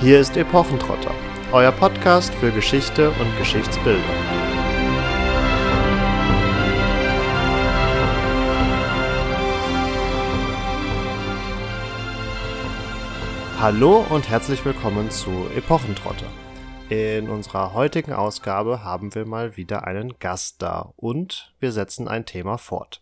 Hier 0.00 0.20
ist 0.20 0.36
Epochentrotter, 0.36 1.14
euer 1.52 1.70
Podcast 1.70 2.34
für 2.34 2.50
Geschichte 2.50 3.10
und 3.10 3.38
Geschichtsbildung. 3.38 4.02
Hallo 13.60 14.04
und 14.10 14.28
herzlich 14.28 14.62
willkommen 14.64 15.10
zu 15.10 15.46
Epochentrotter. 15.56 16.26
In 16.90 17.30
unserer 17.30 17.72
heutigen 17.72 18.12
Ausgabe 18.12 18.82
haben 18.82 19.14
wir 19.14 19.24
mal 19.26 19.56
wieder 19.56 19.86
einen 19.86 20.18
Gast 20.18 20.60
da 20.60 20.92
und 20.96 21.54
wir 21.60 21.70
setzen 21.72 22.08
ein 22.08 22.26
Thema 22.26 22.58
fort. 22.58 23.00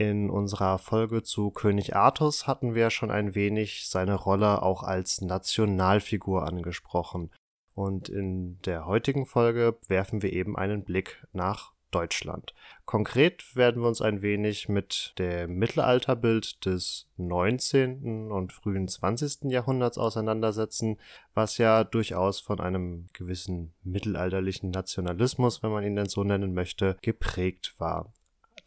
In 0.00 0.30
unserer 0.30 0.78
Folge 0.78 1.24
zu 1.24 1.50
König 1.50 1.96
Artus 1.96 2.46
hatten 2.46 2.76
wir 2.76 2.88
schon 2.90 3.10
ein 3.10 3.34
wenig 3.34 3.88
seine 3.88 4.14
Rolle 4.14 4.62
auch 4.62 4.84
als 4.84 5.22
Nationalfigur 5.22 6.46
angesprochen. 6.46 7.32
Und 7.74 8.08
in 8.08 8.60
der 8.62 8.86
heutigen 8.86 9.26
Folge 9.26 9.76
werfen 9.88 10.22
wir 10.22 10.32
eben 10.32 10.56
einen 10.56 10.84
Blick 10.84 11.26
nach 11.32 11.72
Deutschland. 11.90 12.54
Konkret 12.84 13.56
werden 13.56 13.82
wir 13.82 13.88
uns 13.88 14.00
ein 14.00 14.22
wenig 14.22 14.68
mit 14.68 15.14
dem 15.18 15.56
Mittelalterbild 15.58 16.64
des 16.64 17.08
19. 17.16 18.30
und 18.30 18.52
frühen 18.52 18.86
20. 18.86 19.50
Jahrhunderts 19.50 19.98
auseinandersetzen, 19.98 20.98
was 21.34 21.58
ja 21.58 21.82
durchaus 21.82 22.38
von 22.38 22.60
einem 22.60 23.08
gewissen 23.14 23.74
mittelalterlichen 23.82 24.70
Nationalismus, 24.70 25.64
wenn 25.64 25.72
man 25.72 25.82
ihn 25.82 25.96
denn 25.96 26.08
so 26.08 26.22
nennen 26.22 26.54
möchte, 26.54 26.96
geprägt 27.02 27.74
war. 27.78 28.12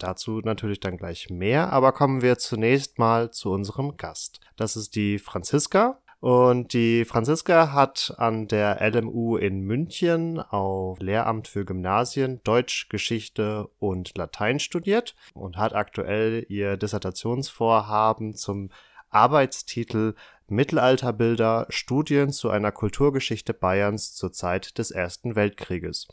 Dazu 0.02 0.40
natürlich 0.40 0.80
dann 0.80 0.96
gleich 0.96 1.30
mehr, 1.30 1.72
aber 1.72 1.92
kommen 1.92 2.22
wir 2.22 2.36
zunächst 2.36 2.98
mal 2.98 3.30
zu 3.30 3.52
unserem 3.52 3.96
Gast. 3.96 4.40
Das 4.56 4.74
ist 4.74 4.96
die 4.96 5.20
Franziska. 5.20 6.00
Und 6.18 6.72
die 6.72 7.04
Franziska 7.04 7.72
hat 7.72 8.14
an 8.16 8.48
der 8.48 8.80
LMU 8.80 9.36
in 9.36 9.60
München 9.60 10.40
auf 10.40 11.00
Lehramt 11.00 11.46
für 11.46 11.64
Gymnasien 11.64 12.40
Deutsch, 12.42 12.88
Geschichte 12.88 13.68
und 13.78 14.16
Latein 14.16 14.58
studiert 14.58 15.14
und 15.34 15.56
hat 15.56 15.72
aktuell 15.72 16.46
ihr 16.48 16.76
Dissertationsvorhaben 16.76 18.34
zum 18.34 18.70
Arbeitstitel 19.08 20.14
Mittelalterbilder 20.48 21.66
Studien 21.68 22.30
zu 22.30 22.50
einer 22.50 22.72
Kulturgeschichte 22.72 23.54
Bayerns 23.54 24.14
zur 24.14 24.32
Zeit 24.32 24.78
des 24.78 24.90
Ersten 24.90 25.36
Weltkrieges. 25.36 26.08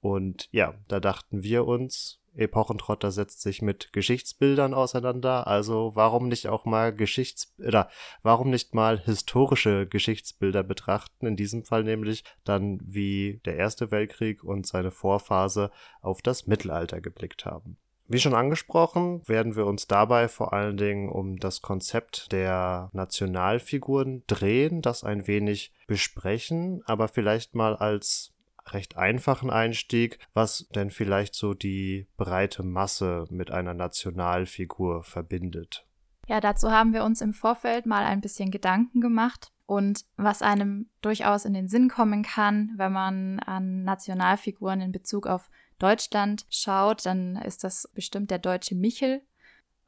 Und 0.00 0.48
ja, 0.52 0.74
da 0.88 1.00
dachten 1.00 1.42
wir 1.42 1.66
uns, 1.66 2.19
Epochentrotter 2.34 3.10
setzt 3.10 3.42
sich 3.42 3.62
mit 3.62 3.92
Geschichtsbildern 3.92 4.74
auseinander, 4.74 5.46
also 5.46 5.92
warum 5.94 6.28
nicht 6.28 6.48
auch 6.48 6.64
mal 6.64 6.94
Geschichts 6.94 7.54
oder 7.58 7.88
warum 8.22 8.50
nicht 8.50 8.74
mal 8.74 8.98
historische 8.98 9.86
Geschichtsbilder 9.86 10.62
betrachten, 10.62 11.26
in 11.26 11.36
diesem 11.36 11.64
Fall 11.64 11.84
nämlich 11.84 12.24
dann 12.44 12.80
wie 12.82 13.40
der 13.44 13.56
Erste 13.56 13.90
Weltkrieg 13.90 14.44
und 14.44 14.66
seine 14.66 14.90
Vorphase 14.90 15.70
auf 16.00 16.22
das 16.22 16.46
Mittelalter 16.46 17.00
geblickt 17.00 17.44
haben. 17.44 17.76
Wie 18.12 18.18
schon 18.18 18.34
angesprochen, 18.34 19.22
werden 19.28 19.54
wir 19.54 19.66
uns 19.66 19.86
dabei 19.86 20.26
vor 20.26 20.52
allen 20.52 20.76
Dingen 20.76 21.08
um 21.08 21.36
das 21.36 21.62
Konzept 21.62 22.32
der 22.32 22.90
Nationalfiguren 22.92 24.24
drehen, 24.26 24.82
das 24.82 25.04
ein 25.04 25.28
wenig 25.28 25.72
besprechen, 25.86 26.82
aber 26.86 27.06
vielleicht 27.06 27.54
mal 27.54 27.76
als 27.76 28.32
recht 28.72 28.96
einfachen 28.96 29.50
Einstieg, 29.50 30.18
was 30.34 30.66
denn 30.74 30.90
vielleicht 30.90 31.34
so 31.34 31.54
die 31.54 32.06
breite 32.16 32.62
Masse 32.62 33.26
mit 33.30 33.50
einer 33.50 33.74
Nationalfigur 33.74 35.02
verbindet. 35.02 35.86
Ja, 36.28 36.40
dazu 36.40 36.70
haben 36.70 36.92
wir 36.92 37.04
uns 37.04 37.20
im 37.20 37.32
Vorfeld 37.32 37.86
mal 37.86 38.04
ein 38.04 38.20
bisschen 38.20 38.50
Gedanken 38.50 39.00
gemacht 39.00 39.52
und 39.66 40.04
was 40.16 40.42
einem 40.42 40.88
durchaus 41.00 41.44
in 41.44 41.54
den 41.54 41.68
Sinn 41.68 41.88
kommen 41.88 42.22
kann, 42.22 42.72
wenn 42.76 42.92
man 42.92 43.40
an 43.40 43.82
Nationalfiguren 43.82 44.80
in 44.80 44.92
Bezug 44.92 45.26
auf 45.26 45.50
Deutschland 45.78 46.46
schaut, 46.50 47.06
dann 47.06 47.36
ist 47.36 47.64
das 47.64 47.88
bestimmt 47.94 48.30
der 48.30 48.38
deutsche 48.38 48.74
Michel, 48.74 49.22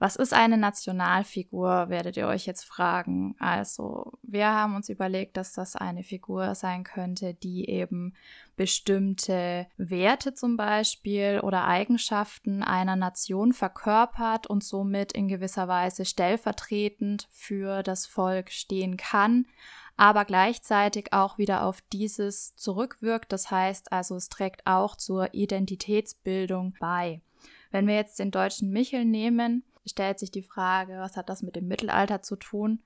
was 0.03 0.17
ist 0.17 0.35
eine 0.35 0.57
Nationalfigur, 0.57 1.89
werdet 1.89 2.17
ihr 2.17 2.27
euch 2.27 2.45
jetzt 2.45 2.65
fragen. 2.65 3.37
Also, 3.39 4.11
wir 4.25 4.49
haben 4.49 4.75
uns 4.75 4.89
überlegt, 4.89 5.37
dass 5.37 5.53
das 5.53 5.77
eine 5.77 6.03
Figur 6.03 6.57
sein 6.57 6.83
könnte, 6.83 7.35
die 7.35 7.69
eben 7.69 8.13
bestimmte 8.63 9.67
Werte 9.77 10.35
zum 10.35 10.57
Beispiel 10.57 11.41
oder 11.43 11.65
Eigenschaften 11.65 12.63
einer 12.63 12.95
Nation 12.95 13.53
verkörpert 13.53 14.47
und 14.47 14.63
somit 14.63 15.11
in 15.11 15.27
gewisser 15.27 15.67
Weise 15.67 16.05
stellvertretend 16.05 17.27
für 17.33 17.83
das 17.83 18.07
Volk 18.07 18.53
stehen 18.53 18.97
kann, 18.97 19.47
aber 19.97 20.25
gleichzeitig 20.25 21.13
auch 21.13 21.39
wieder 21.39 21.65
auf 21.65 21.81
dieses 21.93 22.55
zurückwirkt. 22.55 23.33
Das 23.33 23.51
heißt 23.51 23.91
also, 23.91 24.15
es 24.15 24.29
trägt 24.29 24.65
auch 24.65 24.95
zur 24.95 25.35
Identitätsbildung 25.35 26.77
bei. 26.79 27.21
Wenn 27.73 27.89
wir 27.89 27.97
jetzt 27.97 28.21
den 28.21 28.31
deutschen 28.31 28.71
Michel 28.71 29.05
nehmen, 29.05 29.65
stellt 29.85 30.21
sich 30.21 30.31
die 30.31 30.45
Frage, 30.45 30.99
was 30.99 31.17
hat 31.17 31.29
das 31.29 31.43
mit 31.43 31.57
dem 31.57 31.67
Mittelalter 31.67 32.23
zu 32.23 32.37
tun? 32.37 32.81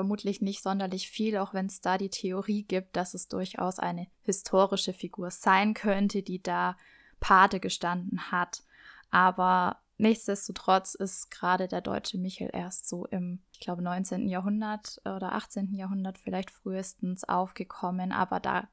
Vermutlich 0.00 0.40
nicht 0.40 0.62
sonderlich 0.62 1.10
viel, 1.10 1.36
auch 1.36 1.52
wenn 1.52 1.66
es 1.66 1.82
da 1.82 1.98
die 1.98 2.08
Theorie 2.08 2.62
gibt, 2.62 2.96
dass 2.96 3.12
es 3.12 3.28
durchaus 3.28 3.78
eine 3.78 4.06
historische 4.22 4.94
Figur 4.94 5.30
sein 5.30 5.74
könnte, 5.74 6.22
die 6.22 6.42
da 6.42 6.78
Pate 7.20 7.60
gestanden 7.60 8.32
hat. 8.32 8.62
Aber 9.10 9.82
nichtsdestotrotz 9.98 10.94
ist 10.94 11.30
gerade 11.30 11.68
der 11.68 11.82
deutsche 11.82 12.16
Michel 12.16 12.48
erst 12.50 12.88
so 12.88 13.04
im, 13.08 13.40
ich 13.52 13.60
glaube, 13.60 13.82
19. 13.82 14.26
Jahrhundert 14.26 15.02
oder 15.04 15.34
18. 15.34 15.74
Jahrhundert 15.74 16.16
vielleicht 16.16 16.50
frühestens 16.50 17.24
aufgekommen. 17.24 18.10
Aber 18.10 18.40
da 18.40 18.68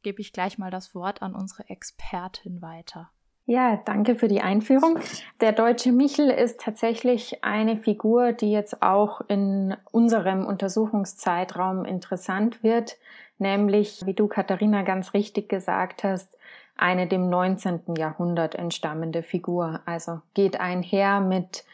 gebe 0.00 0.22
ich 0.22 0.32
gleich 0.32 0.56
mal 0.56 0.70
das 0.70 0.94
Wort 0.94 1.20
an 1.20 1.34
unsere 1.34 1.68
Expertin 1.68 2.62
weiter. 2.62 3.10
Ja, 3.50 3.80
danke 3.84 4.14
für 4.14 4.28
die 4.28 4.42
Einführung. 4.42 5.00
Der 5.40 5.50
deutsche 5.50 5.90
Michel 5.90 6.30
ist 6.30 6.60
tatsächlich 6.60 7.42
eine 7.42 7.76
Figur, 7.76 8.30
die 8.30 8.52
jetzt 8.52 8.80
auch 8.80 9.22
in 9.26 9.76
unserem 9.90 10.46
Untersuchungszeitraum 10.46 11.84
interessant 11.84 12.62
wird, 12.62 12.96
nämlich, 13.38 14.06
wie 14.06 14.14
du 14.14 14.28
Katharina 14.28 14.82
ganz 14.82 15.14
richtig 15.14 15.48
gesagt 15.48 16.04
hast, 16.04 16.38
eine 16.76 17.08
dem 17.08 17.28
19. 17.28 17.96
Jahrhundert 17.98 18.54
entstammende 18.54 19.24
Figur. 19.24 19.80
Also 19.84 20.20
geht 20.34 20.60
einher 20.60 21.18
mit 21.18 21.64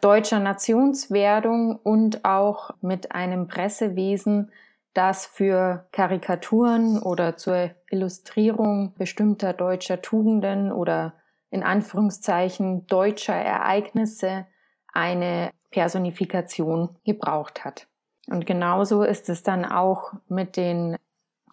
deutscher 0.00 0.40
Nationswerdung 0.40 1.78
und 1.80 2.24
auch 2.24 2.72
mit 2.80 3.12
einem 3.12 3.46
Pressewesen, 3.46 4.50
das 4.94 5.26
für 5.26 5.86
Karikaturen 5.92 6.98
oder 7.00 7.36
zur 7.36 7.70
Illustrierung 7.90 8.94
bestimmter 8.96 9.52
deutscher 9.52 10.00
Tugenden 10.00 10.72
oder 10.72 11.14
in 11.50 11.62
Anführungszeichen 11.62 12.86
deutscher 12.86 13.34
Ereignisse 13.34 14.46
eine 14.92 15.50
Personifikation 15.70 16.96
gebraucht 17.04 17.64
hat. 17.64 17.86
Und 18.28 18.46
genauso 18.46 19.02
ist 19.02 19.28
es 19.28 19.42
dann 19.42 19.64
auch 19.64 20.12
mit 20.28 20.56
den 20.56 20.96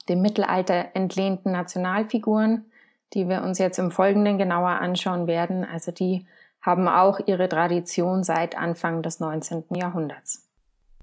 dem 0.09 0.21
Mittelalter 0.21 0.87
entlehnten 0.93 1.51
Nationalfiguren, 1.51 2.65
die 3.13 3.27
wir 3.27 3.43
uns 3.43 3.59
jetzt 3.59 3.77
im 3.79 3.91
Folgenden 3.91 4.37
genauer 4.37 4.69
anschauen 4.69 5.27
werden. 5.27 5.65
Also 5.65 5.91
die 5.91 6.25
haben 6.61 6.87
auch 6.87 7.19
ihre 7.25 7.49
Tradition 7.49 8.23
seit 8.23 8.57
Anfang 8.57 9.01
des 9.01 9.19
19. 9.19 9.65
Jahrhunderts. 9.75 10.47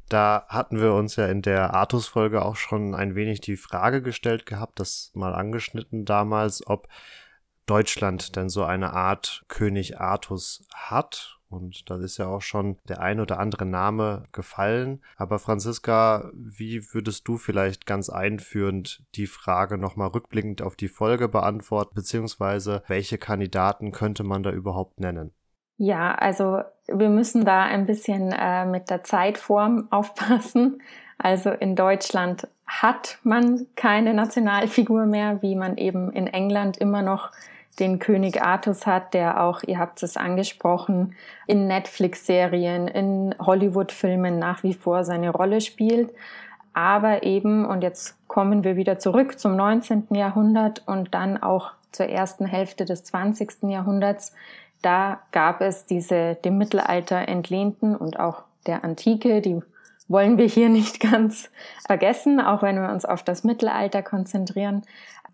Da 0.09 0.47
hatten 0.49 0.81
wir 0.81 0.95
uns 0.95 1.17
ja 1.17 1.27
in 1.27 1.43
der 1.43 1.75
Artus-Folge 1.75 2.43
auch 2.45 2.57
schon 2.57 2.95
ein 2.95 3.15
wenig 3.15 3.41
die 3.41 3.57
Frage 3.57 4.01
gestellt 4.01 4.47
gehabt, 4.47 4.81
das 4.81 5.11
mal 5.15 5.35
angeschnitten 5.35 6.07
damals, 6.07 6.67
ob 6.67 6.89
Deutschland 7.67 8.35
denn 8.35 8.49
so 8.49 8.65
eine 8.65 8.95
Art 8.95 9.45
König 9.49 10.01
Artus 10.01 10.67
hat. 10.75 11.39
Und 11.51 11.91
da 11.91 11.97
ist 11.97 12.19
ja 12.19 12.27
auch 12.27 12.43
schon 12.43 12.79
der 12.89 13.01
ein 13.01 13.21
oder 13.21 13.39
andere 13.39 13.67
Name 13.67 14.25
gefallen. 14.33 15.03
Aber 15.17 15.39
Franziska, 15.39 16.31
wie 16.35 16.93
würdest 16.93 17.29
du 17.29 17.37
vielleicht 17.37 17.87
ganz 17.87 18.11
einführend 18.11 19.03
die 19.15 19.27
Frage 19.27 19.79
nochmal 19.79 20.09
rückblickend 20.09 20.63
auf 20.63 20.77
die 20.77 20.89
Folge 20.89 21.29
beantworten, 21.29 21.95
beziehungsweise 21.95 22.83
welche 22.87 23.19
Kandidaten 23.19 23.93
könnte 23.93 24.25
man 24.25 24.43
da 24.43 24.51
überhaupt 24.51 25.01
nennen? 25.01 25.33
Ja, 25.79 26.15
also 26.15 26.63
wir 26.89 27.09
müssen 27.09 27.45
da 27.45 27.63
ein 27.63 27.87
bisschen 27.87 28.33
äh, 28.33 28.67
mit 28.67 28.91
der 28.91 29.05
Zeitform 29.05 29.87
aufpassen. 29.91 30.83
Also 31.17 31.51
in 31.51 31.75
Deutschland 31.75 32.47
hat 32.67 33.19
man 33.23 33.67
keine 33.77 34.13
Nationalfigur 34.13 35.07
mehr, 35.07 35.43
wie 35.43 35.57
man 35.57 35.77
eben 35.77 36.13
in 36.13 36.27
England 36.27 36.77
immer 36.77 37.03
noch 37.03 37.31
den 37.79 38.01
König 38.01 38.43
Artus 38.43 38.87
hat, 38.87 39.15
der 39.15 39.41
auch, 39.41 39.63
ihr 39.63 39.79
habt 39.79 40.03
es 40.03 40.17
angesprochen, 40.17 41.15
in 41.47 41.69
Netflix-Serien, 41.69 42.89
in 42.89 43.35
Hollywood-Filmen 43.39 44.39
nach 44.39 44.65
wie 44.65 44.75
vor 44.75 45.05
seine 45.05 45.31
Rolle 45.31 45.61
spielt. 45.61 46.13
Aber 46.73 47.23
eben, 47.23 47.65
und 47.65 47.83
jetzt 47.83 48.17
kommen 48.29 48.65
wir 48.65 48.77
wieder 48.77 48.99
zurück 48.99 49.39
zum 49.39 49.57
19. 49.57 50.09
Jahrhundert 50.11 50.83
und 50.87 51.15
dann 51.15 51.41
auch 51.41 51.73
zur 51.93 52.07
ersten 52.07 52.47
Hälfte 52.47 52.85
des 52.85 53.05
20. 53.05 53.65
Jahrhunderts, 53.65 54.35
da 54.83 55.21
gab 55.33 55.61
es 55.61 55.87
diese 55.87 56.37
dem 56.37 56.59
Mittelalter 56.59 57.29
entlehnten 57.29 57.97
und 57.97 58.19
auch 58.19 58.43
der 58.67 58.85
Antike, 58.85 59.41
die 59.41 59.61
wollen 60.09 60.39
wir 60.39 60.47
hier 60.47 60.69
nicht 60.69 61.01
ganz 61.13 61.51
vergessen, 61.87 62.41
auch 62.41 62.63
wenn 62.63 62.81
wir 62.81 62.91
uns 62.91 63.05
auf 63.05 63.23
das 63.23 63.45
Mittelalter 63.45 64.03
konzentrieren. 64.03 64.83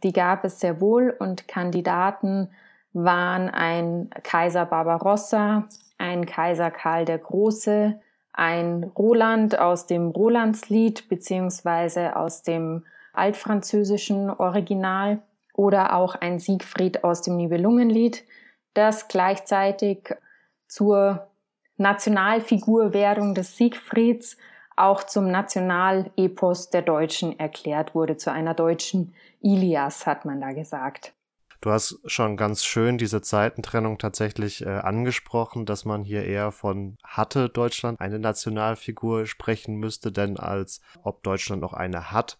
Die 0.02 0.12
gab 0.12 0.44
es 0.44 0.60
sehr 0.60 0.80
wohl 0.80 1.14
und 1.18 1.48
Kandidaten 1.48 2.50
waren 2.92 3.48
ein 3.48 4.10
Kaiser 4.22 4.66
Barbarossa, 4.66 5.64
ein 5.98 6.26
Kaiser 6.26 6.70
Karl 6.70 7.04
der 7.04 7.18
Große, 7.18 7.98
ein 8.32 8.84
Roland 8.96 9.58
aus 9.58 9.86
dem 9.86 10.10
Rolandslied 10.10 11.08
beziehungsweise 11.08 12.16
aus 12.16 12.42
dem 12.42 12.84
altfranzösischen 13.12 14.30
Original 14.30 15.20
oder 15.54 15.94
auch 15.94 16.16
ein 16.16 16.40
Siegfried 16.40 17.04
aus 17.04 17.22
dem 17.22 17.36
Nibelungenlied, 17.36 18.24
das 18.74 19.08
gleichzeitig 19.08 20.14
zur 20.68 21.26
Nationalfigurwährung 21.76 23.34
des 23.34 23.56
Siegfrieds 23.56 24.36
auch 24.76 25.04
zum 25.04 25.30
Nationalepos 25.30 26.70
der 26.70 26.82
Deutschen 26.82 27.38
erklärt 27.38 27.94
wurde, 27.94 28.16
zu 28.16 28.32
einer 28.32 28.54
deutschen 28.54 29.14
Ilias, 29.40 30.06
hat 30.06 30.24
man 30.24 30.40
da 30.40 30.52
gesagt. 30.52 31.12
Du 31.60 31.70
hast 31.70 31.98
schon 32.04 32.36
ganz 32.36 32.62
schön 32.62 32.98
diese 32.98 33.22
Zeitentrennung 33.22 33.96
tatsächlich 33.96 34.66
äh, 34.66 34.68
angesprochen, 34.68 35.64
dass 35.64 35.86
man 35.86 36.04
hier 36.04 36.24
eher 36.24 36.52
von 36.52 36.98
hatte 37.02 37.48
Deutschland 37.48 38.00
eine 38.00 38.18
Nationalfigur 38.18 39.26
sprechen 39.26 39.76
müsste, 39.76 40.12
denn 40.12 40.36
als 40.38 40.82
ob 41.02 41.22
Deutschland 41.22 41.62
noch 41.62 41.72
eine 41.72 42.10
hat. 42.10 42.36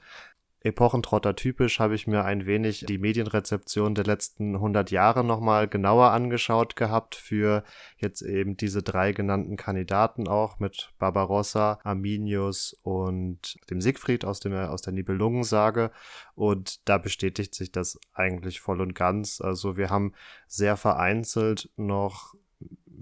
Epochentrotter. 0.65 1.37
Typisch 1.37 1.79
habe 1.79 1.95
ich 1.95 2.07
mir 2.07 2.25
ein 2.25 2.47
wenig 2.47 2.87
die 2.89 2.97
Medienrezeption 2.97 3.95
der 3.95 4.05
letzten 4.05 4.55
100 4.55 4.91
Jahre 4.91 5.23
nochmal 5.23 5.69
genauer 5.69 6.11
angeschaut 6.11 6.75
gehabt 6.75 7.15
für 7.15 7.63
jetzt 7.99 8.23
eben 8.23 8.57
diese 8.57 8.83
drei 8.83 9.13
genannten 9.13 9.57
Kandidaten 9.57 10.27
auch 10.27 10.59
mit 10.59 10.91
Barbarossa, 10.99 11.79
Arminius 11.85 12.75
und 12.83 13.59
dem 13.69 13.83
Siegfried 13.83 14.25
aus, 14.25 14.41
dem, 14.41 14.55
aus 14.55 14.81
der 14.81 14.95
Nibelungensage. 14.95 15.91
Und 16.35 16.89
da 16.89 16.97
bestätigt 16.97 17.55
sich 17.55 17.71
das 17.71 18.01
eigentlich 18.15 18.61
voll 18.61 18.81
und 18.81 18.95
ganz. 18.95 19.43
Also 19.43 19.77
wir 19.77 19.91
haben 19.91 20.15
sehr 20.47 20.79
vereinzelt 20.79 21.71
noch 21.77 22.35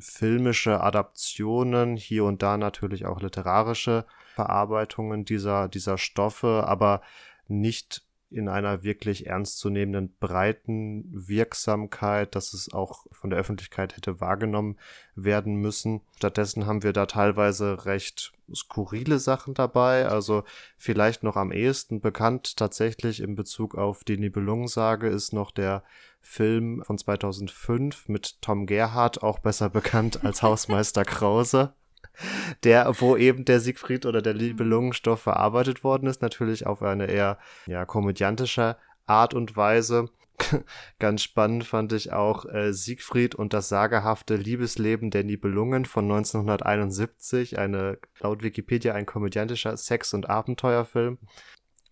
filmische 0.00 0.80
Adaptionen, 0.80 1.96
hier 1.96 2.24
und 2.24 2.42
da 2.42 2.56
natürlich 2.56 3.06
auch 3.06 3.20
literarische 3.20 4.04
Verarbeitungen 4.34 5.24
dieser, 5.24 5.68
dieser 5.68 5.98
Stoffe, 5.98 6.64
aber 6.66 7.02
nicht 7.48 8.02
in 8.32 8.48
einer 8.48 8.82
wirklich 8.82 9.26
ernstzunehmenden 9.26 10.16
breiten 10.18 11.04
Wirksamkeit, 11.10 12.34
dass 12.34 12.54
es 12.54 12.72
auch 12.72 13.06
von 13.12 13.30
der 13.30 13.38
Öffentlichkeit 13.38 13.96
hätte 13.96 14.20
wahrgenommen 14.20 14.78
werden 15.14 15.56
müssen. 15.56 16.00
Stattdessen 16.16 16.66
haben 16.66 16.82
wir 16.82 16.92
da 16.92 17.06
teilweise 17.06 17.84
recht 17.84 18.32
skurrile 18.54 19.18
Sachen 19.18 19.54
dabei. 19.54 20.06
Also 20.06 20.44
vielleicht 20.76 21.22
noch 21.22 21.36
am 21.36 21.52
ehesten 21.52 22.00
bekannt 22.00 22.56
tatsächlich 22.56 23.20
in 23.20 23.34
Bezug 23.34 23.76
auf 23.76 24.02
die 24.04 24.16
Nibelungensage 24.16 25.08
ist 25.08 25.32
noch 25.32 25.50
der 25.50 25.84
Film 26.20 26.82
von 26.84 26.98
2005 26.98 28.08
mit 28.08 28.40
Tom 28.40 28.66
Gerhardt, 28.66 29.22
auch 29.22 29.40
besser 29.40 29.68
bekannt 29.68 30.24
als 30.24 30.42
Hausmeister 30.42 31.04
Krause 31.04 31.74
der, 32.64 32.92
wo 33.00 33.16
eben 33.16 33.44
der 33.44 33.60
Siegfried 33.60 34.06
oder 34.06 34.22
der 34.22 34.34
Libelungenstoff 34.34 35.22
verarbeitet 35.22 35.84
worden 35.84 36.06
ist, 36.08 36.22
natürlich 36.22 36.66
auf 36.66 36.82
eine 36.82 37.06
eher 37.06 37.38
ja, 37.66 37.84
komödiantische 37.84 38.76
Art 39.06 39.34
und 39.34 39.56
Weise. 39.56 40.08
Ganz 40.98 41.22
spannend 41.22 41.64
fand 41.64 41.92
ich 41.92 42.12
auch 42.12 42.46
äh, 42.46 42.72
Siegfried 42.72 43.34
und 43.34 43.52
das 43.52 43.68
sagerhafte 43.68 44.36
Liebesleben 44.36 45.10
der 45.10 45.24
Nibelungen 45.24 45.84
von 45.84 46.04
1971, 46.04 47.58
eine 47.58 47.98
laut 48.20 48.42
Wikipedia 48.42 48.94
ein 48.94 49.06
komödiantischer 49.06 49.76
Sex- 49.76 50.14
und 50.14 50.28
Abenteuerfilm. 50.28 51.18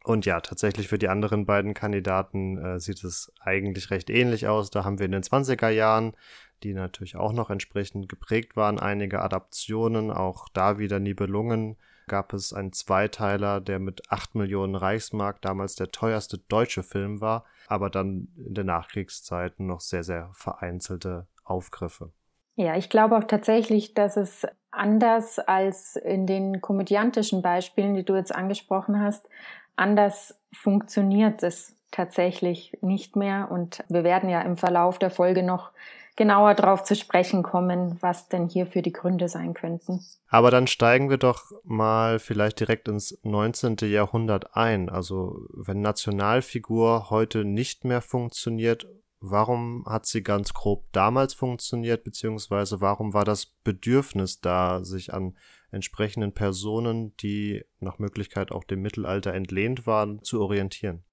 Und 0.02 0.24
ja, 0.24 0.40
tatsächlich 0.40 0.88
für 0.88 0.98
die 0.98 1.08
anderen 1.08 1.44
beiden 1.44 1.74
Kandidaten 1.74 2.56
äh, 2.56 2.80
sieht 2.80 3.04
es 3.04 3.32
eigentlich 3.40 3.90
recht 3.90 4.08
ähnlich 4.08 4.48
aus. 4.48 4.70
Da 4.70 4.82
haben 4.82 4.98
wir 4.98 5.06
in 5.06 5.12
den 5.12 5.22
20er 5.22 5.68
Jahren 5.68 6.16
die 6.62 6.74
natürlich 6.74 7.16
auch 7.16 7.32
noch 7.32 7.50
entsprechend 7.50 8.08
geprägt 8.08 8.56
waren. 8.56 8.78
Einige 8.78 9.22
Adaptionen, 9.22 10.10
auch 10.10 10.48
da 10.48 10.78
wieder 10.78 11.00
Nibelungen 11.00 11.76
gab 12.06 12.32
es 12.32 12.52
einen 12.52 12.72
Zweiteiler, 12.72 13.60
der 13.60 13.78
mit 13.78 14.10
8 14.10 14.34
Millionen 14.34 14.74
Reichsmark 14.74 15.40
damals 15.42 15.76
der 15.76 15.92
teuerste 15.92 16.38
deutsche 16.38 16.82
Film 16.82 17.20
war, 17.20 17.44
aber 17.68 17.88
dann 17.88 18.28
in 18.36 18.54
der 18.54 18.64
Nachkriegszeit 18.64 19.60
noch 19.60 19.80
sehr, 19.80 20.02
sehr 20.02 20.30
vereinzelte 20.32 21.28
Aufgriffe. 21.44 22.12
Ja, 22.56 22.76
ich 22.76 22.90
glaube 22.90 23.16
auch 23.16 23.24
tatsächlich, 23.24 23.94
dass 23.94 24.16
es 24.16 24.46
anders 24.72 25.38
als 25.38 25.96
in 25.96 26.26
den 26.26 26.60
komödiantischen 26.60 27.42
Beispielen, 27.42 27.94
die 27.94 28.04
du 28.04 28.16
jetzt 28.16 28.34
angesprochen 28.34 29.00
hast, 29.00 29.28
anders 29.76 30.38
funktioniert 30.52 31.42
es 31.42 31.76
tatsächlich 31.90 32.76
nicht 32.80 33.16
mehr. 33.16 33.48
Und 33.50 33.84
wir 33.88 34.04
werden 34.04 34.28
ja 34.28 34.42
im 34.42 34.56
Verlauf 34.56 34.98
der 34.98 35.10
Folge 35.10 35.42
noch 35.42 35.72
genauer 36.16 36.54
darauf 36.54 36.84
zu 36.84 36.94
sprechen 36.96 37.42
kommen, 37.42 37.96
was 38.00 38.28
denn 38.28 38.48
hier 38.48 38.66
für 38.66 38.82
die 38.82 38.92
Gründe 38.92 39.28
sein 39.28 39.54
könnten. 39.54 40.00
Aber 40.28 40.50
dann 40.50 40.66
steigen 40.66 41.10
wir 41.10 41.18
doch 41.18 41.44
mal 41.64 42.18
vielleicht 42.18 42.60
direkt 42.60 42.88
ins 42.88 43.18
19. 43.22 43.76
Jahrhundert 43.82 44.56
ein. 44.56 44.88
Also 44.88 45.46
wenn 45.54 45.80
Nationalfigur 45.80 47.10
heute 47.10 47.44
nicht 47.44 47.84
mehr 47.84 48.02
funktioniert, 48.02 48.86
warum 49.20 49.84
hat 49.86 50.06
sie 50.06 50.22
ganz 50.22 50.54
grob 50.54 50.86
damals 50.92 51.34
funktioniert, 51.34 52.04
beziehungsweise 52.04 52.80
warum 52.80 53.14
war 53.14 53.24
das 53.24 53.46
Bedürfnis 53.46 54.40
da, 54.40 54.84
sich 54.84 55.12
an 55.12 55.36
entsprechenden 55.70 56.32
Personen, 56.32 57.16
die 57.18 57.64
nach 57.78 57.98
Möglichkeit 57.98 58.50
auch 58.50 58.64
dem 58.64 58.82
Mittelalter 58.82 59.32
entlehnt 59.34 59.86
waren, 59.86 60.22
zu 60.22 60.40
orientieren? 60.40 61.04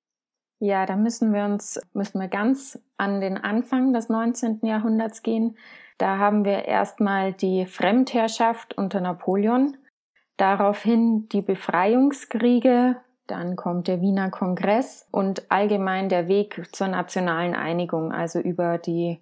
Ja, 0.60 0.86
da 0.86 0.96
müssen 0.96 1.34
wir 1.34 1.46
uns, 1.46 1.80
müssen 1.94 2.20
wir 2.20 2.28
ganz 2.28 2.80
an 2.98 3.22
den 3.22 3.38
Anfang 3.38 3.94
des 3.94 4.10
19. 4.10 4.60
Jahrhunderts 4.64 5.22
gehen. 5.22 5.56
Da 6.00 6.18
haben 6.18 6.46
wir 6.46 6.66
erstmal 6.66 7.34
die 7.34 7.66
Fremdherrschaft 7.66 8.78
unter 8.78 9.00
Napoleon, 9.00 9.78
daraufhin 10.36 11.30
die 11.30 11.42
Befreiungskriege, 11.42 12.98
dann 13.28 13.56
kommt 13.56 13.88
der 13.88 14.02
Wiener 14.02 14.30
Kongress 14.30 15.08
und 15.12 15.52
allgemein 15.52 16.08
der 16.10 16.28
Weg 16.28 16.64
zur 16.72 16.88
nationalen 16.88 17.56
Einigung, 17.56 18.12
also 18.12 18.40
über 18.40 18.78
die 18.78 19.20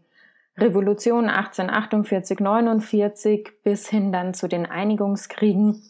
Revolution 0.58 1.28
1848, 1.28 2.40
49 2.40 3.52
bis 3.64 3.90
hin 3.90 4.12
dann 4.12 4.34
zu 4.34 4.48
den 4.48 4.66
Einigungskriegen 4.66 5.82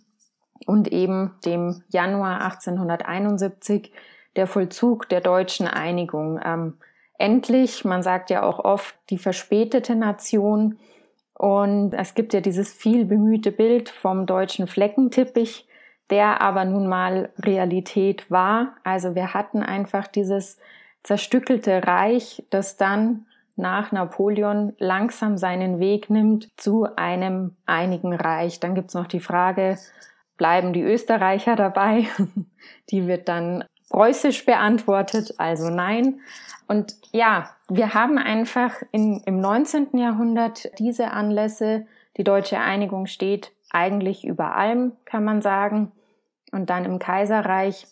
und 0.66 0.92
eben 0.92 1.34
dem 1.46 1.84
Januar 1.90 2.42
1871 2.42 3.92
der 4.36 4.48
Vollzug 4.48 5.10
der 5.10 5.22
deutschen 5.22 5.68
Einigung. 5.68 6.40
Ähm, 6.44 6.78
endlich, 7.18 7.86
man 7.86 8.04
sagt 8.04 8.30
ja 8.30 8.44
auch 8.44 8.60
oft, 8.60 8.96
die 9.10 9.18
verspätete 9.18 9.96
Nation. 9.96 10.78
Und 11.34 11.94
es 11.94 12.14
gibt 12.14 12.34
ja 12.34 12.42
dieses 12.42 12.74
viel 12.74 13.06
bemühte 13.06 13.52
Bild 13.52 13.90
vom 13.90 14.26
deutschen 14.26 14.68
Fleckenteppich, 14.68 15.68
der 16.10 16.42
aber 16.42 16.66
nun 16.66 16.88
mal 16.88 17.30
Realität 17.40 18.30
war. 18.32 18.76
Also 18.84 19.16
wir 19.16 19.34
hatten 19.34 19.64
einfach 19.64 20.08
dieses 20.08 20.60
zerstückelte 21.04 21.86
Reich, 21.86 22.44
das 22.50 22.78
dann 22.78 23.26
nach 23.56 23.92
Napoleon 23.92 24.74
langsam 24.80 25.38
seinen 25.38 25.80
Weg 25.80 26.10
nimmt 26.10 26.50
zu 26.58 26.88
einem 26.96 27.56
einigen 27.66 28.14
Reich. 28.14 28.60
Dann 28.60 28.76
gibt's 28.76 28.94
noch 28.94 29.08
die 29.08 29.20
Frage, 29.20 29.78
bleiben 30.38 30.74
die 30.74 30.82
Österreicher 30.82 31.56
dabei? 31.56 32.08
Die 32.90 33.08
wird 33.08 33.30
dann 33.30 33.64
preußisch 33.90 34.46
beantwortet, 34.46 35.36
also 35.38 35.70
nein. 35.70 36.20
Und 36.68 36.96
ja, 37.12 37.50
wir 37.70 37.94
haben 37.94 38.18
einfach 38.18 38.82
in, 38.92 39.22
im 39.26 39.40
19. 39.40 39.98
Jahrhundert 39.98 40.78
diese 40.80 41.12
Anlässe. 41.12 41.86
Die 42.18 42.24
deutsche 42.24 42.60
Einigung 42.60 43.06
steht 43.08 43.52
eigentlich 43.72 44.26
über 44.26 44.56
allem, 44.56 44.94
kann 45.06 45.24
man 45.24 45.42
sagen. 45.42 45.92
Und 46.52 46.70
dann 46.70 46.86
im 46.86 47.00
Kaiserreich 47.00 47.86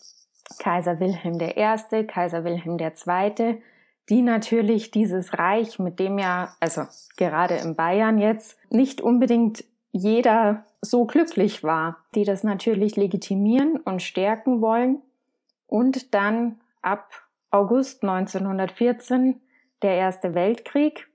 Kaiser 0.58 1.00
Wilhelm 1.00 1.38
I., 1.40 2.04
Kaiser 2.06 2.44
Wilhelm 2.44 2.78
II., 2.78 3.62
die 4.10 4.20
natürlich 4.20 4.90
dieses 4.90 5.38
Reich, 5.38 5.78
mit 5.78 5.98
dem 5.98 6.18
ja, 6.18 6.54
also 6.60 6.82
gerade 7.16 7.54
in 7.54 7.74
Bayern 7.74 8.18
jetzt, 8.18 8.58
nicht 8.70 9.00
unbedingt 9.00 9.64
jeder 9.92 10.64
so 10.82 11.06
glücklich 11.06 11.62
war, 11.62 11.98
die 12.14 12.24
das 12.24 12.44
natürlich 12.44 12.96
legitimieren 12.96 13.78
und 13.78 14.02
stärken 14.02 14.60
wollen 14.60 15.00
und 15.66 16.14
dann 16.14 16.60
ab 16.82 17.10
August 17.50 18.02
1914 18.02 19.40
der 19.82 19.96
Erste 19.96 20.34
Weltkrieg, 20.34 21.08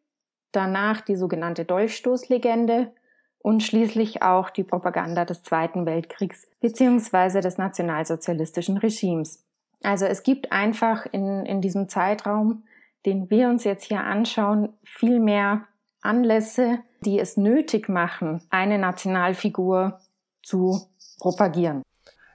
danach 0.51 1.01
die 1.01 1.15
sogenannte 1.15 1.65
Dolchstoßlegende 1.65 2.91
und 3.39 3.63
schließlich 3.63 4.21
auch 4.21 4.49
die 4.49 4.63
Propaganda 4.63 5.25
des 5.25 5.43
Zweiten 5.43 5.85
Weltkriegs 5.85 6.47
bzw. 6.61 7.41
des 7.41 7.57
nationalsozialistischen 7.57 8.77
Regimes. 8.77 9.45
Also 9.83 10.05
es 10.05 10.23
gibt 10.23 10.51
einfach 10.51 11.05
in, 11.11 11.45
in 11.45 11.61
diesem 11.61 11.87
Zeitraum, 11.87 12.63
den 13.05 13.29
wir 13.29 13.47
uns 13.49 13.63
jetzt 13.63 13.85
hier 13.85 14.01
anschauen, 14.01 14.73
viel 14.83 15.19
mehr 15.19 15.65
Anlässe, 16.01 16.79
die 17.01 17.19
es 17.19 17.37
nötig 17.37 17.87
machen, 17.89 18.41
eine 18.49 18.77
Nationalfigur 18.77 19.99
zu 20.43 20.87
propagieren. 21.19 21.83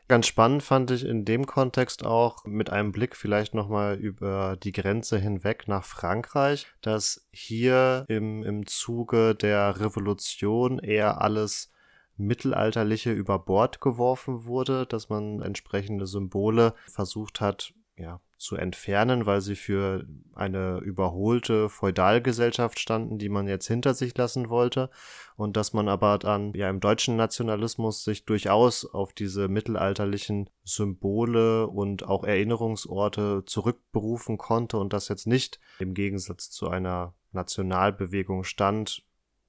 Ganz 0.07 0.27
spannend 0.27 0.63
fand 0.63 0.91
ich 0.91 1.05
in 1.07 1.25
dem 1.25 1.47
Kontext 1.47 2.05
auch 2.05 2.45
mit 2.45 2.69
einem 2.69 2.93
Blick 2.93 3.17
vielleicht 3.17 3.55
nochmal 3.55 3.97
über 3.97 4.57
die 4.63 4.73
Grenze 4.73 5.19
hinweg 5.19 5.67
nach 5.67 5.85
Frankreich, 5.85 6.67
dass 6.83 7.27
hier 7.33 8.05
im, 8.09 8.43
im 8.43 8.67
Zuge 8.67 9.35
der 9.35 9.81
Revolution 9.81 10.79
eher 10.79 11.23
alles 11.23 11.71
Mittelalterliche 12.19 13.13
über 13.13 13.39
Bord 13.39 13.81
geworfen 13.81 14.45
wurde, 14.45 14.85
dass 14.87 15.09
man 15.09 15.41
entsprechende 15.41 16.07
Symbole 16.07 16.75
versucht 16.87 17.41
hat, 17.41 17.73
ja, 17.97 18.21
zu 18.37 18.57
entfernen, 18.57 19.27
weil 19.27 19.41
sie 19.41 19.57
für 19.57 20.05
eine 20.35 20.79
überholte 20.79 21.69
Feudalgesellschaft 21.69 22.79
standen, 22.79 23.19
die 23.19 23.29
man 23.29 23.47
jetzt 23.47 23.67
hinter 23.67 23.95
sich 23.95 24.17
lassen 24.17 24.49
wollte. 24.51 24.91
Und 25.37 25.57
dass 25.57 25.73
man 25.73 25.89
aber 25.89 26.19
dann 26.19 26.53
ja 26.55 26.69
im 26.69 26.81
deutschen 26.81 27.17
Nationalismus 27.17 28.05
sich 28.05 28.25
durchaus 28.25 28.85
auf 28.85 29.13
diese 29.13 29.49
mittelalterlichen 29.49 30.51
Symbole 30.65 31.67
und 31.67 32.05
auch 32.05 32.25
Erinnerungsorte 32.25 33.45
zurückberufen 33.47 34.39
konnte 34.39 34.77
und 34.79 34.93
das 34.93 35.09
jetzt 35.09 35.27
nicht 35.27 35.59
im 35.79 35.95
Gegensatz 35.95 36.51
zu 36.51 36.69
einer 36.69 37.15
Nationalbewegung 37.33 38.45
stand, 38.45 39.05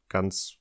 ganz 0.10 0.58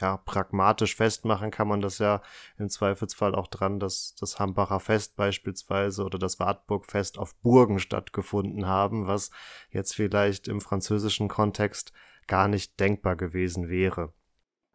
ja, 0.00 0.16
pragmatisch 0.16 0.96
festmachen 0.96 1.50
kann 1.50 1.68
man 1.68 1.80
das 1.80 1.98
ja 1.98 2.22
im 2.58 2.68
Zweifelsfall 2.68 3.34
auch 3.34 3.46
dran, 3.46 3.80
dass 3.80 4.14
das 4.18 4.38
Hambacher 4.38 4.80
Fest 4.80 5.16
beispielsweise 5.16 6.04
oder 6.04 6.18
das 6.18 6.40
Wartburgfest 6.40 7.18
auf 7.18 7.34
Burgen 7.36 7.78
stattgefunden 7.78 8.66
haben, 8.66 9.06
was 9.06 9.30
jetzt 9.70 9.94
vielleicht 9.94 10.48
im 10.48 10.60
französischen 10.60 11.28
Kontext 11.28 11.92
gar 12.26 12.48
nicht 12.48 12.78
denkbar 12.80 13.16
gewesen 13.16 13.68
wäre. 13.68 14.12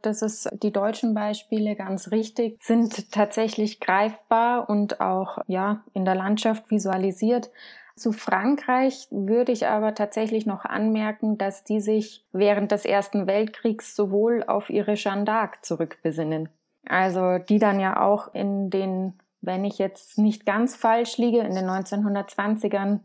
Das 0.02 0.22
ist 0.22 0.48
die 0.62 0.72
deutschen 0.72 1.16
Beispiele 1.16 1.76
ganz 1.76 2.12
richtig, 2.12 2.62
sind 2.62 3.12
tatsächlich 3.12 3.80
greifbar 3.80 4.70
und 4.70 5.02
auch 5.02 5.40
ja 5.48 5.84
in 5.94 6.06
der 6.06 6.14
Landschaft 6.14 6.70
visualisiert. 6.70 7.50
Zu 7.96 8.12
Frankreich 8.12 9.08
würde 9.10 9.54
ich 9.54 9.68
aber 9.68 9.96
tatsächlich 9.96 10.46
noch 10.46 10.66
anmerken, 10.66 11.38
dass 11.38 11.64
die 11.64 11.80
sich 11.80 12.26
während 12.34 12.72
des 12.72 12.84
Ersten 12.84 13.26
Weltkriegs 13.26 13.96
sowohl 13.96 14.44
auf 14.44 14.70
ihre 14.70 14.96
Jeanne 14.96 15.24
d'Arc 15.24 15.62
zurückbesinnen. 15.62 16.50
Also 16.86 17.38
die 17.38 17.58
dann 17.58 17.80
ja 17.80 18.02
auch 18.02 18.34
in 18.34 18.70
den, 18.70 19.14
wenn 19.42 19.64
ich 19.64 19.78
jetzt 19.78 20.18
nicht 20.18 20.46
ganz 20.46 20.76
falsch 20.76 21.18
liege, 21.18 21.40
in 21.40 21.56
den 21.56 21.70
1920ern 21.70 23.00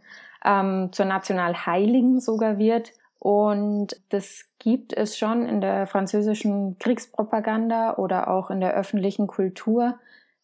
ähm, 0.44 0.88
zur 0.92 1.06
Nationalheiligen 1.06 2.20
sogar 2.20 2.58
wird. 2.58 2.92
Und 3.20 4.00
das 4.08 4.46
gibt 4.58 4.92
es 4.92 5.16
schon 5.16 5.46
in 5.46 5.60
der 5.60 5.86
französischen 5.86 6.78
Kriegspropaganda 6.78 7.96
oder 7.96 8.28
auch 8.28 8.50
in 8.50 8.60
der 8.60 8.74
öffentlichen 8.74 9.28
Kultur, 9.28 9.98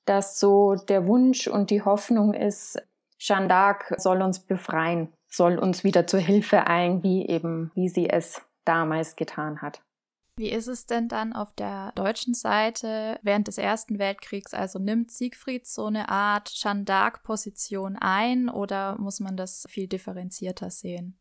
dass 0.05 0.39
so 0.39 0.77
der 0.77 1.07
Wunsch 1.09 1.49
und 1.49 1.71
die 1.71 1.83
Hoffnung 1.83 2.33
ist, 2.33 2.81
Jeanne 3.19 3.49
d'Arc 3.49 3.99
soll 3.99 4.23
uns 4.23 4.41
befreien, 4.41 5.13
soll 5.27 5.59
uns 5.59 5.85
wieder 5.85 6.07
zur 6.07 6.21
Hilfe 6.21 6.67
eilen, 6.67 7.03
wie 7.03 7.27
eben, 7.27 7.71
wie 7.75 7.89
sie 7.89 8.09
es 8.09 8.43
damals 8.65 9.17
getan 9.17 9.63
hat. 9.63 9.83
Wie 10.39 10.51
ist 10.51 10.67
es 10.67 10.85
denn 10.85 11.09
dann 11.09 11.33
auf 11.33 11.55
der 11.55 11.93
deutschen 11.95 12.35
Seite 12.35 13.19
während 13.23 13.49
des 13.49 13.57
Ersten 13.57 13.99
Weltkriegs? 13.99 14.53
Also 14.53 14.79
nimmt 14.79 15.11
Siegfried 15.11 15.67
so 15.67 15.87
eine 15.87 16.11
Art 16.11 16.51
Jeanne 16.51 16.85
d'Arc-Position 16.85 17.97
ein 17.97 18.51
oder 18.51 18.99
muss 18.99 19.19
man 19.19 19.39
das 19.39 19.65
viel 19.71 19.89
differenzierter 19.89 20.69
sehen? 20.71 21.19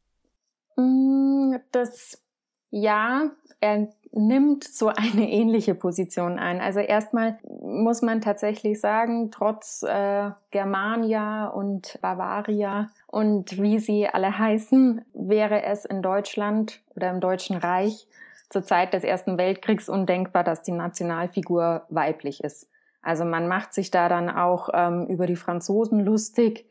Mm, 0.75 1.55
das 1.71 2.24
ja, 2.69 3.31
er 3.59 3.87
nimmt 4.11 4.63
so 4.63 4.87
eine 4.87 5.29
ähnliche 5.29 5.75
Position 5.75 6.39
ein. 6.39 6.61
Also 6.61 6.79
erstmal 6.79 7.37
muss 7.61 8.01
man 8.01 8.21
tatsächlich 8.21 8.79
sagen, 8.79 9.29
trotz 9.31 9.83
äh, 9.83 10.31
Germania 10.51 11.47
und 11.47 11.99
Bavaria 12.01 12.87
und 13.07 13.61
wie 13.61 13.79
sie 13.79 14.07
alle 14.07 14.37
heißen, 14.37 15.05
wäre 15.13 15.63
es 15.63 15.85
in 15.85 16.01
Deutschland 16.01 16.81
oder 16.95 17.09
im 17.11 17.19
Deutschen 17.19 17.57
Reich 17.57 18.07
zur 18.49 18.63
Zeit 18.63 18.93
des 18.93 19.03
Ersten 19.03 19.37
Weltkriegs 19.37 19.89
undenkbar, 19.89 20.43
dass 20.43 20.61
die 20.61 20.71
Nationalfigur 20.71 21.85
weiblich 21.89 22.43
ist. 22.43 22.69
Also 23.01 23.25
man 23.25 23.47
macht 23.47 23.73
sich 23.73 23.91
da 23.91 24.09
dann 24.09 24.29
auch 24.29 24.69
ähm, 24.73 25.07
über 25.07 25.27
die 25.27 25.35
Franzosen 25.35 25.99
lustig, 25.99 26.65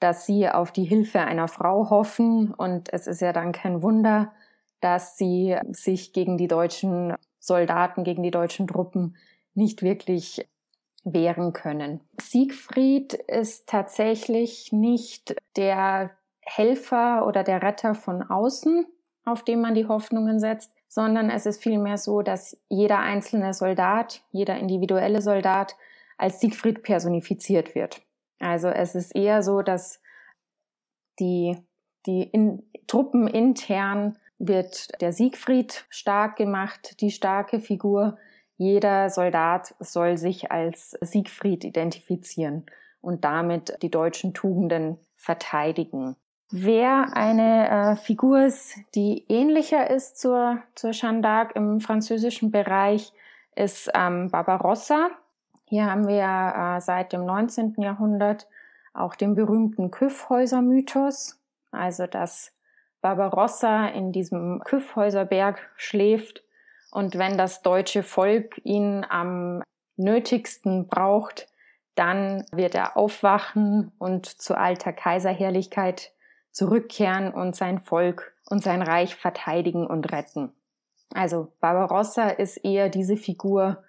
dass 0.00 0.26
sie 0.26 0.48
auf 0.48 0.70
die 0.72 0.84
Hilfe 0.84 1.20
einer 1.20 1.48
Frau 1.48 1.90
hoffen 1.90 2.52
und 2.54 2.92
es 2.92 3.06
ist 3.06 3.20
ja 3.20 3.32
dann 3.32 3.52
kein 3.52 3.82
Wunder, 3.82 4.32
dass 4.80 5.16
sie 5.16 5.56
sich 5.70 6.12
gegen 6.12 6.38
die 6.38 6.48
deutschen 6.48 7.14
Soldaten, 7.38 8.04
gegen 8.04 8.22
die 8.22 8.30
deutschen 8.30 8.66
Truppen 8.66 9.16
nicht 9.54 9.82
wirklich 9.82 10.46
wehren 11.04 11.52
können. 11.52 12.00
Siegfried 12.20 13.14
ist 13.14 13.68
tatsächlich 13.68 14.72
nicht 14.72 15.36
der 15.56 16.10
Helfer 16.40 17.26
oder 17.26 17.44
der 17.44 17.62
Retter 17.62 17.94
von 17.94 18.22
außen, 18.22 18.86
auf 19.24 19.42
den 19.42 19.60
man 19.60 19.74
die 19.74 19.86
Hoffnungen 19.86 20.40
setzt, 20.40 20.72
sondern 20.88 21.30
es 21.30 21.46
ist 21.46 21.62
vielmehr 21.62 21.98
so, 21.98 22.22
dass 22.22 22.58
jeder 22.68 22.98
einzelne 22.98 23.52
Soldat, 23.52 24.22
jeder 24.30 24.58
individuelle 24.58 25.20
Soldat 25.20 25.76
als 26.16 26.40
Siegfried 26.40 26.82
personifiziert 26.82 27.74
wird. 27.74 28.02
Also 28.40 28.68
es 28.68 28.94
ist 28.94 29.14
eher 29.14 29.42
so, 29.42 29.62
dass 29.62 30.00
die, 31.18 31.56
die 32.06 32.22
in, 32.22 32.62
Truppen 32.86 33.28
intern 33.28 34.16
wird 34.38 35.00
der 35.00 35.12
Siegfried 35.12 35.84
stark 35.88 36.36
gemacht, 36.36 37.00
die 37.00 37.10
starke 37.10 37.60
Figur. 37.60 38.18
Jeder 38.56 39.10
Soldat 39.10 39.74
soll 39.80 40.16
sich 40.16 40.50
als 40.50 40.96
Siegfried 41.00 41.64
identifizieren 41.64 42.66
und 43.00 43.24
damit 43.24 43.78
die 43.82 43.90
deutschen 43.90 44.34
Tugenden 44.34 44.98
verteidigen. 45.16 46.16
Wer 46.50 47.14
eine 47.14 47.68
äh, 47.68 47.96
Figur 47.96 48.46
ist, 48.46 48.78
die 48.94 49.24
ähnlicher 49.28 49.90
ist 49.90 50.18
zur, 50.18 50.62
zur 50.74 50.92
Jeanne 50.92 51.20
d'Arc 51.20 51.54
im 51.54 51.80
französischen 51.80 52.50
Bereich, 52.50 53.12
ist 53.54 53.90
ähm, 53.94 54.30
Barbarossa. 54.30 55.10
Hier 55.66 55.90
haben 55.90 56.08
wir 56.08 56.76
äh, 56.76 56.80
seit 56.80 57.12
dem 57.12 57.26
19. 57.26 57.74
Jahrhundert 57.78 58.48
auch 58.94 59.14
den 59.14 59.34
berühmten 59.34 59.90
Kyffhäuser-Mythos, 59.90 61.38
also 61.70 62.06
dass 62.06 62.52
Barbarossa 63.00 63.86
in 63.88 64.12
diesem 64.12 64.60
Kyffhäuserberg 64.64 65.70
schläft 65.76 66.42
und 66.90 67.18
wenn 67.18 67.38
das 67.38 67.62
deutsche 67.62 68.02
Volk 68.02 68.60
ihn 68.64 69.06
am 69.08 69.62
nötigsten 69.96 70.88
braucht, 70.88 71.48
dann 71.94 72.44
wird 72.52 72.74
er 72.74 72.96
aufwachen 72.96 73.92
und 73.98 74.26
zu 74.26 74.56
alter 74.56 74.92
Kaiserherrlichkeit 74.92 76.12
zurückkehren 76.50 77.32
und 77.32 77.56
sein 77.56 77.80
Volk 77.80 78.34
und 78.48 78.62
sein 78.62 78.82
Reich 78.82 79.16
verteidigen 79.16 79.86
und 79.86 80.10
retten. 80.12 80.52
Also 81.12 81.52
Barbarossa 81.60 82.28
ist 82.28 82.58
eher 82.58 82.88
diese 82.88 83.16
Figur, 83.16 83.82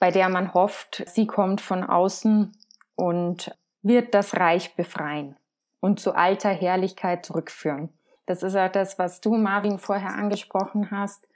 bei 0.00 0.10
der 0.10 0.28
man 0.28 0.52
hofft, 0.52 1.04
sie 1.06 1.26
kommt 1.26 1.60
von 1.60 1.84
außen 1.84 2.52
und 2.96 3.56
wird 3.82 4.14
das 4.14 4.36
Reich 4.36 4.76
befreien 4.76 5.36
und 5.82 5.98
zu 5.98 6.14
alter 6.14 6.50
Herrlichkeit 6.50 7.26
zurückführen. 7.26 7.90
Das 8.24 8.44
ist 8.44 8.56
auch 8.56 8.70
das, 8.70 8.98
was 9.00 9.20
du, 9.20 9.34
Marvin, 9.34 9.78
vorher 9.78 10.14
angesprochen 10.14 10.92
hast, 10.92 11.26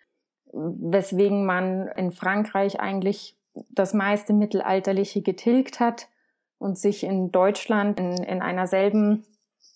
weswegen 0.52 1.44
man 1.44 1.88
in 1.88 2.12
Frankreich 2.12 2.80
eigentlich 2.80 3.36
das 3.70 3.92
meiste 3.92 4.32
Mittelalterliche 4.32 5.20
getilgt 5.20 5.80
hat 5.80 6.08
und 6.58 6.78
sich 6.78 7.02
in 7.02 7.32
Deutschland 7.32 7.98
in, 7.98 8.22
in 8.22 8.40
einer 8.40 8.68
selben 8.68 9.26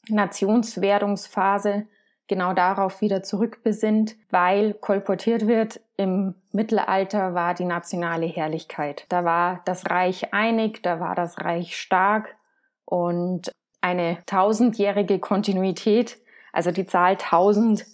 Nationswerdungsphase 0.09 1.87
genau 2.29 2.55
darauf 2.55 3.00
wieder 3.00 3.25
zurückbesinnt, 3.25 4.15
weil 4.31 4.75
kolportiert 4.75 5.49
wird, 5.49 5.81
im 5.97 6.37
Mittelalter 6.53 7.35
war 7.35 7.55
die 7.55 7.65
nationale 7.65 8.27
Herrlichkeit. 8.27 9.05
Da 9.09 9.25
war 9.25 9.62
das 9.65 9.91
Reich 9.91 10.33
einig, 10.33 10.81
da 10.85 11.00
war 11.00 11.17
das 11.17 11.41
Reich 11.41 11.77
stark 11.77 12.37
und 12.85 13.50
eine 13.81 14.19
tausendjährige 14.27 15.19
Kontinuität, 15.19 16.19
also 16.53 16.71
die 16.71 16.87
Zahl 16.87 17.17
tausend, 17.17 17.87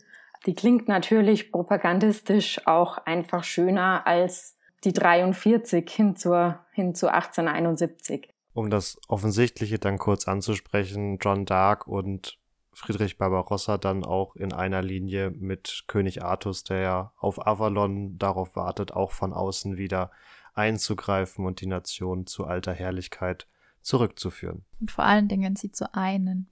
die 0.46 0.54
klingt 0.54 0.88
natürlich 0.88 1.50
propagandistisch 1.50 2.66
auch 2.66 2.98
einfach 2.98 3.44
schöner 3.44 4.06
als 4.06 4.56
die 4.84 4.92
43 4.92 5.88
hin 5.90 6.16
zur, 6.16 6.60
hin 6.72 6.94
zu 6.94 7.08
1871. 7.12 8.28
Um 8.54 8.70
das 8.70 8.98
Offensichtliche 9.08 9.78
dann 9.78 9.98
kurz 9.98 10.28
anzusprechen, 10.28 11.18
John 11.20 11.44
Dark 11.44 11.86
und 11.86 12.38
Friedrich 12.72 13.18
Barbarossa 13.18 13.78
dann 13.78 14.04
auch 14.04 14.36
in 14.36 14.52
einer 14.52 14.82
Linie 14.82 15.30
mit 15.30 15.84
König 15.88 16.22
Artus, 16.22 16.62
der 16.62 16.80
ja 16.80 17.12
auf 17.18 17.46
Avalon 17.46 18.18
darauf 18.18 18.54
wartet, 18.54 18.92
auch 18.92 19.12
von 19.12 19.32
außen 19.32 19.78
wieder 19.78 20.10
einzugreifen 20.54 21.44
und 21.46 21.60
die 21.60 21.66
Nation 21.66 22.26
zu 22.26 22.44
alter 22.44 22.72
Herrlichkeit 22.72 23.46
zurückzuführen. 23.86 24.64
Und 24.80 24.90
vor 24.90 25.04
allen 25.04 25.28
Dingen 25.28 25.56
sie 25.56 25.70
zu 25.70 25.94
einen. 25.94 26.50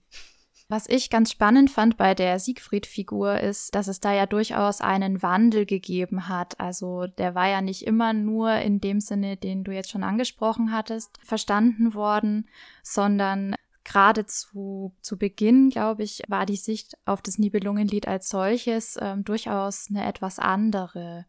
Was 0.67 0.89
ich 0.89 1.11
ganz 1.11 1.31
spannend 1.31 1.69
fand 1.69 1.95
bei 1.95 2.15
der 2.15 2.39
Siegfried-Figur 2.39 3.39
ist, 3.39 3.75
dass 3.75 3.87
es 3.87 3.99
da 3.99 4.13
ja 4.13 4.25
durchaus 4.25 4.81
einen 4.81 5.21
Wandel 5.21 5.67
gegeben 5.67 6.27
hat. 6.27 6.59
Also 6.59 7.05
der 7.05 7.35
war 7.35 7.47
ja 7.47 7.61
nicht 7.61 7.85
immer 7.85 8.13
nur 8.13 8.53
in 8.53 8.81
dem 8.81 8.99
Sinne, 8.99 9.37
den 9.37 9.63
du 9.63 9.71
jetzt 9.71 9.91
schon 9.91 10.03
angesprochen 10.03 10.71
hattest, 10.71 11.19
verstanden 11.21 11.93
worden, 11.93 12.49
sondern 12.81 13.53
gerade 13.83 14.25
zu, 14.25 14.95
zu 15.01 15.19
Beginn, 15.19 15.69
glaube 15.69 16.01
ich, 16.01 16.23
war 16.27 16.47
die 16.47 16.55
Sicht 16.55 16.97
auf 17.05 17.21
das 17.21 17.37
Nibelungenlied 17.37 18.07
als 18.07 18.29
solches 18.29 18.97
ähm, 18.99 19.23
durchaus 19.23 19.87
eine 19.91 20.03
etwas 20.07 20.39
andere. 20.39 21.27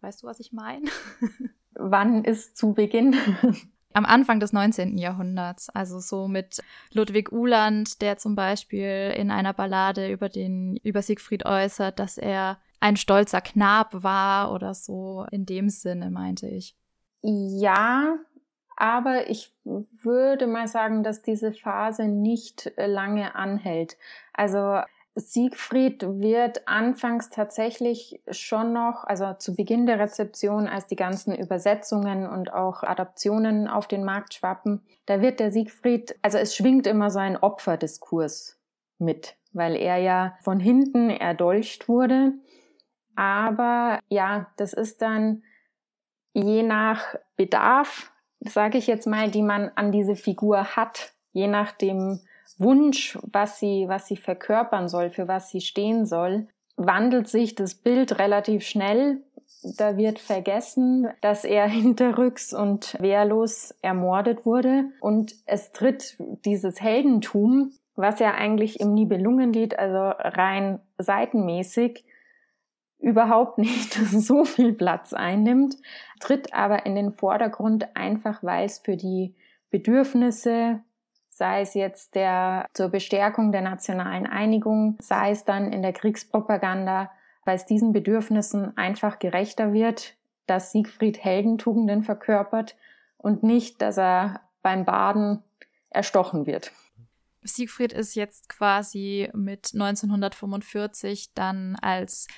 Weißt 0.00 0.22
du, 0.22 0.26
was 0.26 0.40
ich 0.40 0.52
meine? 0.52 0.90
Wann 1.74 2.24
ist 2.24 2.56
zu 2.56 2.72
Beginn? 2.72 3.14
Am 3.92 4.04
Anfang 4.04 4.38
des 4.38 4.52
19. 4.52 4.98
Jahrhunderts, 4.98 5.68
also 5.68 5.98
so 5.98 6.28
mit 6.28 6.62
Ludwig 6.92 7.32
Uhland, 7.32 8.00
der 8.02 8.18
zum 8.18 8.36
Beispiel 8.36 9.12
in 9.16 9.30
einer 9.30 9.52
Ballade 9.52 10.10
über 10.10 10.28
den, 10.28 10.76
über 10.84 11.02
Siegfried 11.02 11.44
äußert, 11.44 11.98
dass 11.98 12.16
er 12.16 12.58
ein 12.78 12.96
stolzer 12.96 13.40
Knab 13.40 14.02
war 14.02 14.52
oder 14.52 14.74
so 14.74 15.26
in 15.30 15.44
dem 15.44 15.68
Sinne, 15.68 16.10
meinte 16.10 16.46
ich. 16.46 16.76
Ja, 17.22 18.16
aber 18.76 19.28
ich 19.28 19.52
würde 19.64 20.46
mal 20.46 20.68
sagen, 20.68 21.02
dass 21.02 21.20
diese 21.20 21.52
Phase 21.52 22.04
nicht 22.04 22.72
lange 22.76 23.34
anhält. 23.34 23.98
Also 24.32 24.80
Siegfried 25.14 26.02
wird 26.02 26.68
anfangs 26.68 27.30
tatsächlich 27.30 28.22
schon 28.30 28.72
noch, 28.72 29.04
also 29.04 29.34
zu 29.34 29.54
Beginn 29.54 29.86
der 29.86 29.98
Rezeption, 29.98 30.68
als 30.68 30.86
die 30.86 30.96
ganzen 30.96 31.34
Übersetzungen 31.34 32.28
und 32.28 32.52
auch 32.52 32.82
Adaptionen 32.82 33.66
auf 33.66 33.88
den 33.88 34.04
Markt 34.04 34.34
schwappen, 34.34 34.82
da 35.06 35.20
wird 35.20 35.40
der 35.40 35.50
Siegfried, 35.50 36.16
also 36.22 36.38
es 36.38 36.54
schwingt 36.54 36.86
immer 36.86 37.10
so 37.10 37.18
ein 37.18 37.36
Opferdiskurs 37.36 38.58
mit, 38.98 39.36
weil 39.52 39.74
er 39.74 39.96
ja 39.96 40.36
von 40.42 40.60
hinten 40.60 41.10
erdolcht 41.10 41.88
wurde. 41.88 42.34
Aber 43.16 43.98
ja, 44.08 44.46
das 44.56 44.72
ist 44.72 45.02
dann 45.02 45.42
je 46.32 46.62
nach 46.62 47.16
Bedarf, 47.36 48.12
sage 48.40 48.78
ich 48.78 48.86
jetzt 48.86 49.06
mal, 49.06 49.30
die 49.30 49.42
man 49.42 49.70
an 49.74 49.90
diese 49.90 50.14
Figur 50.14 50.76
hat, 50.76 51.12
je 51.32 51.48
nach 51.48 51.72
dem 51.72 52.20
Wunsch, 52.58 53.18
was 53.22 53.58
sie, 53.58 53.86
was 53.88 54.06
sie 54.06 54.16
verkörpern 54.16 54.88
soll, 54.88 55.10
für 55.10 55.28
was 55.28 55.50
sie 55.50 55.60
stehen 55.60 56.06
soll, 56.06 56.48
wandelt 56.76 57.28
sich 57.28 57.54
das 57.54 57.74
Bild 57.74 58.18
relativ 58.18 58.64
schnell. 58.64 59.22
Da 59.76 59.96
wird 59.96 60.18
vergessen, 60.18 61.08
dass 61.20 61.44
er 61.44 61.68
hinterrücks 61.68 62.52
und 62.52 62.96
wehrlos 63.00 63.74
ermordet 63.82 64.46
wurde. 64.46 64.84
Und 65.00 65.34
es 65.46 65.72
tritt 65.72 66.16
dieses 66.44 66.80
Heldentum, 66.80 67.72
was 67.96 68.18
ja 68.18 68.34
eigentlich 68.34 68.80
im 68.80 68.94
Nibelungenlied, 68.94 69.78
also 69.78 69.98
rein 70.18 70.80
seitenmäßig, 70.98 72.04
überhaupt 72.98 73.58
nicht 73.58 73.92
so 74.10 74.44
viel 74.44 74.72
Platz 74.72 75.12
einnimmt, 75.12 75.76
tritt 76.20 76.54
aber 76.54 76.86
in 76.86 76.94
den 76.94 77.12
Vordergrund 77.12 77.96
einfach, 77.96 78.42
weil 78.42 78.66
es 78.66 78.78
für 78.78 78.96
die 78.96 79.34
Bedürfnisse 79.70 80.80
sei 81.40 81.62
es 81.62 81.72
jetzt 81.72 82.16
der 82.16 82.66
zur 82.74 82.90
Bestärkung 82.90 83.50
der 83.50 83.62
nationalen 83.62 84.26
Einigung, 84.26 84.98
sei 85.00 85.30
es 85.30 85.46
dann 85.46 85.72
in 85.72 85.80
der 85.80 85.94
Kriegspropaganda, 85.94 87.10
weil 87.46 87.56
es 87.56 87.64
diesen 87.64 87.94
Bedürfnissen 87.94 88.76
einfach 88.76 89.18
gerechter 89.18 89.72
wird, 89.72 90.16
dass 90.46 90.70
Siegfried 90.70 91.24
Heldentugenden 91.24 92.02
verkörpert 92.02 92.76
und 93.16 93.42
nicht, 93.42 93.80
dass 93.80 93.96
er 93.96 94.42
beim 94.60 94.84
Baden 94.84 95.42
erstochen 95.88 96.44
wird. 96.44 96.72
Siegfried 97.40 97.94
ist 97.94 98.16
jetzt 98.16 98.50
quasi 98.50 99.30
mit 99.32 99.70
1945 99.72 101.32
dann 101.32 101.74
als 101.76 102.28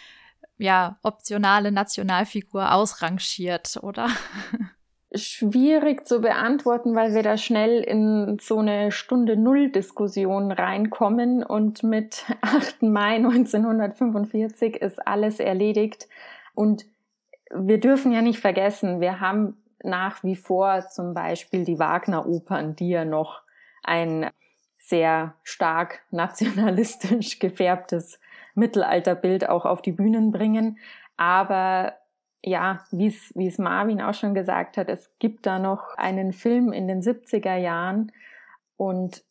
ja, 0.59 1.01
optionale 1.03 1.73
Nationalfigur 1.73 2.73
ausrangiert, 2.73 3.81
oder? 3.83 4.09
schwierig 5.14 6.07
zu 6.07 6.21
beantworten, 6.21 6.95
weil 6.95 7.14
wir 7.14 7.23
da 7.23 7.37
schnell 7.37 7.83
in 7.83 8.38
so 8.40 8.59
eine 8.59 8.92
Stunde 8.92 9.37
Null 9.37 9.70
Diskussion 9.70 10.53
reinkommen 10.53 11.42
und 11.42 11.83
mit 11.83 12.25
8. 12.40 12.83
Mai 12.83 13.16
1945 13.16 14.77
ist 14.77 15.07
alles 15.07 15.40
erledigt 15.40 16.09
und 16.55 16.87
wir 17.55 17.79
dürfen 17.81 18.12
ja 18.12 18.22
nicht 18.22 18.40
vergessen, 18.40 19.01
wir 19.01 19.20
haben 19.20 19.57
nach 19.83 20.22
wie 20.25 20.37
vor 20.37 20.88
zum 20.88 21.12
Beispiel 21.12 21.64
die 21.64 21.79
Wagner-Opern, 21.79 22.77
die 22.77 22.90
ja 22.90 23.05
noch 23.05 23.42
ein 23.83 24.31
sehr 24.79 25.35
stark 25.42 26.01
nationalistisch 26.11 27.38
gefärbtes 27.38 28.20
Mittelalterbild 28.55 29.48
auch 29.48 29.64
auf 29.64 29.83
die 29.83 29.92
Bühnen 29.92 30.33
bringen. 30.33 30.79
Aber 31.16 31.94
ja, 32.44 32.85
wie 32.90 33.07
es 33.07 33.59
Marvin 33.59 34.00
auch 34.00 34.14
schon 34.14 34.35
gesagt 34.35 34.76
hat, 34.76 34.88
es 34.88 35.11
gibt 35.18 35.46
da 35.46 35.59
noch 35.59 35.96
einen 35.96 36.33
Film 36.33 36.72
in 36.72 36.88
den 36.88 37.02
70er 37.02 37.57
Jahren 37.57 38.12
und 38.76 39.22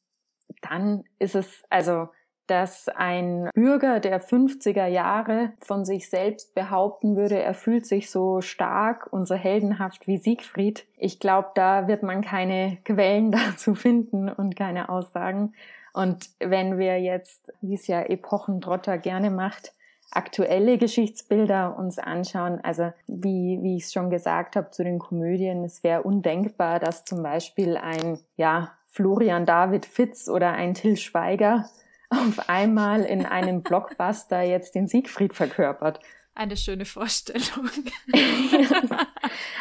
dann 0.61 1.03
ist 1.19 1.35
es, 1.35 1.63
also, 1.69 2.09
dass 2.47 2.89
ein 2.89 3.49
Bürger 3.53 3.99
der 3.99 4.21
50er 4.21 4.85
Jahre 4.87 5.53
von 5.61 5.85
sich 5.85 6.09
selbst 6.09 6.53
behaupten 6.53 7.15
würde, 7.15 7.41
er 7.41 7.53
fühlt 7.53 7.85
sich 7.85 8.09
so 8.11 8.41
stark 8.41 9.07
und 9.11 9.25
so 9.25 9.35
heldenhaft 9.35 10.07
wie 10.07 10.17
Siegfried. 10.17 10.85
Ich 10.97 11.19
glaube, 11.19 11.51
da 11.55 11.87
wird 11.87 12.03
man 12.03 12.21
keine 12.21 12.77
Quellen 12.83 13.31
dazu 13.31 13.75
finden 13.75 14.29
und 14.29 14.55
keine 14.55 14.89
Aussagen. 14.89 15.53
Und 15.93 16.29
wenn 16.39 16.77
wir 16.77 16.99
jetzt, 16.99 17.53
wie 17.61 17.75
es 17.75 17.87
ja 17.87 18.01
Epochendrotter 18.01 18.97
gerne 18.97 19.29
macht, 19.29 19.73
aktuelle 20.11 20.77
Geschichtsbilder 20.77 21.77
uns 21.77 21.99
anschauen, 21.99 22.59
also 22.63 22.91
wie, 23.07 23.59
wie 23.61 23.77
ich 23.77 23.83
es 23.83 23.93
schon 23.93 24.09
gesagt 24.09 24.55
habe 24.55 24.71
zu 24.71 24.83
den 24.83 24.99
Komödien, 24.99 25.63
es 25.63 25.83
wäre 25.83 26.03
undenkbar, 26.03 26.79
dass 26.79 27.05
zum 27.05 27.23
Beispiel 27.23 27.77
ein 27.77 28.19
ja, 28.35 28.71
Florian 28.87 29.45
David 29.45 29.85
Fitz 29.85 30.27
oder 30.27 30.51
ein 30.51 30.73
Till 30.73 30.97
Schweiger 30.97 31.65
auf 32.09 32.49
einmal 32.49 33.03
in 33.03 33.25
einem 33.25 33.61
Blockbuster 33.63 34.41
jetzt 34.41 34.75
den 34.75 34.87
Siegfried 34.87 35.33
verkörpert. 35.33 35.99
Eine 36.33 36.55
schöne 36.55 36.85
Vorstellung. 36.85 37.69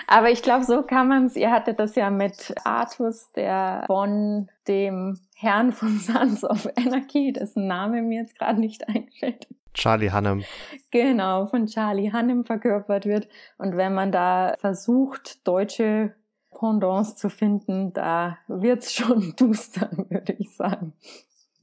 Aber 0.06 0.30
ich 0.30 0.42
glaube, 0.42 0.64
so 0.64 0.82
kann 0.82 1.08
man 1.08 1.26
es. 1.26 1.34
Ihr 1.34 1.50
hattet 1.50 1.80
das 1.80 1.96
ja 1.96 2.10
mit 2.10 2.54
Artus, 2.64 3.32
der 3.32 3.84
von 3.88 4.48
dem 4.68 5.18
Herrn 5.34 5.72
von 5.72 5.98
Sons 5.98 6.44
of 6.44 6.68
Anarchy, 6.76 7.32
dessen 7.32 7.66
Name 7.66 8.02
mir 8.02 8.22
jetzt 8.22 8.38
gerade 8.38 8.60
nicht 8.60 8.88
einfällt, 8.88 9.48
Charlie 9.74 10.10
Hannem. 10.10 10.44
Genau, 10.90 11.46
von 11.46 11.66
Charlie 11.66 12.12
Hannem 12.12 12.44
verkörpert 12.44 13.06
wird. 13.06 13.28
Und 13.58 13.76
wenn 13.76 13.94
man 13.94 14.12
da 14.12 14.54
versucht, 14.58 15.46
deutsche 15.46 16.14
Pendants 16.50 17.16
zu 17.16 17.30
finden, 17.30 17.92
da 17.92 18.38
wird's 18.48 18.92
schon 18.92 19.34
duster, 19.38 19.90
würde 20.08 20.34
ich 20.34 20.54
sagen. 20.56 20.92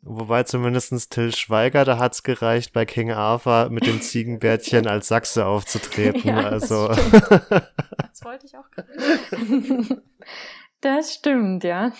Wobei 0.02 0.44
zumindestens 0.44 1.10
Till 1.10 1.36
Schweiger, 1.36 1.84
da 1.84 2.00
hat's 2.00 2.24
gereicht, 2.24 2.72
bei 2.72 2.86
King 2.86 3.12
Arthur 3.12 3.70
mit 3.70 3.86
dem 3.86 4.02
Ziegenbärtchen 4.02 4.88
als 4.88 5.10
Sachse 5.10 5.46
aufzutreten. 5.46 6.30
Ja, 6.30 6.48
also. 6.48 6.88
das 6.88 8.24
wollte 8.24 8.46
ich 8.46 8.56
auch 8.58 8.70
gerade. 8.72 10.02
Das 10.80 11.14
stimmt, 11.14 11.64
ja. 11.64 11.92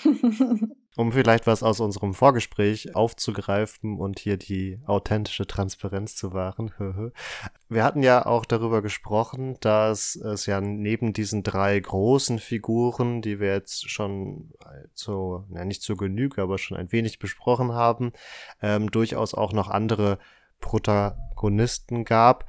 Um 0.98 1.12
vielleicht 1.12 1.46
was 1.46 1.62
aus 1.62 1.80
unserem 1.80 2.16
Vorgespräch 2.16 2.96
aufzugreifen 2.96 4.00
und 4.00 4.18
hier 4.18 4.36
die 4.36 4.80
authentische 4.88 5.46
Transparenz 5.46 6.16
zu 6.16 6.34
wahren. 6.34 6.72
Wir 7.70 7.84
hatten 7.84 8.02
ja 8.02 8.26
auch 8.26 8.46
darüber 8.46 8.82
gesprochen, 8.82 9.58
dass 9.60 10.16
es 10.16 10.48
ja 10.48 10.60
neben 10.60 11.14
diesen 11.14 11.44
drei 11.44 11.80
großen 11.80 12.40
Figuren, 12.40 13.22
die 13.22 13.40
wir 13.40 13.54
jetzt 13.54 13.90
schon 13.92 14.52
zu, 14.94 15.46
ja 15.54 15.66
nicht 15.66 15.84
zur 15.84 15.98
Genüge, 15.98 16.42
aber 16.42 16.58
schon 16.58 16.78
ein 16.78 16.92
wenig 16.92 17.20
besprochen 17.20 17.74
haben, 17.74 18.12
ähm, 18.62 18.90
durchaus 18.90 19.36
auch 19.36 19.54
noch 19.54 19.70
andere 19.70 20.18
Protagonisten 20.62 22.06
gab, 22.06 22.46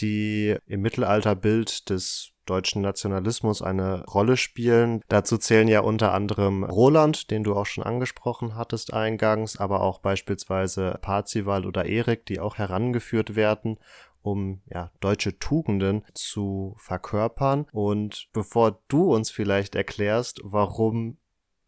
die 0.00 0.56
im 0.66 0.80
Mittelalterbild 0.80 1.88
des 1.88 2.31
deutschen 2.46 2.82
Nationalismus 2.82 3.62
eine 3.62 4.04
Rolle 4.06 4.36
spielen. 4.36 5.02
Dazu 5.08 5.38
zählen 5.38 5.68
ja 5.68 5.80
unter 5.80 6.12
anderem 6.12 6.64
Roland, 6.64 7.30
den 7.30 7.44
du 7.44 7.54
auch 7.54 7.66
schon 7.66 7.84
angesprochen 7.84 8.56
hattest 8.56 8.92
eingangs, 8.92 9.58
aber 9.58 9.82
auch 9.82 10.00
beispielsweise 10.00 10.98
Parzival 11.00 11.66
oder 11.66 11.86
Erik, 11.86 12.26
die 12.26 12.40
auch 12.40 12.58
herangeführt 12.58 13.36
werden 13.36 13.78
um 14.22 14.60
ja, 14.70 14.92
deutsche 15.00 15.38
Tugenden 15.38 16.04
zu 16.14 16.76
verkörpern. 16.78 17.66
Und 17.72 18.28
bevor 18.32 18.80
du 18.88 19.12
uns 19.12 19.30
vielleicht 19.30 19.74
erklärst, 19.74 20.40
warum 20.44 21.18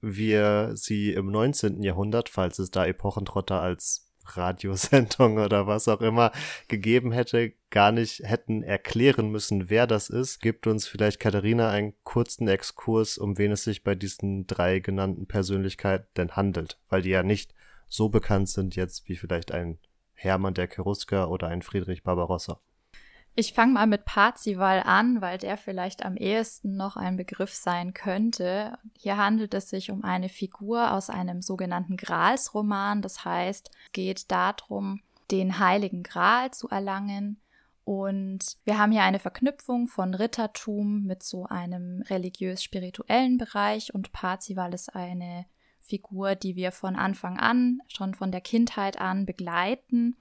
wir 0.00 0.72
sie 0.74 1.12
im 1.12 1.30
19. 1.30 1.82
Jahrhundert, 1.82 2.28
falls 2.28 2.58
es 2.58 2.70
da 2.70 2.86
Epochentrotter 2.86 3.60
als 3.60 4.03
Radiosendung 4.24 5.38
oder 5.44 5.66
was 5.66 5.88
auch 5.88 6.00
immer 6.00 6.32
gegeben 6.68 7.12
hätte, 7.12 7.52
gar 7.70 7.92
nicht 7.92 8.20
hätten 8.20 8.62
erklären 8.62 9.30
müssen, 9.30 9.70
wer 9.70 9.86
das 9.86 10.10
ist, 10.10 10.40
gibt 10.40 10.66
uns 10.66 10.86
vielleicht 10.86 11.20
Katharina 11.20 11.70
einen 11.70 11.94
kurzen 12.04 12.48
Exkurs, 12.48 13.18
um 13.18 13.38
wen 13.38 13.52
es 13.52 13.64
sich 13.64 13.82
bei 13.82 13.94
diesen 13.94 14.46
drei 14.46 14.80
genannten 14.80 15.26
Persönlichkeiten 15.26 16.06
denn 16.16 16.32
handelt, 16.32 16.78
weil 16.88 17.02
die 17.02 17.10
ja 17.10 17.22
nicht 17.22 17.54
so 17.88 18.08
bekannt 18.08 18.48
sind 18.48 18.76
jetzt 18.76 19.08
wie 19.08 19.16
vielleicht 19.16 19.52
ein 19.52 19.78
Hermann 20.14 20.54
der 20.54 20.68
Cherusker 20.68 21.30
oder 21.30 21.48
ein 21.48 21.62
Friedrich 21.62 22.02
Barbarossa? 22.02 22.60
Ich 23.36 23.52
fange 23.52 23.72
mal 23.72 23.88
mit 23.88 24.04
Parzival 24.04 24.80
an, 24.84 25.20
weil 25.20 25.38
der 25.38 25.56
vielleicht 25.56 26.04
am 26.04 26.16
ehesten 26.16 26.76
noch 26.76 26.96
ein 26.96 27.16
Begriff 27.16 27.52
sein 27.52 27.92
könnte. 27.92 28.78
Hier 28.96 29.16
handelt 29.16 29.54
es 29.54 29.70
sich 29.70 29.90
um 29.90 30.04
eine 30.04 30.28
Figur 30.28 30.92
aus 30.92 31.10
einem 31.10 31.42
sogenannten 31.42 31.96
Gralsroman. 31.96 33.02
Das 33.02 33.24
heißt, 33.24 33.70
es 33.86 33.92
geht 33.92 34.30
darum, 34.30 35.00
den 35.32 35.58
heiligen 35.58 36.04
Gral 36.04 36.52
zu 36.52 36.68
erlangen. 36.68 37.40
Und 37.84 38.56
wir 38.64 38.78
haben 38.78 38.92
hier 38.92 39.02
eine 39.02 39.18
Verknüpfung 39.18 39.88
von 39.88 40.14
Rittertum 40.14 41.02
mit 41.02 41.24
so 41.24 41.44
einem 41.44 42.02
religiös-spirituellen 42.02 43.36
Bereich 43.36 43.92
und 43.92 44.12
Parzival 44.12 44.72
ist 44.72 44.94
eine 44.94 45.44
Figur, 45.80 46.34
die 46.34 46.56
wir 46.56 46.72
von 46.72 46.96
Anfang 46.96 47.38
an, 47.38 47.80
schon 47.88 48.14
von 48.14 48.30
der 48.30 48.40
Kindheit 48.40 48.98
an 48.98 49.26
begleiten 49.26 50.16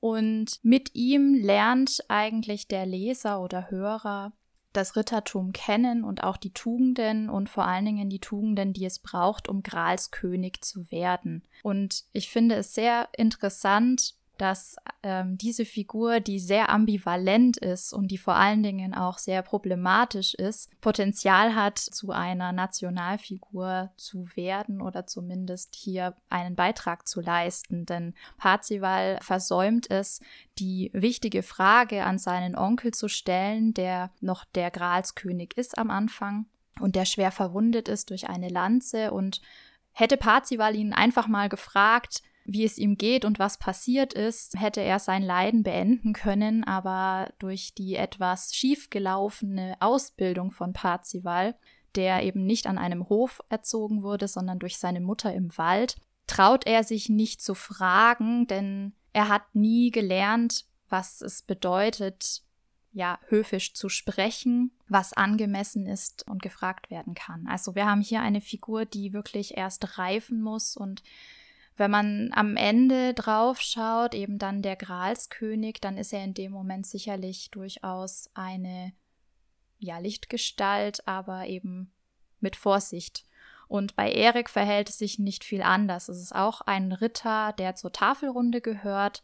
und 0.00 0.60
mit 0.62 0.94
ihm 0.94 1.34
lernt 1.34 2.04
eigentlich 2.08 2.68
der 2.68 2.86
Leser 2.86 3.42
oder 3.42 3.70
Hörer 3.70 4.32
das 4.72 4.96
Rittertum 4.96 5.52
kennen 5.52 6.04
und 6.04 6.22
auch 6.22 6.36
die 6.36 6.52
Tugenden 6.52 7.30
und 7.30 7.48
vor 7.48 7.66
allen 7.66 7.86
Dingen 7.86 8.10
die 8.10 8.20
Tugenden, 8.20 8.72
die 8.72 8.84
es 8.84 8.98
braucht, 8.98 9.48
um 9.48 9.62
Gralskönig 9.62 10.60
zu 10.60 10.90
werden. 10.90 11.42
Und 11.62 12.04
ich 12.12 12.28
finde 12.28 12.56
es 12.56 12.74
sehr 12.74 13.08
interessant, 13.16 14.14
dass 14.40 14.76
ähm, 15.02 15.36
diese 15.36 15.64
Figur, 15.64 16.20
die 16.20 16.38
sehr 16.38 16.70
ambivalent 16.70 17.56
ist 17.56 17.92
und 17.92 18.08
die 18.08 18.18
vor 18.18 18.36
allen 18.36 18.62
Dingen 18.62 18.94
auch 18.94 19.18
sehr 19.18 19.42
problematisch 19.42 20.34
ist, 20.34 20.70
Potenzial 20.80 21.54
hat, 21.54 21.78
zu 21.78 22.10
einer 22.12 22.52
Nationalfigur 22.52 23.90
zu 23.96 24.28
werden 24.34 24.80
oder 24.80 25.06
zumindest 25.06 25.74
hier 25.76 26.14
einen 26.30 26.56
Beitrag 26.56 27.06
zu 27.06 27.20
leisten. 27.20 27.84
Denn 27.84 28.14
Parzival 28.36 29.18
versäumt 29.20 29.90
es, 29.90 30.20
die 30.58 30.90
wichtige 30.92 31.42
Frage 31.42 32.04
an 32.04 32.18
seinen 32.18 32.56
Onkel 32.56 32.92
zu 32.92 33.08
stellen, 33.08 33.74
der 33.74 34.10
noch 34.20 34.44
der 34.44 34.70
Gralskönig 34.70 35.56
ist 35.56 35.76
am 35.76 35.90
Anfang 35.90 36.46
und 36.80 36.96
der 36.96 37.04
schwer 37.04 37.32
verwundet 37.32 37.88
ist 37.88 38.10
durch 38.10 38.28
eine 38.28 38.48
Lanze 38.48 39.10
und 39.12 39.40
Hätte 39.98 40.16
Parzival 40.16 40.76
ihn 40.76 40.92
einfach 40.92 41.26
mal 41.26 41.48
gefragt, 41.48 42.22
wie 42.48 42.64
es 42.64 42.78
ihm 42.78 42.96
geht 42.96 43.26
und 43.26 43.38
was 43.38 43.58
passiert 43.58 44.14
ist, 44.14 44.58
hätte 44.58 44.80
er 44.80 44.98
sein 44.98 45.22
Leiden 45.22 45.62
beenden 45.62 46.14
können, 46.14 46.64
aber 46.64 47.30
durch 47.38 47.74
die 47.74 47.94
etwas 47.94 48.54
schiefgelaufene 48.54 49.76
Ausbildung 49.80 50.50
von 50.50 50.72
Parzival, 50.72 51.54
der 51.94 52.22
eben 52.22 52.46
nicht 52.46 52.66
an 52.66 52.78
einem 52.78 53.10
Hof 53.10 53.42
erzogen 53.50 54.02
wurde, 54.02 54.28
sondern 54.28 54.58
durch 54.58 54.78
seine 54.78 55.00
Mutter 55.00 55.32
im 55.34 55.56
Wald, 55.58 55.96
traut 56.26 56.66
er 56.66 56.84
sich 56.84 57.10
nicht 57.10 57.42
zu 57.42 57.54
fragen, 57.54 58.46
denn 58.46 58.94
er 59.12 59.28
hat 59.28 59.54
nie 59.54 59.90
gelernt, 59.90 60.64
was 60.88 61.20
es 61.20 61.42
bedeutet, 61.42 62.42
ja, 62.92 63.18
höfisch 63.28 63.74
zu 63.74 63.90
sprechen, 63.90 64.72
was 64.88 65.12
angemessen 65.12 65.84
ist 65.84 66.26
und 66.26 66.40
gefragt 66.40 66.90
werden 66.90 67.14
kann. 67.14 67.46
Also 67.46 67.74
wir 67.74 67.84
haben 67.84 68.00
hier 68.00 68.22
eine 68.22 68.40
Figur, 68.40 68.86
die 68.86 69.12
wirklich 69.12 69.58
erst 69.58 69.98
reifen 69.98 70.40
muss 70.40 70.78
und 70.78 71.02
wenn 71.78 71.90
man 71.90 72.30
am 72.32 72.56
Ende 72.56 73.14
drauf 73.14 73.60
schaut, 73.60 74.14
eben 74.14 74.38
dann 74.38 74.62
der 74.62 74.76
Gralskönig, 74.76 75.80
dann 75.80 75.96
ist 75.96 76.12
er 76.12 76.24
in 76.24 76.34
dem 76.34 76.52
Moment 76.52 76.86
sicherlich 76.86 77.50
durchaus 77.50 78.28
eine 78.34 78.92
ja, 79.78 79.98
Lichtgestalt, 79.98 81.06
aber 81.06 81.46
eben 81.46 81.92
mit 82.40 82.56
Vorsicht. 82.56 83.24
Und 83.68 83.94
bei 83.96 84.10
Erik 84.10 84.50
verhält 84.50 84.88
es 84.88 84.98
sich 84.98 85.18
nicht 85.18 85.44
viel 85.44 85.62
anders. 85.62 86.08
Es 86.08 86.20
ist 86.20 86.34
auch 86.34 86.62
ein 86.62 86.90
Ritter, 86.90 87.52
der 87.52 87.76
zur 87.76 87.92
Tafelrunde 87.92 88.60
gehört, 88.60 89.22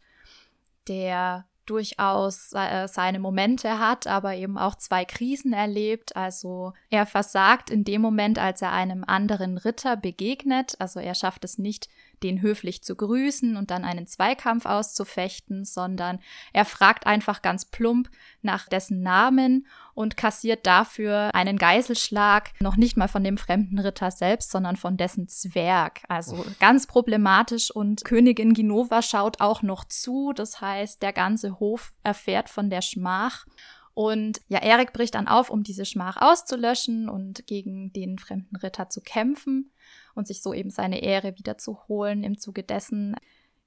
der 0.87 1.45
durchaus 1.65 2.53
äh, 2.53 2.87
seine 2.87 3.19
Momente 3.19 3.79
hat, 3.79 4.07
aber 4.07 4.35
eben 4.35 4.57
auch 4.57 4.75
zwei 4.75 5.05
Krisen 5.05 5.53
erlebt. 5.53 6.15
Also 6.15 6.73
er 6.89 7.05
versagt 7.05 7.69
in 7.69 7.83
dem 7.83 8.01
Moment, 8.01 8.39
als 8.39 8.61
er 8.61 8.71
einem 8.71 9.03
anderen 9.05 9.57
Ritter 9.57 9.97
begegnet. 9.97 10.75
Also 10.79 10.99
er 10.99 11.15
schafft 11.15 11.43
es 11.43 11.57
nicht, 11.57 11.89
den 12.23 12.41
höflich 12.41 12.83
zu 12.83 12.95
grüßen 12.95 13.57
und 13.57 13.71
dann 13.71 13.83
einen 13.83 14.07
Zweikampf 14.07 14.65
auszufechten, 14.65 15.65
sondern 15.65 16.19
er 16.53 16.65
fragt 16.65 17.05
einfach 17.05 17.41
ganz 17.41 17.65
plump 17.65 18.09
nach 18.41 18.67
dessen 18.67 19.01
Namen 19.01 19.67
und 19.95 20.17
kassiert 20.17 20.67
dafür 20.67 21.33
einen 21.33 21.57
Geiselschlag, 21.57 22.51
noch 22.59 22.75
nicht 22.75 22.97
mal 22.97 23.07
von 23.07 23.23
dem 23.23 23.37
fremden 23.37 23.79
Ritter 23.79 24.11
selbst, 24.11 24.51
sondern 24.51 24.75
von 24.75 24.97
dessen 24.97 25.27
Zwerg. 25.29 26.01
Also 26.09 26.45
ganz 26.59 26.85
problematisch 26.85 27.71
und 27.71 28.03
Königin 28.03 28.53
Ginova 28.53 29.01
schaut 29.01 29.39
auch 29.39 29.63
noch 29.63 29.85
zu. 29.85 30.33
Das 30.35 30.59
heißt, 30.61 31.01
der 31.01 31.13
ganze 31.13 31.59
Hof 31.59 31.93
erfährt 32.03 32.49
von 32.49 32.69
der 32.69 32.81
Schmach. 32.81 33.45
Und 33.93 34.41
ja, 34.49 34.61
Erik 34.61 34.91
bricht 34.91 35.15
dann 35.15 35.29
auf, 35.29 35.49
um 35.49 35.63
diese 35.63 35.85
Schmach 35.85 36.17
auszulöschen 36.21 37.07
und 37.07 37.47
gegen 37.47 37.93
den 37.93 38.19
fremden 38.19 38.57
Ritter 38.57 38.89
zu 38.89 38.99
kämpfen 38.99 39.71
und 40.13 40.27
sich 40.27 40.41
so 40.41 40.53
eben 40.53 40.69
seine 40.69 41.01
Ehre 41.01 41.37
wiederzuholen. 41.37 42.25
Im 42.25 42.37
Zuge 42.37 42.63
dessen 42.63 43.15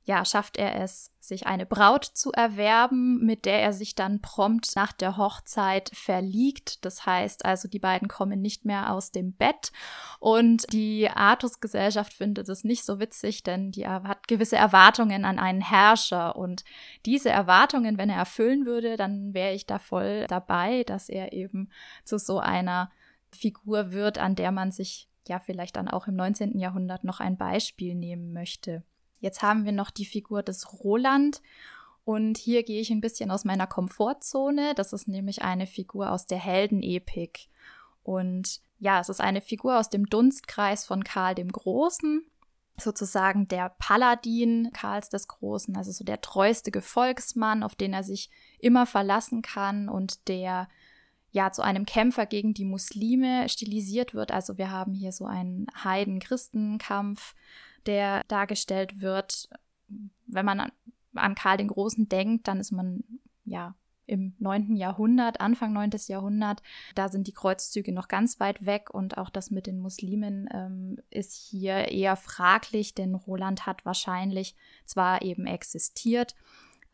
ja, 0.08 0.24
schafft 0.24 0.56
er 0.56 0.80
es, 0.80 1.12
sich 1.20 1.46
eine 1.46 1.66
Braut 1.66 2.06
zu 2.06 2.32
erwerben, 2.32 3.22
mit 3.26 3.44
der 3.44 3.60
er 3.60 3.74
sich 3.74 3.94
dann 3.94 4.22
prompt 4.22 4.74
nach 4.74 4.92
der 4.92 5.18
Hochzeit 5.18 5.90
verliegt. 5.92 6.82
Das 6.86 7.04
heißt 7.04 7.44
also, 7.44 7.68
die 7.68 7.78
beiden 7.78 8.08
kommen 8.08 8.40
nicht 8.40 8.64
mehr 8.64 8.90
aus 8.90 9.12
dem 9.12 9.34
Bett. 9.34 9.70
Und 10.18 10.72
die 10.72 11.10
Artus-Gesellschaft 11.10 12.14
findet 12.14 12.48
es 12.48 12.64
nicht 12.64 12.86
so 12.86 13.00
witzig, 13.00 13.42
denn 13.42 13.70
die 13.70 13.86
hat 13.86 14.28
gewisse 14.28 14.56
Erwartungen 14.56 15.26
an 15.26 15.38
einen 15.38 15.60
Herrscher. 15.60 16.36
Und 16.36 16.64
diese 17.04 17.28
Erwartungen, 17.28 17.98
wenn 17.98 18.08
er 18.08 18.16
erfüllen 18.16 18.64
würde, 18.64 18.96
dann 18.96 19.34
wäre 19.34 19.52
ich 19.52 19.66
da 19.66 19.78
voll 19.78 20.26
dabei, 20.26 20.84
dass 20.84 21.10
er 21.10 21.34
eben 21.34 21.68
zu 22.04 22.18
so 22.18 22.38
einer 22.38 22.90
Figur 23.30 23.92
wird, 23.92 24.16
an 24.16 24.36
der 24.36 24.52
man 24.52 24.72
sich 24.72 25.10
ja 25.28 25.38
vielleicht 25.38 25.76
dann 25.76 25.88
auch 25.88 26.06
im 26.06 26.16
19. 26.16 26.58
Jahrhundert 26.58 27.04
noch 27.04 27.20
ein 27.20 27.36
Beispiel 27.36 27.94
nehmen 27.94 28.32
möchte. 28.32 28.84
Jetzt 29.20 29.42
haben 29.42 29.64
wir 29.64 29.72
noch 29.72 29.90
die 29.90 30.06
Figur 30.06 30.42
des 30.42 30.72
Roland. 30.82 31.42
Und 32.04 32.38
hier 32.38 32.62
gehe 32.62 32.80
ich 32.80 32.90
ein 32.90 33.02
bisschen 33.02 33.30
aus 33.30 33.44
meiner 33.44 33.66
Komfortzone. 33.66 34.74
Das 34.74 34.92
ist 34.92 35.08
nämlich 35.08 35.42
eine 35.42 35.66
Figur 35.66 36.10
aus 36.10 36.26
der 36.26 36.38
Heldenepik. 36.38 37.48
Und 38.02 38.60
ja, 38.78 39.00
es 39.00 39.08
ist 39.08 39.20
eine 39.20 39.40
Figur 39.40 39.78
aus 39.78 39.90
dem 39.90 40.06
Dunstkreis 40.06 40.86
von 40.86 41.04
Karl 41.04 41.34
dem 41.34 41.52
Großen, 41.52 42.24
sozusagen 42.78 43.48
der 43.48 43.74
Paladin 43.78 44.70
Karls 44.72 45.10
des 45.10 45.28
Großen, 45.28 45.76
also 45.76 45.90
so 45.90 46.04
der 46.04 46.20
treueste 46.20 46.70
Gefolgsmann, 46.70 47.62
auf 47.62 47.74
den 47.74 47.92
er 47.92 48.04
sich 48.04 48.30
immer 48.58 48.86
verlassen 48.86 49.42
kann 49.42 49.88
und 49.88 50.28
der 50.28 50.68
ja 51.30 51.52
zu 51.52 51.60
einem 51.60 51.84
Kämpfer 51.84 52.24
gegen 52.24 52.54
die 52.54 52.64
Muslime 52.64 53.48
stilisiert 53.48 54.14
wird. 54.14 54.32
Also 54.32 54.56
wir 54.56 54.70
haben 54.70 54.94
hier 54.94 55.12
so 55.12 55.26
einen 55.26 55.66
Heiden-Christen-Kampf 55.84 57.34
der 57.86 58.24
dargestellt 58.28 59.00
wird. 59.00 59.48
Wenn 60.26 60.46
man 60.46 60.70
an, 61.14 61.34
Karl 61.34 61.56
den 61.56 61.68
Großen 61.68 62.08
denkt, 62.08 62.48
dann 62.48 62.60
ist 62.60 62.72
man 62.72 63.04
ja 63.44 63.74
im 64.08 64.34
9. 64.38 64.74
Jahrhundert, 64.74 65.40
Anfang 65.40 65.72
9. 65.72 65.90
Jahrhundert. 66.06 66.62
Da 66.94 67.08
sind 67.08 67.26
die 67.26 67.32
Kreuzzüge 67.32 67.92
noch 67.92 68.08
ganz 68.08 68.40
weit 68.40 68.64
weg 68.64 68.90
und 68.90 69.18
auch 69.18 69.30
das 69.30 69.50
mit 69.50 69.66
den 69.66 69.78
Muslimen 69.78 70.48
ähm, 70.52 70.96
ist 71.10 71.34
hier 71.34 71.88
eher 71.88 72.16
fraglich, 72.16 72.94
denn 72.94 73.14
Roland 73.14 73.66
hat 73.66 73.84
wahrscheinlich 73.84 74.56
zwar 74.84 75.22
eben 75.22 75.46
existiert, 75.46 76.34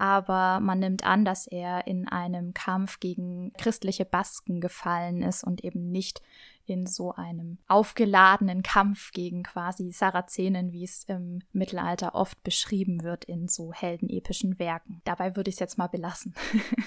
aber 0.05 0.61
man 0.61 0.81
nimmt 0.81 1.07
an, 1.07 1.25
dass 1.25 1.47
er 1.47 1.87
in 1.87 2.07
einem 2.07 2.53
Kampf 2.53 3.01
gegen 3.01 3.55
christliche 3.55 4.05
Basken 4.05 4.61
gefallen 4.61 5.23
ist 5.23 5.43
und 5.45 5.65
eben 5.65 5.91
nicht 5.91 6.21
in 6.67 6.87
so 6.87 7.15
einem 7.15 7.57
aufgeladenen 7.69 8.63
Kampf 8.63 9.13
gegen 9.13 9.45
quasi 9.45 9.93
Sarazenen, 9.93 10.73
wie 10.73 10.85
es 10.85 11.05
im 11.05 11.41
Mittelalter 11.53 12.15
oft 12.15 12.43
beschrieben 12.43 13.03
wird 13.03 13.25
in 13.25 13.49
so 13.49 13.73
heldenepischen 13.73 14.59
Werken. 14.59 15.01
Dabei 15.05 15.37
würde 15.37 15.49
ich 15.49 15.55
es 15.55 15.61
jetzt 15.61 15.79
mal 15.79 15.87
belassen. 15.87 16.35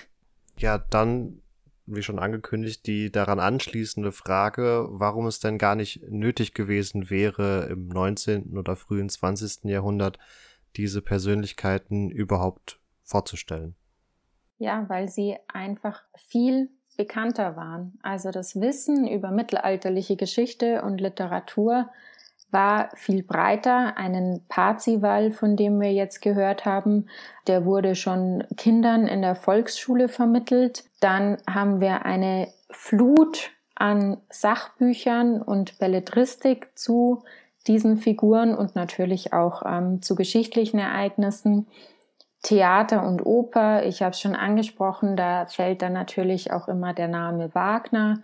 ja, 0.59 0.77
dann 0.77 1.41
wie 1.87 2.03
schon 2.03 2.19
angekündigt, 2.19 2.85
die 2.85 3.11
daran 3.11 3.39
anschließende 3.39 4.11
Frage, 4.11 4.87
warum 4.91 5.25
es 5.25 5.39
denn 5.39 5.57
gar 5.57 5.75
nicht 5.75 6.03
nötig 6.07 6.53
gewesen 6.53 7.09
wäre, 7.09 7.67
im 7.71 7.87
19. 7.87 8.57
oder 8.57 8.75
frühen 8.75 9.09
20. 9.09 9.63
Jahrhundert 9.63 10.19
diese 10.75 11.01
Persönlichkeiten 11.01 12.11
überhaupt 12.11 12.79
vorzustellen. 13.07 13.75
Ja, 14.59 14.85
weil 14.87 15.07
sie 15.07 15.37
einfach 15.47 16.03
viel 16.15 16.69
bekannter 16.97 17.55
waren. 17.55 17.97
Also 18.01 18.31
das 18.31 18.59
Wissen 18.59 19.07
über 19.07 19.31
mittelalterliche 19.31 20.15
Geschichte 20.15 20.81
und 20.81 20.99
Literatur 20.99 21.89
war 22.51 22.89
viel 22.95 23.23
breiter. 23.23 23.97
Einen 23.97 24.43
Parzival, 24.49 25.31
von 25.31 25.55
dem 25.55 25.79
wir 25.79 25.93
jetzt 25.93 26.21
gehört 26.21 26.65
haben, 26.65 27.07
der 27.45 27.65
wurde 27.65 27.95
schon 27.95 28.43
Kindern 28.57 29.07
in 29.07 29.21
der 29.21 29.35
Volksschule 29.35 30.09
vermittelt. 30.09 30.83
Dann 30.99 31.37
haben 31.47 31.81
wir 31.81 32.05
eine 32.05 32.47
Flut 32.71 33.51
an 33.75 34.17
Sachbüchern 34.29 35.41
und 35.41 35.77
Belletristik 35.77 36.69
zu 36.75 37.23
diesen 37.67 37.97
Figuren 37.97 38.55
und 38.55 38.75
natürlich 38.75 39.33
auch 39.33 39.61
ähm, 39.65 40.01
zu 40.01 40.15
geschichtlichen 40.15 40.79
Ereignissen. 40.79 41.67
Theater 42.43 43.03
und 43.03 43.25
Oper, 43.25 43.83
ich 43.85 44.01
habe 44.01 44.11
es 44.11 44.21
schon 44.21 44.35
angesprochen, 44.35 45.15
da 45.15 45.45
fällt 45.47 45.81
dann 45.81 45.93
natürlich 45.93 46.51
auch 46.51 46.67
immer 46.67 46.93
der 46.93 47.07
Name 47.07 47.53
Wagner. 47.53 48.19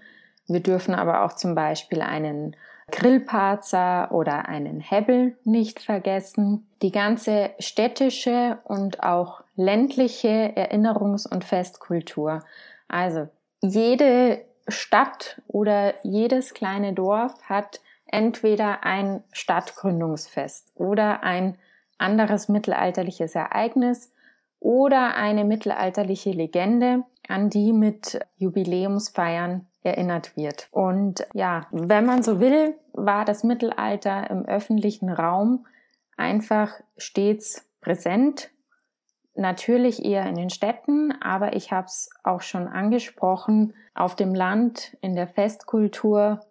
Wir 0.48 0.62
dürfen 0.62 0.94
aber 0.94 1.24
auch 1.24 1.34
zum 1.34 1.56
Beispiel 1.56 2.02
einen 2.02 2.56
Grillparzer 2.92 4.12
oder 4.12 4.48
einen 4.48 4.80
Hebbel 4.80 5.38
nicht 5.44 5.82
vergessen. 5.82 6.68
Die 6.82 6.92
ganze 6.92 7.52
städtische 7.60 8.60
und 8.66 9.04
auch 9.04 9.44
ländliche 9.56 10.54
Erinnerungs- 10.56 11.28
und 11.28 11.44
Festkultur. 11.44 12.44
Also 12.88 13.30
jede 13.62 14.44
Stadt 14.68 15.42
oder 15.48 15.94
jedes 16.04 16.54
kleine 16.54 16.94
Dorf 16.94 17.34
hat 17.50 17.82
entweder 18.06 18.84
ein 18.84 19.24
Stadtgründungsfest 19.32 20.72
oder 20.76 21.24
ein 21.24 21.58
anderes 22.04 22.50
mittelalterliches 22.50 23.36
Ereignis 23.36 24.12
oder 24.60 25.16
eine 25.16 25.44
mittelalterliche 25.44 26.32
Legende, 26.32 27.04
an 27.28 27.50
die 27.50 27.74
mit 27.74 28.20
Jubiläumsfeiern 28.38 29.66
erinnert 29.82 30.38
wird. 30.38 30.68
Und 30.72 31.26
ja, 31.34 31.68
wenn 31.72 32.06
man 32.06 32.24
so 32.24 32.40
will, 32.40 32.76
war 32.94 33.26
das 33.26 33.44
Mittelalter 33.44 34.30
im 34.30 34.46
öffentlichen 34.46 35.10
Raum 35.10 35.66
einfach 36.16 36.72
stets 36.98 37.68
präsent. 37.82 38.50
Natürlich 39.36 40.06
eher 40.06 40.26
in 40.28 40.36
den 40.36 40.50
Städten, 40.50 41.12
aber 41.22 41.56
ich 41.56 41.72
habe 41.72 41.88
es 41.88 42.10
auch 42.24 42.42
schon 42.42 42.68
angesprochen, 42.68 43.74
auf 43.96 44.16
dem 44.16 44.34
Land, 44.34 44.96
in 45.02 45.16
der 45.16 45.28
Festkultur, 45.28 46.42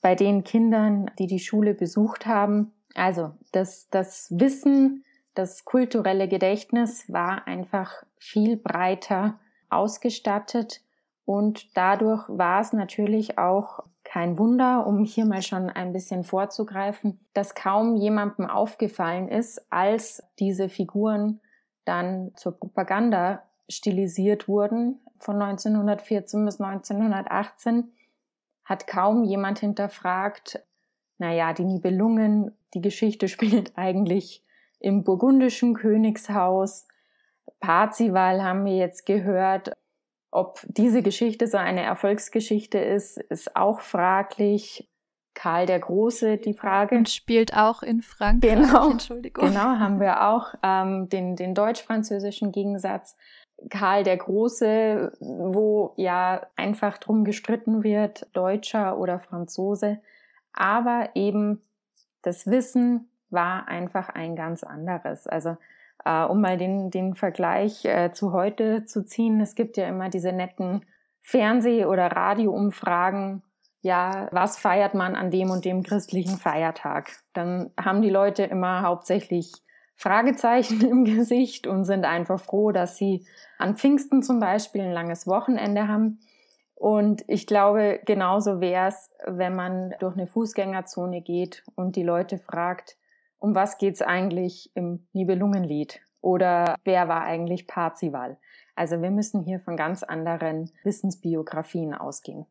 bei 0.00 0.14
den 0.14 0.44
Kindern, 0.44 1.10
die 1.18 1.26
die 1.26 1.38
Schule 1.38 1.74
besucht 1.74 2.26
haben. 2.26 2.72
Also 2.94 3.32
das, 3.52 3.88
das 3.90 4.28
Wissen, 4.30 5.04
das 5.34 5.64
kulturelle 5.64 6.28
Gedächtnis 6.28 7.10
war 7.10 7.46
einfach 7.46 8.04
viel 8.18 8.56
breiter 8.56 9.38
ausgestattet 9.70 10.82
und 11.24 11.76
dadurch 11.76 12.24
war 12.28 12.60
es 12.60 12.72
natürlich 12.72 13.38
auch 13.38 13.80
kein 14.04 14.36
Wunder, 14.38 14.86
um 14.86 15.04
hier 15.04 15.24
mal 15.24 15.42
schon 15.42 15.70
ein 15.70 15.92
bisschen 15.92 16.24
vorzugreifen, 16.24 17.20
dass 17.32 17.54
kaum 17.54 17.96
jemandem 17.96 18.46
aufgefallen 18.46 19.28
ist, 19.28 19.64
als 19.70 20.22
diese 20.38 20.68
Figuren 20.68 21.40
dann 21.84 22.32
zur 22.36 22.58
Propaganda 22.58 23.42
stilisiert 23.68 24.48
wurden 24.48 25.00
von 25.18 25.40
1914 25.40 26.44
bis 26.44 26.60
1918, 26.60 27.92
hat 28.64 28.86
kaum 28.86 29.24
jemand 29.24 29.60
hinterfragt, 29.60 30.60
naja, 31.22 31.52
die 31.52 31.64
Nibelungen, 31.64 32.50
die 32.74 32.82
Geschichte 32.82 33.28
spielt 33.34 33.72
eigentlich 33.76 34.44
im 34.80 35.04
burgundischen 35.04 35.74
Königshaus. 35.74 36.88
Parzival 37.60 38.42
haben 38.42 38.64
wir 38.64 38.76
jetzt 38.76 39.06
gehört, 39.06 39.72
ob 40.32 40.60
diese 40.66 41.02
Geschichte 41.02 41.46
so 41.46 41.58
eine 41.58 41.82
Erfolgsgeschichte 41.82 42.78
ist, 42.78 43.18
ist 43.18 43.54
auch 43.56 43.80
fraglich. 43.80 44.88
Karl 45.34 45.64
der 45.64 45.78
Große, 45.78 46.36
die 46.36 46.52
Frage. 46.52 46.96
Und 46.96 47.08
spielt 47.08 47.56
auch 47.56 47.82
in 47.82 48.02
Frankreich. 48.02 48.54
Genau, 48.54 48.90
Entschuldigung. 48.90 49.48
Genau, 49.48 49.78
haben 49.78 49.98
wir 49.98 50.28
auch 50.28 50.52
ähm, 50.62 51.08
den, 51.08 51.36
den 51.36 51.54
deutsch-französischen 51.54 52.52
Gegensatz. 52.52 53.16
Karl 53.70 54.02
der 54.02 54.18
Große, 54.18 55.12
wo 55.20 55.94
ja 55.96 56.46
einfach 56.56 56.98
drum 56.98 57.24
gestritten 57.24 57.82
wird, 57.82 58.26
Deutscher 58.34 58.98
oder 58.98 59.20
Franzose. 59.20 60.00
Aber 60.52 61.10
eben 61.14 61.60
das 62.22 62.46
Wissen 62.46 63.08
war 63.30 63.68
einfach 63.68 64.08
ein 64.10 64.36
ganz 64.36 64.62
anderes. 64.62 65.26
Also 65.26 65.56
äh, 66.04 66.24
um 66.24 66.40
mal 66.40 66.58
den, 66.58 66.90
den 66.90 67.14
Vergleich 67.14 67.84
äh, 67.84 68.12
zu 68.12 68.32
heute 68.32 68.84
zu 68.84 69.04
ziehen, 69.04 69.40
es 69.40 69.54
gibt 69.54 69.76
ja 69.76 69.88
immer 69.88 70.08
diese 70.08 70.32
netten 70.32 70.84
Fernseh- 71.22 71.86
oder 71.86 72.06
Radioumfragen, 72.08 73.42
ja, 73.82 74.28
was 74.30 74.58
feiert 74.58 74.94
man 74.94 75.16
an 75.16 75.30
dem 75.30 75.50
und 75.50 75.64
dem 75.64 75.82
christlichen 75.82 76.38
Feiertag? 76.38 77.10
Dann 77.32 77.70
haben 77.78 78.00
die 78.00 78.10
Leute 78.10 78.44
immer 78.44 78.82
hauptsächlich 78.82 79.52
Fragezeichen 79.96 80.80
im 80.88 81.04
Gesicht 81.04 81.66
und 81.66 81.84
sind 81.84 82.04
einfach 82.04 82.40
froh, 82.40 82.70
dass 82.70 82.96
sie 82.96 83.26
an 83.58 83.76
Pfingsten 83.76 84.22
zum 84.22 84.38
Beispiel 84.38 84.82
ein 84.82 84.92
langes 84.92 85.26
Wochenende 85.26 85.88
haben. 85.88 86.20
Und 86.82 87.22
ich 87.28 87.46
glaube, 87.46 88.00
genauso 88.06 88.60
wäre 88.60 88.88
es, 88.88 89.08
wenn 89.24 89.54
man 89.54 89.94
durch 90.00 90.14
eine 90.14 90.26
Fußgängerzone 90.26 91.22
geht 91.22 91.62
und 91.76 91.94
die 91.94 92.02
Leute 92.02 92.38
fragt, 92.38 92.96
um 93.38 93.54
was 93.54 93.78
geht's 93.78 94.02
eigentlich 94.02 94.72
im 94.74 95.06
Nibelungenlied? 95.12 96.00
Oder 96.22 96.74
wer 96.82 97.06
war 97.06 97.22
eigentlich 97.22 97.68
Parzival? 97.68 98.36
Also 98.74 99.00
wir 99.00 99.12
müssen 99.12 99.44
hier 99.44 99.60
von 99.60 99.76
ganz 99.76 100.02
anderen 100.02 100.72
Wissensbiografien 100.82 101.94
ausgehen. 101.94 102.46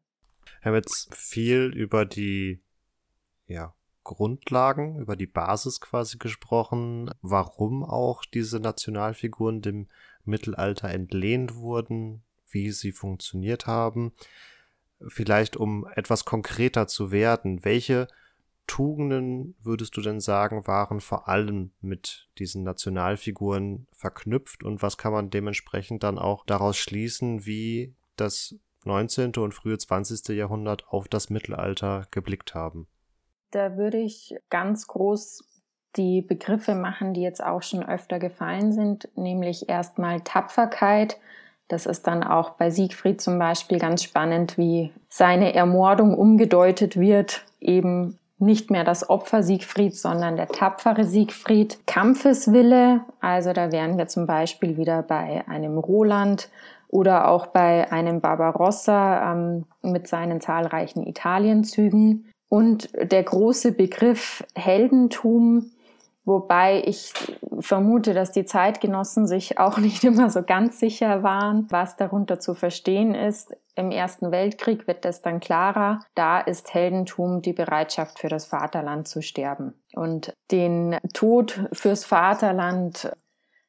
Wir 0.62 0.72
haben 0.72 0.76
jetzt 0.76 1.14
viel 1.14 1.74
über 1.76 2.06
die 2.06 2.64
ja, 3.48 3.74
Grundlagen, 4.06 4.96
über 4.96 5.18
die 5.18 5.28
Basis 5.28 5.82
quasi 5.82 6.18
gesprochen, 6.18 7.12
warum 7.22 7.84
auch 7.84 8.24
diese 8.24 8.62
Nationalfiguren 8.62 9.62
dem 9.62 9.90
Mittelalter 10.24 10.88
entlehnt 10.88 11.56
wurden, 11.56 12.24
wie 12.52 12.72
sie 12.72 12.92
funktioniert 12.92 13.68
haben. 13.68 14.14
Vielleicht 15.08 15.58
um 15.58 15.88
etwas 15.96 16.26
konkreter 16.26 16.88
zu 16.88 17.12
werden, 17.12 17.66
welche 17.66 18.08
Tugenden 18.68 19.56
würdest 19.64 19.98
du 19.98 20.02
denn 20.02 20.20
sagen, 20.20 20.66
waren 20.68 21.02
vor 21.02 21.28
allem 21.28 21.72
mit 21.82 22.30
diesen 22.38 22.64
Nationalfiguren 22.64 23.88
verknüpft 23.92 24.64
und 24.64 24.82
was 24.82 24.98
kann 24.98 25.12
man 25.12 25.30
dementsprechend 25.30 26.04
dann 26.04 26.18
auch 26.18 26.46
daraus 26.46 26.78
schließen, 26.78 27.46
wie 27.46 27.96
das 28.16 28.56
19. 28.86 29.34
und 29.38 29.54
frühe 29.54 29.78
20. 29.78 30.36
Jahrhundert 30.38 30.88
auf 30.88 31.08
das 31.08 31.30
Mittelalter 31.30 32.08
geblickt 32.12 32.56
haben? 32.56 32.88
Da 33.52 33.76
würde 33.76 33.98
ich 33.98 34.36
ganz 34.50 34.88
groß 34.88 35.44
die 35.98 36.22
Begriffe 36.22 36.76
machen, 36.76 37.14
die 37.14 37.22
jetzt 37.22 37.44
auch 37.44 37.62
schon 37.62 37.84
öfter 37.84 38.20
gefallen 38.20 38.72
sind, 38.72 39.10
nämlich 39.16 39.68
erstmal 39.68 40.22
Tapferkeit. 40.22 41.20
Das 41.72 41.86
ist 41.86 42.08
dann 42.08 42.24
auch 42.24 42.52
bei 42.52 42.70
Siegfried 42.70 43.22
zum 43.22 43.40
Beispiel 43.40 43.80
ganz 43.80 44.04
spannend, 44.04 44.58
wie 44.58 44.92
seine 45.10 45.54
Ermordung 45.54 46.18
umgedeutet 46.18 47.00
wird, 47.00 47.44
eben 47.60 48.18
nicht 48.40 48.72
mehr 48.72 48.84
das 48.84 49.10
Opfer 49.10 49.44
Siegfried, 49.44 49.96
sondern 49.96 50.36
der 50.36 50.48
tapfere 50.48 51.06
Siegfried. 51.06 51.78
Kampfeswille, 51.86 53.02
also 53.22 53.54
da 53.54 53.72
wären 53.72 53.98
wir 53.98 54.08
zum 54.08 54.26
Beispiel 54.26 54.78
wieder 54.78 55.04
bei 55.04 55.44
einem 55.48 55.78
Roland 55.78 56.50
oder 56.90 57.30
auch 57.30 57.48
bei 57.48 57.90
einem 57.92 58.20
Barbarossa 58.20 59.32
ähm, 59.32 59.66
mit 59.84 60.08
seinen 60.08 60.42
zahlreichen 60.42 61.06
Italienzügen. 61.06 62.26
Und 62.50 62.90
der 63.00 63.24
große 63.24 63.72
Begriff 63.72 64.44
Heldentum, 64.56 65.72
Wobei 66.24 66.84
ich 66.86 67.14
vermute, 67.60 68.14
dass 68.14 68.32
die 68.32 68.46
Zeitgenossen 68.46 69.26
sich 69.28 69.58
auch 69.58 69.78
nicht 69.80 70.04
immer 70.04 70.30
so 70.30 70.44
ganz 70.44 70.80
sicher 70.80 71.24
waren, 71.24 71.68
was 71.70 71.98
darunter 71.98 72.40
zu 72.40 72.54
verstehen 72.54 73.16
ist. 73.16 73.56
Im 73.76 73.92
Ersten 73.92 74.32
Weltkrieg 74.32 74.88
wird 74.88 75.06
das 75.06 75.22
dann 75.22 75.40
klarer. 75.40 76.00
Da 76.14 76.40
ist 76.40 76.74
Heldentum 76.74 77.42
die 77.42 77.54
Bereitschaft 77.54 78.20
für 78.20 78.28
das 78.28 78.46
Vaterland 78.46 79.08
zu 79.08 79.22
sterben. 79.22 79.74
Und 79.94 80.34
den 80.52 80.98
Tod 81.14 81.68
fürs 81.72 82.06
Vaterland, 82.06 83.12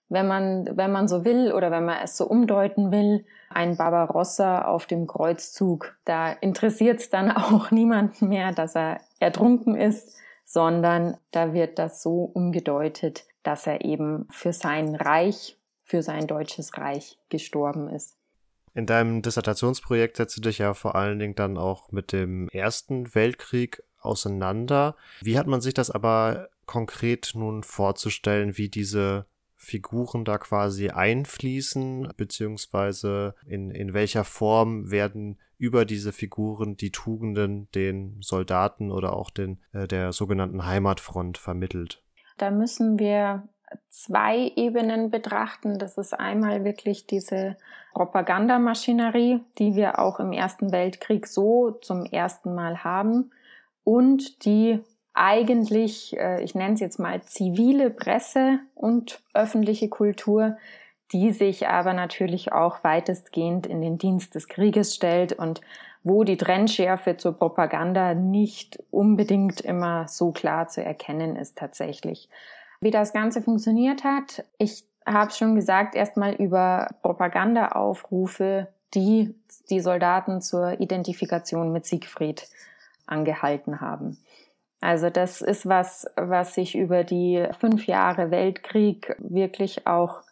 wenn 0.09 0.27
man, 0.27 0.69
wenn 0.77 0.93
man 0.93 1.09
so 1.09 1.25
will 1.25 1.53
oder 1.53 1.71
wenn 1.71 1.85
man 1.85 1.99
es 2.03 2.17
so 2.17 2.27
umdeuten 2.27 2.91
will, 2.91 3.25
ein 3.49 3.77
Barbarossa 3.77 4.62
auf 4.62 4.87
dem 4.87 5.07
Kreuzzug. 5.07 5.95
Da 6.05 6.33
interessiert 6.33 7.01
es 7.01 7.09
dann 7.09 7.31
auch 7.31 7.71
niemanden 7.71 8.29
mehr, 8.29 8.53
dass 8.53 8.75
er 8.75 9.01
ertrunken 9.21 9.75
ist 9.75 10.19
sondern 10.53 11.17
da 11.31 11.55
wird 11.55 11.79
das 11.79 12.03
so 12.03 12.25
umgedeutet, 12.25 13.25
dass 13.43 13.67
er 13.67 13.87
eben 13.87 14.29
für 14.31 14.53
sein 14.53 14.95
Reich, 14.95 15.57
für 15.83 16.03
sein 16.03 16.27
deutsches 16.27 16.77
Reich 16.77 17.19
gestorben 17.31 17.88
ist. 17.88 18.19
In 18.75 18.85
deinem 18.85 19.23
Dissertationsprojekt 19.23 20.19
setzt 20.19 20.37
du 20.37 20.43
dich 20.43 20.59
ja 20.59 20.75
vor 20.75 20.95
allen 20.95 21.19
Dingen 21.19 21.35
dann 21.35 21.57
auch 21.57 21.91
mit 21.91 22.12
dem 22.12 22.51
Ersten 22.51 23.15
Weltkrieg 23.15 23.83
auseinander. 23.99 24.95
Wie 25.23 25.38
hat 25.38 25.47
man 25.47 25.62
sich 25.62 25.73
das 25.73 25.91
aber 25.91 26.51
konkret 26.67 27.33
nun 27.35 27.62
vorzustellen, 27.62 28.59
wie 28.59 28.69
diese 28.69 29.25
Figuren 29.62 30.25
da 30.25 30.38
quasi 30.38 30.90
einfließen, 30.90 32.12
beziehungsweise 32.16 33.37
in, 33.46 33.70
in 33.70 33.94
welcher 33.94 34.25
Form 34.25 34.90
werden 34.90 35.38
über 35.57 35.85
diese 35.85 36.12
Figuren 36.12 36.77
die 36.77 36.90
Tugenden 36.90 37.70
den 37.70 38.16
Soldaten 38.20 38.90
oder 38.90 39.12
auch 39.12 39.31
den, 39.31 39.61
äh, 39.72 39.87
der 39.87 40.12
sogenannten 40.12 40.66
Heimatfront 40.66 41.38
vermittelt? 41.38 42.03
Da 42.38 42.51
müssen 42.51 42.98
wir 42.98 43.48
zwei 43.88 44.51
Ebenen 44.57 45.11
betrachten. 45.11 45.79
Das 45.79 45.96
ist 45.96 46.12
einmal 46.12 46.64
wirklich 46.64 47.07
diese 47.07 47.57
Propagandamaschinerie, 47.94 49.42
die 49.59 49.77
wir 49.77 50.01
auch 50.01 50.18
im 50.18 50.33
Ersten 50.33 50.72
Weltkrieg 50.72 51.29
so 51.29 51.70
zum 51.70 52.05
ersten 52.05 52.53
Mal 52.57 52.83
haben 52.83 53.31
und 53.85 54.44
die 54.44 54.81
eigentlich, 55.14 56.16
äh, 56.18 56.42
ich 56.42 56.55
nenne 56.55 56.75
es 56.75 56.81
jetzt 56.81 56.98
mal 56.98 57.22
zivile 57.22 57.90
Presse 57.90 58.61
und 58.75 59.20
öffentliche 59.35 59.88
Kultur, 59.88 60.57
die 61.12 61.33
sich 61.33 61.68
aber 61.68 61.92
natürlich 61.92 62.53
auch 62.53 62.83
weitestgehend 62.85 63.66
in 63.66 63.83
den 63.83 63.98
Dienst 63.98 64.35
des 64.35 64.48
Krieges 64.48 64.94
stellt 64.94 65.33
und 65.35 65.61
wo 66.05 66.25
die 66.25 66.37
Trennschärfe 66.37 67.16
zur 67.16 67.38
Propaganda 67.38 68.14
nicht 68.14 68.83
unbedingt 68.90 69.61
immer 69.61 70.09
so 70.09 70.33
klar 70.33 70.68
zu 70.68 70.83
erkennen 70.83 71.37
ist 71.37 71.57
tatsächlich. 71.57 72.29
Wie 72.81 72.90
das 72.90 73.12
Ganze 73.12 73.42
funktioniert 73.42 74.03
hat, 74.03 74.44
ich 74.59 74.85
habe 75.07 75.31
schon 75.31 75.55
gesagt, 75.55 75.94
erstmal 75.94 76.35
über 76.35 76.88
Propagandaaufrufe, 77.03 78.68
die 78.94 79.35
die 79.70 79.81
Soldaten 79.81 80.40
zur 80.40 80.81
Identifikation 80.81 81.72
mit 81.72 81.87
Siegfried 81.87 82.48
angehalten 83.07 83.81
haben. 83.81 84.18
Also 84.83 85.11
das 85.11 85.40
ist 85.42 85.68
was, 85.68 86.07
was 86.16 86.55
sich 86.55 86.75
über 86.75 87.05
die 87.05 87.47
fünf 87.61 87.87
Jahre 87.87 88.33
Weltkrieg 88.33 89.14
wirklich 89.21 89.87
auch 89.87 90.23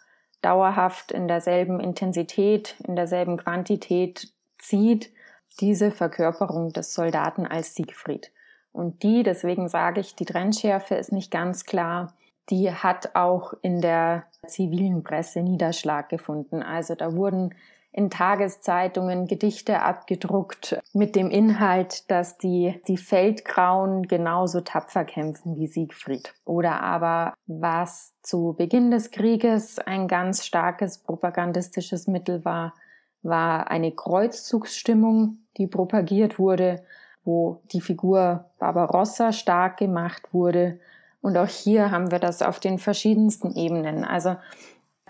dauerhaft 0.43 1.13
in 1.13 1.29
derselben 1.29 1.79
Intensität, 1.79 2.75
in 2.85 2.97
derselben 2.97 3.37
Quantität 3.37 4.33
zieht, 4.59 5.13
diese 5.61 5.93
Verkörperung 5.93 6.73
des 6.73 6.93
Soldaten 6.95 7.47
als 7.47 7.77
Siegfried. 7.77 8.33
Und 8.73 9.05
die, 9.05 9.23
deswegen 9.23 9.69
sage 9.69 10.01
ich, 10.01 10.17
die 10.17 10.25
Trennschärfe 10.25 10.97
ist 10.97 11.13
nicht 11.13 11.31
ganz 11.31 11.65
klar, 11.65 12.13
die 12.51 12.73
hat 12.73 13.15
auch 13.15 13.55
in 13.63 13.81
der 13.81 14.25
zivilen 14.49 15.05
Presse 15.05 15.43
Niederschlag 15.43 16.09
gefunden. 16.09 16.65
Also 16.65 16.97
da 16.97 17.15
wurden 17.15 17.55
in 17.93 18.09
Tageszeitungen 18.09 19.27
Gedichte 19.27 19.83
abgedruckt 19.83 20.79
mit 20.93 21.17
dem 21.17 21.31
Inhalt, 21.31 22.09
dass 22.11 22.39
die, 22.39 22.81
die 22.87 22.97
Feldgrauen 22.97 24.07
genauso 24.07 24.61
tapfer 24.61 25.05
kämpfen 25.05 25.57
wie 25.57 25.67
Siegfried. 25.67 26.33
Oder 26.45 26.83
aber 26.83 27.35
was 27.47 28.15
zu 28.23 28.55
Beginn 28.57 28.91
des 28.91 29.11
Krieges 29.11 29.79
ein 29.81 30.07
ganz 30.07 30.47
starkes 30.47 30.99
propagandistisches 30.99 32.07
Mittel 32.07 32.45
war, 32.45 32.75
war 33.23 33.71
eine 33.71 33.93
Kreuzzugsstimmung, 33.93 35.39
die 35.57 35.67
propagiert 35.67 36.39
wurde, 36.39 36.85
wo 37.25 37.61
die 37.73 37.81
Figur 37.81 38.47
Barbarossa 38.59 39.33
stark 39.33 39.79
gemacht 39.79 40.33
wurde. 40.33 40.79
Und 41.21 41.37
auch 41.37 41.49
hier 41.49 41.91
haben 41.91 42.11
wir 42.11 42.19
das 42.19 42.41
auf 42.41 42.61
den 42.61 42.79
verschiedensten 42.79 43.55
Ebenen. 43.57 44.05
Also 44.05 44.37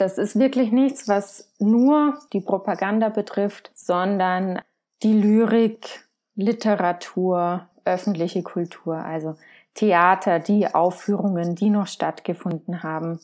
das 0.01 0.19
ist 0.19 0.39
wirklich 0.39 0.73
nichts, 0.73 1.09
was 1.09 1.51
nur 1.59 2.19
die 2.33 2.41
Propaganda 2.41 3.09
betrifft, 3.09 3.71
sondern 3.75 4.61
die 5.03 5.13
Lyrik, 5.13 6.05
Literatur, 6.35 7.69
öffentliche 7.85 8.43
Kultur, 8.43 8.97
also 8.97 9.37
Theater, 9.75 10.39
die 10.39 10.73
Aufführungen, 10.75 11.55
die 11.55 11.71
noch 11.71 11.87
stattgefunden 11.87 12.83
haben. 12.83 13.21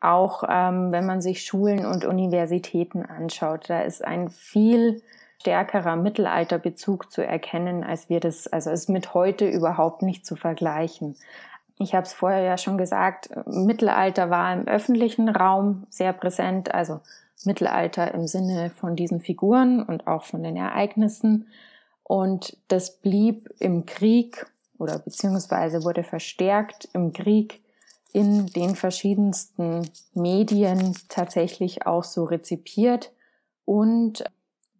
Auch 0.00 0.44
ähm, 0.48 0.92
wenn 0.92 1.06
man 1.06 1.22
sich 1.22 1.44
Schulen 1.44 1.86
und 1.86 2.04
Universitäten 2.04 3.04
anschaut, 3.04 3.68
da 3.68 3.82
ist 3.82 4.04
ein 4.04 4.30
viel 4.30 5.02
stärkerer 5.40 5.96
Mittelalterbezug 5.96 7.10
zu 7.10 7.24
erkennen, 7.24 7.84
als 7.84 8.08
wir 8.08 8.20
das, 8.20 8.46
also 8.46 8.70
ist 8.70 8.88
mit 8.88 9.14
heute 9.14 9.46
überhaupt 9.46 10.02
nicht 10.02 10.24
zu 10.24 10.36
vergleichen. 10.36 11.16
Ich 11.78 11.94
habe 11.94 12.06
es 12.06 12.12
vorher 12.12 12.42
ja 12.42 12.58
schon 12.58 12.78
gesagt, 12.78 13.30
Mittelalter 13.46 14.30
war 14.30 14.52
im 14.52 14.66
öffentlichen 14.66 15.28
Raum 15.28 15.86
sehr 15.90 16.12
präsent, 16.12 16.74
also 16.74 17.00
Mittelalter 17.44 18.14
im 18.14 18.26
Sinne 18.26 18.70
von 18.70 18.96
diesen 18.96 19.20
Figuren 19.20 19.82
und 19.82 20.06
auch 20.06 20.24
von 20.24 20.42
den 20.42 20.56
Ereignissen. 20.56 21.48
Und 22.02 22.56
das 22.68 22.98
blieb 22.98 23.48
im 23.58 23.86
Krieg 23.86 24.46
oder 24.78 24.98
beziehungsweise 24.98 25.84
wurde 25.84 26.04
verstärkt 26.04 26.88
im 26.92 27.12
Krieg 27.12 27.62
in 28.12 28.46
den 28.46 28.76
verschiedensten 28.76 29.88
Medien 30.12 30.94
tatsächlich 31.08 31.86
auch 31.86 32.04
so 32.04 32.24
rezipiert 32.24 33.12
und 33.64 34.24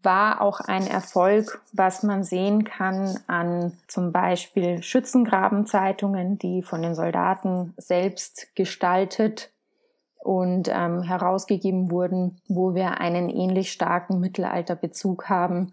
war 0.02 0.40
auch 0.40 0.60
ein 0.60 0.86
Erfolg, 0.86 1.60
was 1.72 2.02
man 2.02 2.24
sehen 2.24 2.64
kann 2.64 3.18
an 3.26 3.72
zum 3.86 4.12
Beispiel 4.12 4.82
Schützengrabenzeitungen, 4.82 6.38
die 6.38 6.62
von 6.62 6.82
den 6.82 6.94
Soldaten 6.94 7.74
selbst 7.76 8.54
gestaltet 8.54 9.50
und 10.18 10.68
ähm, 10.68 11.02
herausgegeben 11.02 11.90
wurden, 11.90 12.40
wo 12.48 12.74
wir 12.74 13.00
einen 13.00 13.28
ähnlich 13.28 13.72
starken 13.72 14.20
Mittelalterbezug 14.20 15.28
haben 15.28 15.72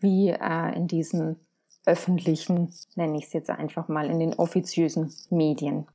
wie 0.00 0.30
äh, 0.30 0.76
in 0.76 0.86
diesen 0.86 1.36
öffentlichen, 1.84 2.72
nenne 2.94 3.18
ich 3.18 3.24
es 3.24 3.32
jetzt 3.32 3.50
einfach 3.50 3.88
mal, 3.88 4.06
in 4.06 4.20
den 4.20 4.34
offiziösen 4.34 5.12
Medien. 5.30 5.86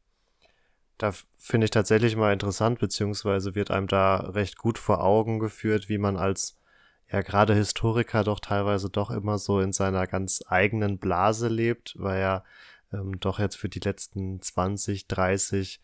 Da 0.98 1.12
finde 1.38 1.66
ich 1.66 1.72
tatsächlich 1.72 2.16
mal 2.16 2.34
interessant, 2.34 2.80
beziehungsweise 2.80 3.56
wird 3.56 3.72
einem 3.72 3.88
da 3.88 4.18
recht 4.18 4.58
gut 4.58 4.78
vor 4.78 5.04
Augen 5.04 5.40
geführt, 5.40 5.90
wie 5.90 5.98
man 5.98 6.18
als 6.18 6.58
ja 7.14 7.22
gerade 7.22 7.54
Historiker 7.54 8.24
doch 8.24 8.40
teilweise 8.40 8.90
doch 8.90 9.12
immer 9.12 9.38
so 9.38 9.60
in 9.60 9.72
seiner 9.72 10.08
ganz 10.08 10.44
eigenen 10.48 10.98
Blase 10.98 11.48
lebt, 11.48 11.94
weil 11.98 12.20
ja 12.20 12.44
ähm, 12.92 13.20
doch 13.20 13.38
jetzt 13.38 13.56
für 13.56 13.70
die 13.70 13.80
letzten 13.80 14.42
20, 14.42 15.08
30 15.08 15.80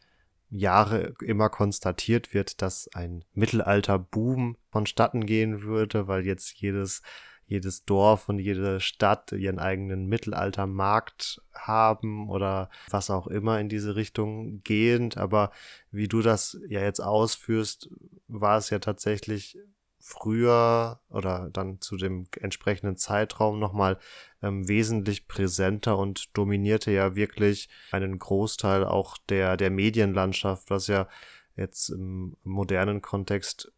Jahre 0.50 1.14
immer 1.22 1.50
konstatiert 1.50 2.34
wird, 2.34 2.64
dass 2.64 2.90
ein 2.96 3.24
Mittelalter-Boom 3.34 4.58
vonstatten 4.72 5.28
gehen 5.28 5.62
würde, 5.62 6.08
weil 6.08 6.26
jetzt 6.26 6.54
jedes 6.60 7.04
jedes 7.46 7.84
Dorf 7.84 8.30
und 8.30 8.38
jede 8.38 8.80
Stadt 8.80 9.32
ihren 9.32 9.58
eigenen 9.58 10.06
Mittelaltermarkt 10.06 11.42
haben 11.52 12.30
oder 12.30 12.70
was 12.92 13.10
auch 13.10 13.26
immer 13.26 13.60
in 13.60 13.70
diese 13.70 13.96
Richtung 13.96 14.62
gehend. 14.64 15.18
Aber 15.18 15.52
wie 15.90 16.08
du 16.08 16.22
das 16.22 16.60
ja 16.68 16.82
jetzt 16.82 17.00
ausführst, 17.00 17.90
war 18.28 18.60
es 18.60 18.70
ja 18.70 18.78
tatsächlich 18.78 19.58
früher 20.00 21.00
oder 21.10 21.50
dann 21.52 21.82
zu 21.82 21.98
dem 21.98 22.28
entsprechenden 22.40 22.98
Zeitraum 22.98 23.60
nochmal 23.60 24.00
ähm, 24.42 24.68
wesentlich 24.68 25.28
präsenter 25.28 25.98
und 25.98 26.36
dominierte 26.38 26.92
ja 26.92 27.16
wirklich 27.16 27.70
einen 27.92 28.18
Großteil 28.18 28.86
auch 28.86 29.18
der, 29.30 29.58
der 29.58 29.70
Medienlandschaft, 29.70 30.70
was 30.70 30.88
ja 30.88 31.08
jetzt 31.56 31.90
im 31.90 32.38
modernen 32.44 33.02
Kontext 33.02 33.72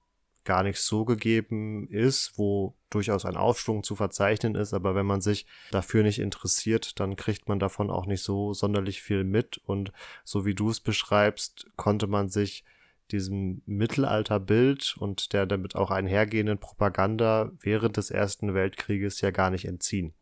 gar 0.43 0.63
nicht 0.63 0.79
so 0.79 1.05
gegeben 1.05 1.87
ist, 1.87 2.33
wo 2.37 2.75
durchaus 2.89 3.25
ein 3.25 3.37
Aufschwung 3.37 3.83
zu 3.83 3.95
verzeichnen 3.95 4.55
ist, 4.55 4.73
aber 4.73 4.95
wenn 4.95 5.05
man 5.05 5.21
sich 5.21 5.45
dafür 5.71 6.03
nicht 6.03 6.19
interessiert, 6.19 6.99
dann 6.99 7.15
kriegt 7.15 7.47
man 7.47 7.59
davon 7.59 7.89
auch 7.91 8.05
nicht 8.05 8.23
so 8.23 8.53
sonderlich 8.53 9.01
viel 9.01 9.23
mit. 9.23 9.61
Und 9.65 9.91
so 10.23 10.45
wie 10.45 10.55
du 10.55 10.69
es 10.69 10.79
beschreibst, 10.79 11.67
konnte 11.75 12.07
man 12.07 12.29
sich 12.29 12.63
diesem 13.11 13.61
Mittelalterbild 13.65 14.95
und 14.99 15.33
der 15.33 15.45
damit 15.45 15.75
auch 15.75 15.91
einhergehenden 15.91 16.59
Propaganda 16.59 17.51
während 17.59 17.97
des 17.97 18.11
Ersten 18.11 18.53
Weltkrieges 18.53 19.21
ja 19.21 19.31
gar 19.31 19.49
nicht 19.49 19.65
entziehen. 19.65 20.13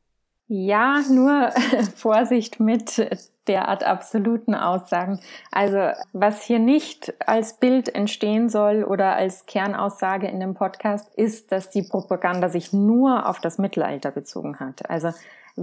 Ja, 0.51 1.01
nur 1.11 1.51
Vorsicht 1.95 2.59
mit 2.59 3.07
derart 3.47 3.83
absoluten 3.83 4.55
Aussagen. 4.55 5.19
Also 5.51 5.91
was 6.11 6.43
hier 6.43 6.57
nicht 6.57 7.13
als 7.19 7.59
Bild 7.59 7.93
entstehen 7.93 8.49
soll 8.49 8.83
oder 8.83 9.15
als 9.15 9.45
Kernaussage 9.45 10.27
in 10.27 10.39
dem 10.39 10.55
Podcast 10.55 11.13
ist, 11.15 11.51
dass 11.51 11.69
die 11.69 11.83
Propaganda 11.83 12.49
sich 12.49 12.73
nur 12.73 13.29
auf 13.29 13.39
das 13.39 13.59
Mittelalter 13.59 14.09
bezogen 14.09 14.59
hat. 14.59 14.89
Also 14.89 15.11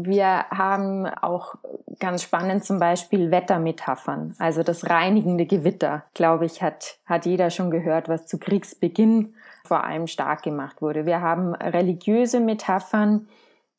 wir 0.05 0.45
haben 0.51 1.07
auch 1.07 1.55
ganz 1.99 2.23
spannend 2.23 2.65
zum 2.65 2.79
Beispiel 2.79 3.31
Wettermetaphern, 3.31 4.35
also 4.39 4.63
das 4.63 4.91
reinigende 4.91 5.47
Gewitter, 5.47 6.05
glaube 6.15 6.45
ich, 6.45 6.63
hat, 6.63 6.99
hat 7.07 7.25
jeder 7.25 7.51
schon 7.51 7.71
gehört, 7.71 8.09
was 8.09 8.27
zu 8.27 8.39
Kriegsbeginn 8.39 9.35
vor 9.65 9.85
allem 9.85 10.07
stark 10.07 10.43
gemacht 10.43 10.83
wurde. 10.83 11.07
Wir 11.07 11.21
haben 11.21 11.55
religiöse 11.55 12.41
Metaphern 12.41 13.29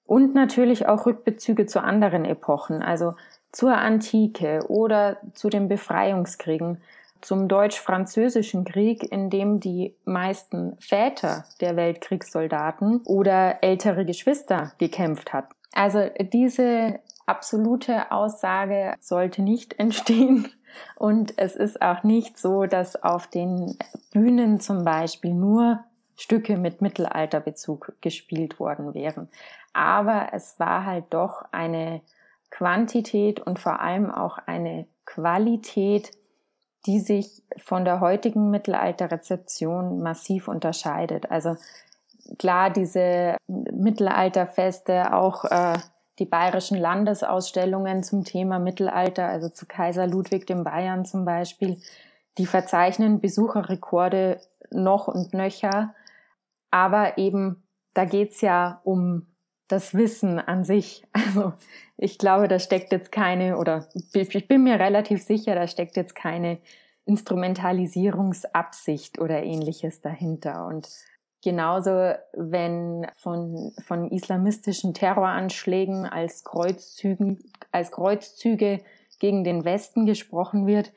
und 0.05 0.33
natürlich 0.33 0.87
auch 0.87 1.05
Rückbezüge 1.05 1.65
zu 1.65 1.81
anderen 1.81 2.25
Epochen, 2.25 2.81
also 2.81 3.13
zur 3.51 3.77
Antike 3.77 4.65
oder 4.67 5.17
zu 5.33 5.49
den 5.49 5.67
Befreiungskriegen, 5.67 6.81
zum 7.21 7.47
Deutsch-Französischen 7.47 8.63
Krieg, 8.63 9.11
in 9.11 9.29
dem 9.29 9.59
die 9.59 9.95
meisten 10.05 10.77
Väter 10.79 11.45
der 11.61 11.75
Weltkriegssoldaten 11.75 13.01
oder 13.05 13.63
ältere 13.63 14.05
Geschwister 14.05 14.71
gekämpft 14.77 15.33
hatten. 15.33 15.56
Also 15.77 16.09
diese 16.19 16.99
absolute 17.27 18.11
Aussage 18.11 18.95
sollte 18.99 19.43
nicht 19.43 19.73
entstehen. 19.79 20.47
Und 20.95 21.37
es 21.37 21.55
ist 21.55 21.81
auch 21.81 22.03
nicht 22.03 22.39
so, 22.39 22.65
dass 22.65 23.01
auf 23.01 23.27
den 23.27 23.77
Bühnen 24.11 24.59
zum 24.59 24.83
Beispiel 24.83 25.33
nur 25.33 25.83
Stücke 26.15 26.57
mit 26.57 26.81
Mittelalterbezug 26.81 27.93
gespielt 28.01 28.59
worden 28.59 28.95
wären. 28.95 29.29
Aber 29.73 30.29
es 30.33 30.59
war 30.59 30.83
halt 30.85 31.05
doch 31.11 31.45
eine 31.51 32.01
Quantität 32.49 33.39
und 33.39 33.59
vor 33.59 33.79
allem 33.79 34.09
auch 34.09 34.39
eine 34.47 34.87
Qualität, 35.05 36.11
die 36.87 36.99
sich 36.99 37.43
von 37.63 37.85
der 37.85 37.99
heutigen 37.99 38.49
Mittelalterrezeption 38.49 40.01
massiv 40.01 40.47
unterscheidet. 40.47 41.29
Also 41.29 41.55
klar, 42.37 42.69
diese 42.69 43.37
Mittelalterfeste, 43.47 45.13
auch 45.13 45.45
äh, 45.45 45.77
die 46.19 46.25
bayerischen 46.25 46.77
Landesausstellungen 46.77 48.03
zum 48.03 48.23
Thema 48.23 48.59
Mittelalter, 48.59 49.27
also 49.27 49.49
zu 49.49 49.65
Kaiser 49.65 50.07
Ludwig 50.07 50.47
dem 50.47 50.63
Bayern 50.63 51.05
zum 51.05 51.25
Beispiel, 51.25 51.77
die 52.37 52.45
verzeichnen 52.45 53.19
Besucherrekorde 53.19 54.39
noch 54.71 55.07
und 55.07 55.33
nöcher. 55.33 55.93
Aber 56.71 57.17
eben, 57.17 57.63
da 57.93 58.05
geht's 58.05 58.41
ja 58.41 58.81
um 58.83 59.27
das 59.67 59.93
Wissen 59.93 60.39
an 60.39 60.63
sich. 60.63 61.03
Also 61.13 61.53
ich 61.97 62.17
glaube, 62.19 62.47
da 62.47 62.59
steckt 62.59 62.91
jetzt 62.91 63.11
keine, 63.11 63.57
oder 63.57 63.87
ich 64.13 64.47
bin 64.47 64.63
mir 64.63 64.79
relativ 64.79 65.23
sicher, 65.23 65.55
da 65.55 65.67
steckt 65.67 65.97
jetzt 65.97 66.13
keine 66.15 66.59
Instrumentalisierungsabsicht 67.05 69.19
oder 69.19 69.43
ähnliches 69.43 70.01
dahinter. 70.01 70.65
Und 70.67 70.87
genauso, 71.43 72.13
wenn 72.33 73.07
von, 73.15 73.71
von 73.85 74.09
islamistischen 74.11 74.93
Terroranschlägen 74.93 76.05
als 76.05 76.43
Kreuzzügen, 76.43 77.39
als 77.71 77.91
Kreuzzüge 77.91 78.79
gegen 79.19 79.43
den 79.43 79.65
Westen 79.65 80.05
gesprochen 80.05 80.67
wird, 80.67 80.93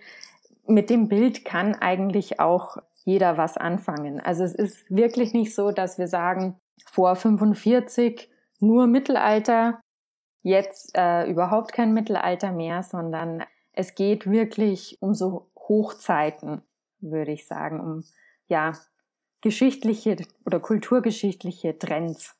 mit 0.67 0.91
dem 0.91 1.09
Bild 1.09 1.45
kann 1.45 1.75
eigentlich 1.75 2.41
auch 2.41 2.77
jeder 3.05 3.37
was 3.37 3.57
anfangen. 3.57 4.21
Also 4.21 4.45
es 4.45 4.55
ist 4.55 4.91
wirklich 4.91 5.33
nicht 5.33 5.55
so, 5.55 5.71
dass 5.71 5.99
wir 5.99 6.07
sagen, 6.07 6.57
vor 6.85 7.17
45 7.17 8.31
nur 8.61 8.87
Mittelalter, 8.87 9.81
jetzt 10.43 10.93
äh, 10.95 11.25
überhaupt 11.31 11.73
kein 11.73 11.93
Mittelalter 11.93 12.53
mehr, 12.53 12.83
sondern 12.83 13.45
es 13.73 13.95
geht 13.95 14.31
wirklich 14.31 14.99
um 15.01 15.15
so 15.15 15.51
Hochzeiten, 15.57 16.63
würde 17.01 17.33
ich 17.33 17.47
sagen, 17.47 17.81
um 17.81 18.05
ja 18.47 18.73
geschichtliche 19.41 20.17
oder 20.45 20.61
kulturgeschichtliche 20.61 21.79
Trends. 21.79 22.37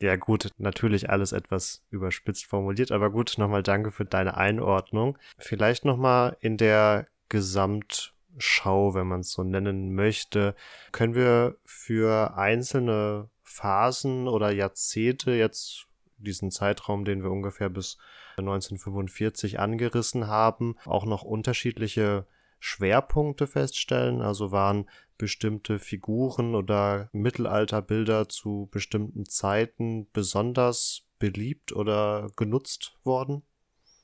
Ja 0.00 0.16
gut, 0.16 0.48
natürlich 0.56 1.10
alles 1.10 1.32
etwas 1.32 1.84
überspitzt 1.90 2.46
formuliert, 2.46 2.90
aber 2.90 3.10
gut, 3.10 3.34
nochmal 3.36 3.62
danke 3.62 3.90
für 3.90 4.06
deine 4.06 4.36
Einordnung. 4.36 5.18
Vielleicht 5.38 5.84
nochmal 5.84 6.38
in 6.40 6.56
der 6.56 7.04
Gesamtschau, 7.28 8.94
wenn 8.94 9.06
man 9.06 9.20
es 9.20 9.32
so 9.32 9.42
nennen 9.42 9.94
möchte, 9.94 10.54
können 10.90 11.14
wir 11.14 11.58
für 11.66 12.34
einzelne 12.36 13.28
Phasen 13.42 14.26
oder 14.26 14.50
Jahrzehnte 14.50 15.32
jetzt 15.32 15.86
diesen 16.16 16.50
Zeitraum, 16.50 17.04
den 17.04 17.22
wir 17.22 17.30
ungefähr 17.30 17.68
bis 17.68 17.98
1945 18.38 19.58
angerissen 19.58 20.28
haben, 20.28 20.76
auch 20.86 21.04
noch 21.04 21.22
unterschiedliche 21.22 22.26
Schwerpunkte 22.58 23.46
feststellen. 23.46 24.22
Also 24.22 24.52
waren 24.52 24.88
bestimmte 25.20 25.78
Figuren 25.78 26.54
oder 26.54 27.10
Mittelalterbilder 27.12 28.30
zu 28.30 28.68
bestimmten 28.72 29.26
Zeiten 29.26 30.08
besonders 30.14 31.02
beliebt 31.18 31.72
oder 31.72 32.28
genutzt 32.36 32.96
worden? 33.04 33.42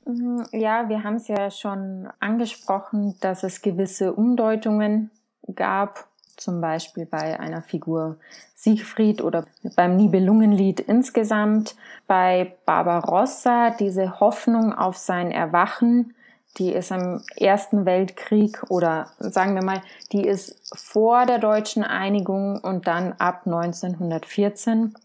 Mhm, 0.05 0.45
ja, 0.51 0.87
wir 0.89 1.03
haben 1.03 1.15
es 1.15 1.27
ja 1.27 1.49
schon 1.49 2.07
angesprochen, 2.19 3.15
dass 3.19 3.41
es 3.41 3.63
gewisse 3.63 4.13
Umdeutungen 4.13 5.09
gab, 5.55 6.07
zum 6.37 6.61
Beispiel 6.61 7.07
bei 7.07 7.39
einer 7.39 7.63
Figur 7.63 8.17
Siegfried 8.53 9.23
oder 9.23 9.45
beim 9.75 9.97
Nibelungenlied 9.97 10.79
insgesamt. 10.79 11.75
Bei 12.05 12.55
Barbarossa 12.67 13.71
diese 13.71 14.19
Hoffnung 14.19 14.71
auf 14.71 14.97
sein 14.97 15.31
Erwachen, 15.31 16.13
die 16.57 16.73
ist 16.73 16.91
im 16.91 17.21
Ersten 17.35 17.85
Weltkrieg 17.85 18.63
oder 18.69 19.11
sagen 19.19 19.55
wir 19.55 19.63
mal, 19.63 19.81
die 20.11 20.25
ist 20.25 20.59
vor 20.75 21.25
der 21.25 21.39
deutschen 21.39 21.83
Einigung 21.83 22.59
und 22.59 22.87
dann 22.87 23.13
ab 23.13 23.43
1914 23.45 24.95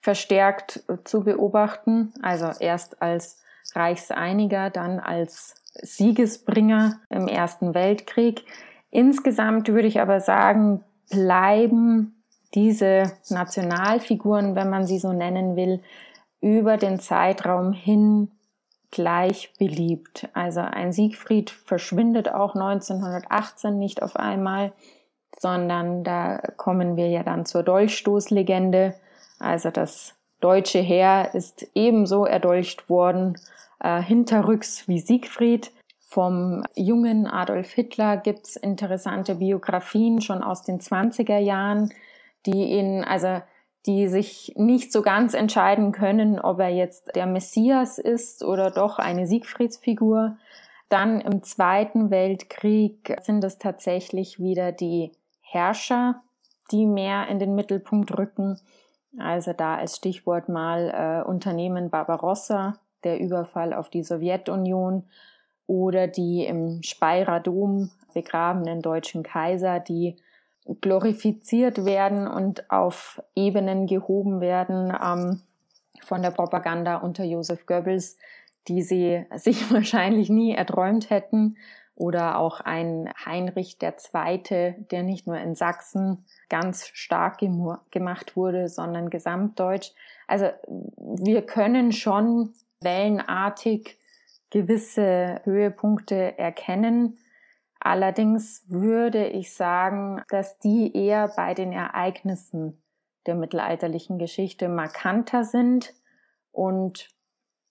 verstärkt 0.00 0.82
zu 1.04 1.24
beobachten. 1.24 2.12
Also 2.22 2.50
erst 2.60 3.02
als 3.02 3.38
Reichseiniger, 3.74 4.70
dann 4.70 5.00
als 5.00 5.54
Siegesbringer 5.74 7.00
im 7.10 7.28
Ersten 7.28 7.74
Weltkrieg. 7.74 8.44
Insgesamt 8.90 9.68
würde 9.68 9.88
ich 9.88 10.00
aber 10.00 10.20
sagen, 10.20 10.82
bleiben 11.10 12.22
diese 12.54 13.12
Nationalfiguren, 13.28 14.54
wenn 14.54 14.70
man 14.70 14.86
sie 14.86 14.98
so 14.98 15.12
nennen 15.12 15.56
will, 15.56 15.82
über 16.40 16.76
den 16.76 17.00
Zeitraum 17.00 17.72
hin 17.72 18.30
gleich 18.96 19.52
beliebt. 19.58 20.26
Also 20.32 20.60
ein 20.60 20.90
Siegfried 20.90 21.50
verschwindet 21.50 22.32
auch 22.32 22.54
1918 22.54 23.78
nicht 23.78 24.02
auf 24.02 24.16
einmal, 24.16 24.72
sondern 25.38 26.02
da 26.02 26.38
kommen 26.56 26.96
wir 26.96 27.10
ja 27.10 27.22
dann 27.22 27.44
zur 27.44 27.62
Dolchstoßlegende. 27.62 28.94
Also 29.38 29.70
das 29.70 30.14
deutsche 30.40 30.78
Heer 30.78 31.34
ist 31.34 31.68
ebenso 31.74 32.24
erdolcht 32.24 32.88
worden, 32.88 33.38
äh, 33.80 34.00
hinterrücks 34.00 34.88
wie 34.88 35.00
Siegfried. 35.00 35.72
Vom 36.08 36.62
jungen 36.74 37.26
Adolf 37.26 37.72
Hitler 37.72 38.16
gibt's 38.16 38.56
interessante 38.56 39.34
Biografien 39.34 40.22
schon 40.22 40.42
aus 40.42 40.62
den 40.62 40.80
20er 40.80 41.36
Jahren, 41.36 41.92
die 42.46 42.64
ihn, 42.64 43.04
also 43.04 43.42
die 43.86 44.08
sich 44.08 44.52
nicht 44.56 44.92
so 44.92 45.02
ganz 45.02 45.34
entscheiden 45.34 45.92
können, 45.92 46.40
ob 46.40 46.58
er 46.58 46.70
jetzt 46.70 47.14
der 47.14 47.26
Messias 47.26 47.98
ist 47.98 48.42
oder 48.42 48.70
doch 48.70 48.98
eine 48.98 49.26
Siegfriedsfigur. 49.26 50.36
Dann 50.88 51.20
im 51.20 51.42
Zweiten 51.42 52.10
Weltkrieg 52.10 53.16
sind 53.22 53.44
es 53.44 53.58
tatsächlich 53.58 54.40
wieder 54.40 54.72
die 54.72 55.12
Herrscher, 55.40 56.22
die 56.72 56.86
mehr 56.86 57.28
in 57.28 57.38
den 57.38 57.54
Mittelpunkt 57.54 58.16
rücken. 58.16 58.58
Also 59.18 59.52
da 59.52 59.76
als 59.76 59.96
Stichwort 59.96 60.48
mal 60.48 61.22
äh, 61.24 61.28
Unternehmen 61.28 61.90
Barbarossa, 61.90 62.78
der 63.04 63.20
Überfall 63.20 63.72
auf 63.72 63.88
die 63.88 64.02
Sowjetunion 64.02 65.04
oder 65.66 66.06
die 66.08 66.44
im 66.44 66.82
Speyerer 66.82 67.40
Dom 67.40 67.90
begrabenen 68.14 68.82
deutschen 68.82 69.22
Kaiser, 69.22 69.80
die 69.80 70.16
glorifiziert 70.80 71.84
werden 71.84 72.26
und 72.26 72.70
auf 72.70 73.22
Ebenen 73.34 73.86
gehoben 73.86 74.40
werden 74.40 74.92
ähm, 75.02 75.40
von 76.02 76.22
der 76.22 76.30
Propaganda 76.30 76.96
unter 76.96 77.24
Josef 77.24 77.66
Goebbels, 77.66 78.16
die 78.68 78.82
sie 78.82 79.24
sich 79.36 79.70
wahrscheinlich 79.72 80.28
nie 80.28 80.54
erträumt 80.54 81.10
hätten. 81.10 81.56
Oder 81.98 82.38
auch 82.38 82.60
ein 82.60 83.10
Heinrich 83.24 83.78
II., 83.80 84.74
der 84.90 85.02
nicht 85.02 85.26
nur 85.26 85.38
in 85.38 85.54
Sachsen 85.54 86.26
ganz 86.50 86.88
stark 86.88 87.38
gemacht 87.90 88.36
wurde, 88.36 88.68
sondern 88.68 89.08
gesamtdeutsch. 89.08 89.92
Also 90.26 90.50
wir 90.98 91.40
können 91.40 91.92
schon 91.92 92.52
wellenartig 92.82 93.96
gewisse 94.50 95.40
Höhepunkte 95.44 96.38
erkennen. 96.38 97.18
Allerdings 97.86 98.64
würde 98.66 99.28
ich 99.28 99.54
sagen, 99.54 100.20
dass 100.28 100.58
die 100.58 100.92
eher 100.96 101.28
bei 101.28 101.54
den 101.54 101.72
Ereignissen 101.72 102.82
der 103.26 103.36
mittelalterlichen 103.36 104.18
Geschichte 104.18 104.68
markanter 104.68 105.44
sind 105.44 105.94
und 106.50 107.14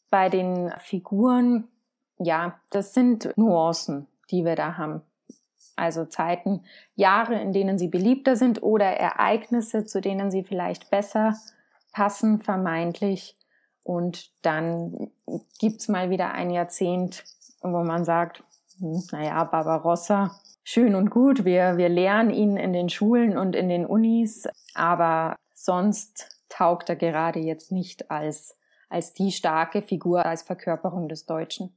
bei 0.09 0.30
den 0.30 0.72
Figuren, 0.78 1.68
ja, 2.18 2.61
das 2.70 2.93
sind 2.93 3.30
Nuancen, 3.36 4.07
die 4.32 4.45
wir 4.45 4.55
da 4.55 4.78
haben. 4.78 5.01
Also 5.76 6.05
Zeiten, 6.05 6.63
Jahre, 6.95 7.38
in 7.41 7.51
denen 7.51 7.78
sie 7.78 7.89
beliebter 7.89 8.38
sind 8.38 8.63
oder 8.63 8.86
Ereignisse, 8.86 9.84
zu 9.84 9.99
denen 9.99 10.32
sie 10.32 10.45
vielleicht 10.45 10.89
besser 10.91 11.36
passen, 11.91 12.41
vermeintlich. 12.41 13.36
Und 13.84 14.32
dann 14.45 15.11
gibt's 15.59 15.89
mal 15.89 16.09
wieder 16.09 16.32
ein 16.32 16.51
Jahrzehnt, 16.51 17.26
wo 17.61 17.84
man 17.84 18.05
sagt, 18.05 18.45
naja, 18.80 19.44
Barbarossa, 19.46 20.36
schön 20.64 20.96
und 20.96 21.10
gut, 21.10 21.46
wir, 21.46 21.78
wir 21.78 21.90
lernen 21.90 22.32
ihn 22.32 22.58
in 22.58 22.74
den 22.74 22.90
Schulen 22.90 23.38
und 23.38 23.56
in 23.56 23.70
den 23.70 23.86
Unis, 23.86 24.48
aber 24.74 25.36
sonst 25.54 26.30
taugt 26.50 26.90
er 26.90 26.96
gerade 26.96 27.40
jetzt 27.40 27.72
nicht 27.72 28.12
als, 28.12 28.58
als 28.90 29.14
die 29.14 29.32
starke 29.32 29.82
Figur, 29.82 30.26
als 30.26 30.44
Verkörperung 30.44 31.10
des 31.10 31.26
Deutschen. 31.26 31.76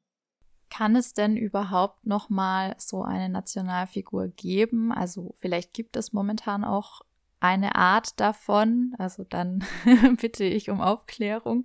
Kann 0.71 0.97
es 0.97 1.15
denn 1.15 1.37
überhaupt 1.37 2.07
noch 2.07 2.29
mal 2.29 2.75
so 2.79 3.03
eine 3.03 3.29
Nationalfigur 3.29 4.29
geben? 4.29 4.93
Also 4.93 5.35
vielleicht 5.39 5.73
gibt 5.73 5.97
es 5.97 6.13
momentan 6.13 6.63
auch 6.65 7.01
eine 7.41 7.77
Art 7.77 8.19
davon. 8.21 8.95
Also 8.99 9.25
dann 9.25 9.65
bitte 10.21 10.45
ich 10.45 10.71
um 10.71 10.81
Aufklärung. 10.81 11.65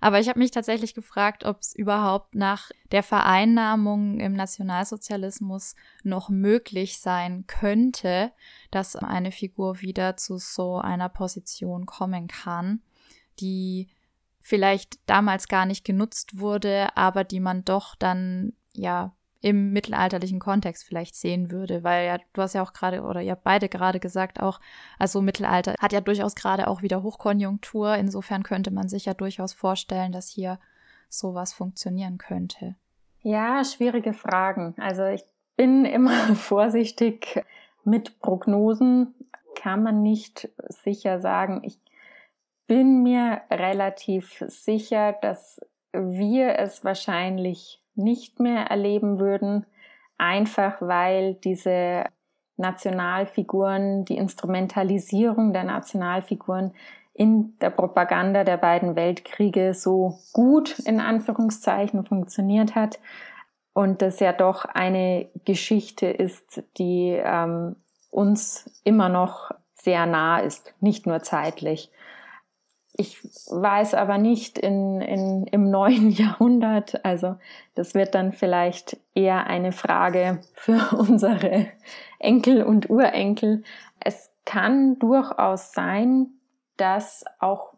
Aber 0.00 0.20
ich 0.20 0.28
habe 0.28 0.38
mich 0.38 0.50
tatsächlich 0.50 0.94
gefragt, 0.94 1.44
ob 1.44 1.60
es 1.60 1.74
überhaupt 1.74 2.34
nach 2.34 2.70
der 2.92 3.02
Vereinnahmung 3.02 4.20
im 4.20 4.34
Nationalsozialismus 4.34 5.74
noch 6.02 6.28
möglich 6.28 6.98
sein 7.00 7.46
könnte, 7.46 8.32
dass 8.70 8.96
eine 8.96 9.32
Figur 9.32 9.80
wieder 9.80 10.16
zu 10.16 10.38
so 10.38 10.78
einer 10.78 11.08
Position 11.08 11.86
kommen 11.86 12.28
kann, 12.28 12.82
die 13.40 13.88
vielleicht 14.40 15.00
damals 15.06 15.48
gar 15.48 15.66
nicht 15.66 15.84
genutzt 15.84 16.38
wurde, 16.38 16.96
aber 16.96 17.24
die 17.24 17.40
man 17.40 17.64
doch 17.64 17.96
dann 17.96 18.52
ja 18.74 19.16
im 19.40 19.72
mittelalterlichen 19.72 20.40
Kontext 20.40 20.84
vielleicht 20.84 21.14
sehen 21.14 21.50
würde, 21.50 21.84
weil 21.84 22.06
ja, 22.06 22.18
du 22.32 22.42
hast 22.42 22.54
ja 22.54 22.62
auch 22.62 22.72
gerade, 22.72 23.02
oder 23.02 23.20
ihr 23.20 23.32
habt 23.32 23.44
beide 23.44 23.68
gerade 23.68 24.00
gesagt 24.00 24.40
auch, 24.40 24.60
also 24.98 25.20
Mittelalter 25.20 25.74
hat 25.78 25.92
ja 25.92 26.00
durchaus 26.00 26.34
gerade 26.34 26.68
auch 26.68 26.82
wieder 26.82 27.02
Hochkonjunktur, 27.02 27.94
insofern 27.96 28.42
könnte 28.42 28.70
man 28.70 28.88
sich 28.88 29.04
ja 29.04 29.14
durchaus 29.14 29.52
vorstellen, 29.52 30.12
dass 30.12 30.28
hier 30.28 30.58
sowas 31.08 31.52
funktionieren 31.52 32.18
könnte? 32.18 32.76
Ja, 33.20 33.64
schwierige 33.64 34.12
Fragen. 34.12 34.74
Also 34.78 35.04
ich 35.06 35.22
bin 35.56 35.84
immer 35.84 36.34
vorsichtig 36.34 37.42
mit 37.84 38.20
Prognosen. 38.20 39.14
Kann 39.54 39.82
man 39.82 40.02
nicht 40.02 40.50
sicher 40.68 41.20
sagen. 41.20 41.62
Ich 41.64 41.78
bin 42.66 43.02
mir 43.02 43.40
relativ 43.50 44.44
sicher, 44.48 45.14
dass 45.22 45.60
wir 45.92 46.58
es 46.58 46.84
wahrscheinlich 46.84 47.82
nicht 47.96 48.40
mehr 48.40 48.66
erleben 48.66 49.18
würden, 49.18 49.66
einfach 50.18 50.80
weil 50.80 51.34
diese 51.34 52.04
Nationalfiguren, 52.56 54.04
die 54.04 54.16
Instrumentalisierung 54.16 55.52
der 55.52 55.64
Nationalfiguren 55.64 56.72
in 57.12 57.58
der 57.60 57.70
Propaganda 57.70 58.44
der 58.44 58.56
beiden 58.58 58.96
Weltkriege 58.96 59.74
so 59.74 60.18
gut 60.32 60.78
in 60.80 61.00
Anführungszeichen 61.00 62.04
funktioniert 62.04 62.74
hat 62.74 62.98
und 63.72 64.00
das 64.00 64.20
ja 64.20 64.32
doch 64.32 64.64
eine 64.64 65.28
Geschichte 65.44 66.06
ist, 66.06 66.62
die 66.78 67.18
ähm, 67.22 67.76
uns 68.10 68.70
immer 68.84 69.08
noch 69.08 69.50
sehr 69.74 70.06
nah 70.06 70.38
ist, 70.38 70.74
nicht 70.80 71.06
nur 71.06 71.22
zeitlich. 71.22 71.90
Ich 72.98 73.22
weiß 73.50 73.92
aber 73.92 74.16
nicht 74.16 74.58
in, 74.58 75.02
in, 75.02 75.46
im 75.46 75.70
neuen 75.70 76.10
Jahrhundert, 76.10 77.04
also 77.04 77.36
das 77.74 77.94
wird 77.94 78.14
dann 78.14 78.32
vielleicht 78.32 78.96
eher 79.14 79.46
eine 79.46 79.72
Frage 79.72 80.40
für 80.54 80.96
unsere 80.96 81.66
Enkel 82.18 82.62
und 82.62 82.88
Urenkel. 82.88 83.64
Es 84.00 84.30
kann 84.46 84.98
durchaus 84.98 85.72
sein, 85.72 86.28
dass 86.78 87.24
auch, 87.38 87.74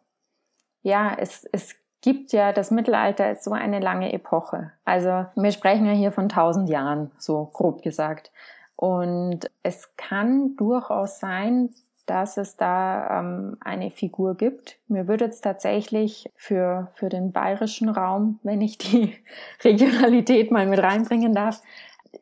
ja, 0.82 1.16
es, 1.18 1.44
es 1.50 1.74
gibt 2.00 2.32
ja, 2.32 2.52
das 2.52 2.70
Mittelalter 2.70 3.32
ist 3.32 3.42
so 3.42 3.50
eine 3.50 3.80
lange 3.80 4.12
Epoche. 4.12 4.72
Also 4.84 5.26
wir 5.34 5.50
sprechen 5.50 5.86
ja 5.86 5.92
hier 5.92 6.12
von 6.12 6.28
tausend 6.28 6.68
Jahren, 6.68 7.10
so 7.18 7.46
grob 7.46 7.82
gesagt. 7.82 8.30
Und 8.76 9.50
es 9.64 9.96
kann 9.96 10.54
durchaus 10.54 11.18
sein, 11.18 11.70
dass 12.08 12.38
es 12.38 12.56
da 12.56 13.20
ähm, 13.20 13.58
eine 13.60 13.90
Figur 13.90 14.34
gibt. 14.34 14.78
Mir 14.88 15.06
würde 15.08 15.26
jetzt 15.26 15.42
tatsächlich 15.42 16.30
für, 16.36 16.88
für 16.94 17.08
den 17.08 17.32
bayerischen 17.32 17.88
Raum, 17.88 18.40
wenn 18.42 18.62
ich 18.62 18.78
die 18.78 19.14
Regionalität 19.64 20.50
mal 20.50 20.66
mit 20.66 20.82
reinbringen 20.82 21.34
darf, 21.34 21.62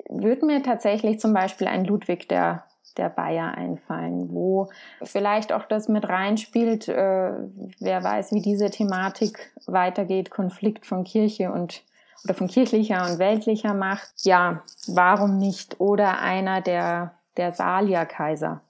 würde 0.08 0.44
mir 0.44 0.62
tatsächlich 0.62 1.20
zum 1.20 1.32
Beispiel 1.32 1.68
ein 1.68 1.84
Ludwig 1.84 2.28
der, 2.28 2.64
der 2.96 3.08
Bayer 3.08 3.54
einfallen, 3.56 4.32
wo 4.32 4.68
vielleicht 5.04 5.52
auch 5.52 5.64
das 5.66 5.88
mit 5.88 6.08
reinspielt, 6.08 6.88
äh, 6.88 7.32
wer 7.78 8.02
weiß, 8.02 8.32
wie 8.32 8.42
diese 8.42 8.70
Thematik 8.70 9.52
weitergeht, 9.66 10.30
Konflikt 10.30 10.84
von 10.84 11.04
Kirche 11.04 11.52
und 11.52 11.84
oder 12.24 12.34
von 12.34 12.48
kirchlicher 12.48 13.08
und 13.08 13.20
weltlicher 13.20 13.74
Macht. 13.74 14.10
Ja, 14.22 14.62
warum 14.88 15.38
nicht? 15.38 15.80
Oder 15.80 16.20
einer 16.20 16.60
der, 16.60 17.12
der 17.36 17.52
Salier-Kaiser 17.52 18.62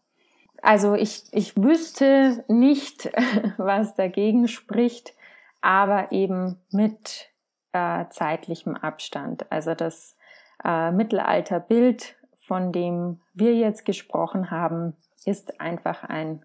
also 0.67 0.95
ich, 0.95 1.23
ich 1.31 1.57
wüsste 1.57 2.45
nicht, 2.49 3.07
was 3.57 3.95
dagegen 3.95 4.49
spricht, 4.49 5.15
aber 5.61 6.11
eben 6.11 6.61
mit 6.73 7.31
äh, 7.73 8.07
zeitlichem 8.11 8.75
Abstand. 8.75 9.51
Also 9.53 9.77
das 9.77 10.17
äh, 10.65 10.91
Mittelalterbild, 10.91 12.17
von 12.41 12.73
dem 12.73 13.21
wir 13.33 13.55
jetzt 13.55 13.85
gesprochen 13.85 14.51
haben, 14.51 14.97
ist 15.25 15.61
einfach 15.61 16.03
ein 16.03 16.45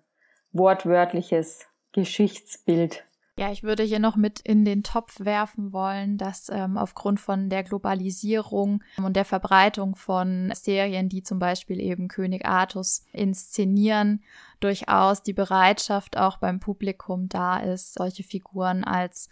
wortwörtliches 0.52 1.68
Geschichtsbild 1.92 3.04
ja, 3.42 3.52
ich 3.52 3.64
würde 3.64 3.82
hier 3.82 3.98
noch 3.98 4.18
mit 4.18 4.40
in 4.40 4.66
den 4.66 4.84
Topf 4.84 5.20
werfen 5.20 5.74
wollen, 5.74 6.20
dass 6.20 6.48
ähm, 6.50 6.78
aufgrund 6.78 7.20
von 7.20 7.50
der 7.50 7.64
Globalisierung 7.64 8.84
und 8.98 9.16
der 9.16 9.26
Verbreitung 9.26 9.96
von 9.96 10.52
Serien, 10.54 11.10
die 11.10 11.24
zum 11.24 11.40
Beispiel 11.40 11.80
eben 11.80 12.08
König 12.08 12.46
Artus 12.46 13.04
inszenieren, 13.14 14.22
durchaus 14.60 15.24
die 15.24 15.34
Bereitschaft 15.34 16.18
auch 16.18 16.38
beim 16.38 16.60
Publikum 16.60 17.30
da 17.30 17.58
ist, 17.58 17.96
solche 17.96 18.22
Figuren 18.22 18.84
als 18.84 19.28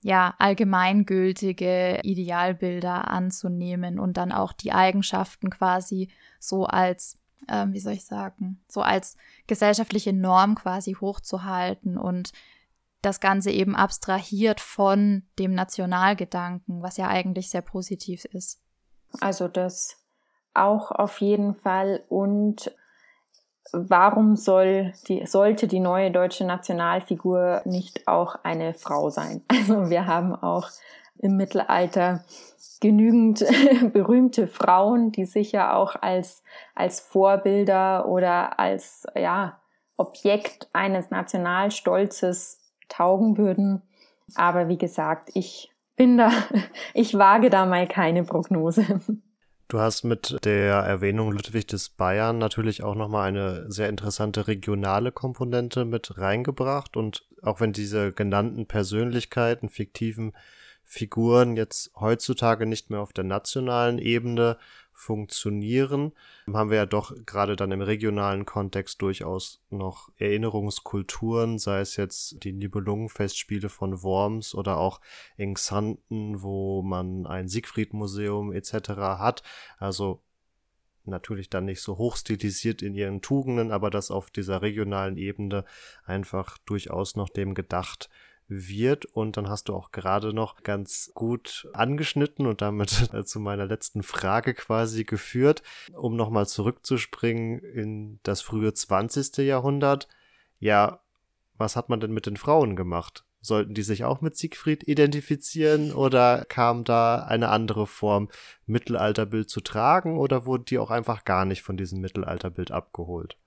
ja, 0.00 0.32
allgemeingültige 0.38 2.02
Idealbilder 2.04 3.08
anzunehmen 3.08 3.98
und 3.98 4.16
dann 4.16 4.30
auch 4.30 4.52
die 4.52 4.70
Eigenschaften 4.70 5.50
quasi 5.50 6.08
so 6.38 6.66
als, 6.66 7.18
äh, 7.48 7.66
wie 7.70 7.80
soll 7.80 7.94
ich 7.94 8.04
sagen, 8.04 8.60
so 8.68 8.82
als 8.82 9.16
gesellschaftliche 9.48 10.12
Norm 10.12 10.54
quasi 10.54 10.92
hochzuhalten 10.92 11.98
und 11.98 12.30
das 13.02 13.20
Ganze 13.20 13.50
eben 13.50 13.74
abstrahiert 13.74 14.60
von 14.60 15.22
dem 15.38 15.54
Nationalgedanken, 15.54 16.82
was 16.82 16.96
ja 16.96 17.08
eigentlich 17.08 17.50
sehr 17.50 17.62
positiv 17.62 18.24
ist. 18.26 18.60
Also 19.20 19.48
das 19.48 19.96
auch 20.54 20.90
auf 20.90 21.20
jeden 21.20 21.54
Fall. 21.54 22.04
Und 22.08 22.74
warum 23.72 24.36
soll 24.36 24.92
die, 25.08 25.26
sollte 25.26 25.66
die 25.68 25.80
neue 25.80 26.10
deutsche 26.10 26.44
Nationalfigur 26.44 27.62
nicht 27.64 28.06
auch 28.08 28.36
eine 28.42 28.74
Frau 28.74 29.10
sein? 29.10 29.42
Also 29.50 29.90
wir 29.90 30.06
haben 30.06 30.34
auch 30.34 30.68
im 31.18 31.36
Mittelalter 31.36 32.24
genügend 32.80 33.44
berühmte 33.92 34.46
Frauen, 34.46 35.12
die 35.12 35.26
sicher 35.26 35.76
auch 35.76 35.96
als, 36.00 36.42
als 36.74 37.00
Vorbilder 37.00 38.08
oder 38.08 38.58
als, 38.58 39.06
ja, 39.14 39.60
Objekt 39.96 40.68
eines 40.72 41.10
Nationalstolzes 41.10 42.59
taugen 42.90 43.38
würden. 43.38 43.80
Aber 44.34 44.68
wie 44.68 44.78
gesagt, 44.78 45.30
ich 45.34 45.70
bin 45.96 46.18
da, 46.18 46.30
ich 46.94 47.14
wage 47.14 47.48
da 47.48 47.64
mal 47.64 47.88
keine 47.88 48.24
Prognose. 48.24 49.00
Du 49.68 49.78
hast 49.78 50.02
mit 50.02 50.44
der 50.44 50.74
Erwähnung 50.74 51.30
Ludwig 51.30 51.68
des 51.68 51.90
Bayern 51.90 52.38
natürlich 52.38 52.82
auch 52.82 52.96
nochmal 52.96 53.28
eine 53.28 53.70
sehr 53.70 53.88
interessante 53.88 54.48
regionale 54.48 55.12
Komponente 55.12 55.84
mit 55.84 56.18
reingebracht. 56.18 56.96
Und 56.96 57.24
auch 57.42 57.60
wenn 57.60 57.72
diese 57.72 58.12
genannten 58.12 58.66
Persönlichkeiten, 58.66 59.68
fiktiven 59.68 60.32
Figuren 60.82 61.56
jetzt 61.56 61.92
heutzutage 61.94 62.66
nicht 62.66 62.90
mehr 62.90 63.00
auf 63.00 63.12
der 63.12 63.22
nationalen 63.22 63.98
Ebene 63.98 64.56
funktionieren, 65.00 66.12
haben 66.52 66.68
wir 66.68 66.76
ja 66.76 66.86
doch 66.86 67.14
gerade 67.24 67.56
dann 67.56 67.72
im 67.72 67.80
regionalen 67.80 68.44
Kontext 68.44 69.00
durchaus 69.00 69.62
noch 69.70 70.12
Erinnerungskulturen, 70.16 71.58
sei 71.58 71.80
es 71.80 71.96
jetzt 71.96 72.44
die 72.44 72.52
Nibelungenfestspiele 72.52 73.70
von 73.70 74.02
Worms 74.02 74.54
oder 74.54 74.76
auch 74.76 75.00
in 75.38 75.54
Xanten, 75.54 76.42
wo 76.42 76.82
man 76.82 77.26
ein 77.26 77.48
Siegfried-Museum 77.48 78.52
etc. 78.52 78.90
hat. 78.90 79.42
Also 79.78 80.20
natürlich 81.06 81.48
dann 81.48 81.64
nicht 81.64 81.80
so 81.80 81.96
hochstilisiert 81.96 82.82
in 82.82 82.94
ihren 82.94 83.22
Tugenden, 83.22 83.72
aber 83.72 83.88
das 83.88 84.10
auf 84.10 84.30
dieser 84.30 84.60
regionalen 84.60 85.16
Ebene 85.16 85.64
einfach 86.04 86.58
durchaus 86.58 87.16
noch 87.16 87.30
dem 87.30 87.54
gedacht 87.54 88.10
wird. 88.50 89.06
Und 89.06 89.36
dann 89.36 89.48
hast 89.48 89.68
du 89.68 89.74
auch 89.74 89.92
gerade 89.92 90.34
noch 90.34 90.62
ganz 90.62 91.12
gut 91.14 91.68
angeschnitten 91.72 92.46
und 92.46 92.60
damit 92.60 92.90
zu 93.24 93.40
meiner 93.40 93.64
letzten 93.64 94.02
Frage 94.02 94.52
quasi 94.52 95.04
geführt, 95.04 95.62
um 95.94 96.16
nochmal 96.16 96.46
zurückzuspringen 96.46 97.60
in 97.60 98.20
das 98.24 98.42
frühe 98.42 98.74
20. 98.74 99.38
Jahrhundert. 99.38 100.08
Ja, 100.58 101.00
was 101.56 101.76
hat 101.76 101.88
man 101.88 102.00
denn 102.00 102.12
mit 102.12 102.26
den 102.26 102.36
Frauen 102.36 102.76
gemacht? 102.76 103.24
Sollten 103.42 103.72
die 103.72 103.82
sich 103.82 104.04
auch 104.04 104.20
mit 104.20 104.36
Siegfried 104.36 104.86
identifizieren 104.86 105.92
oder 105.92 106.44
kam 106.46 106.84
da 106.84 107.22
eine 107.22 107.48
andere 107.48 107.86
Form, 107.86 108.28
Mittelalterbild 108.66 109.48
zu 109.48 109.62
tragen 109.62 110.18
oder 110.18 110.44
wurden 110.44 110.66
die 110.66 110.78
auch 110.78 110.90
einfach 110.90 111.24
gar 111.24 111.46
nicht 111.46 111.62
von 111.62 111.78
diesem 111.78 112.00
Mittelalterbild 112.00 112.70
abgeholt? 112.70 113.38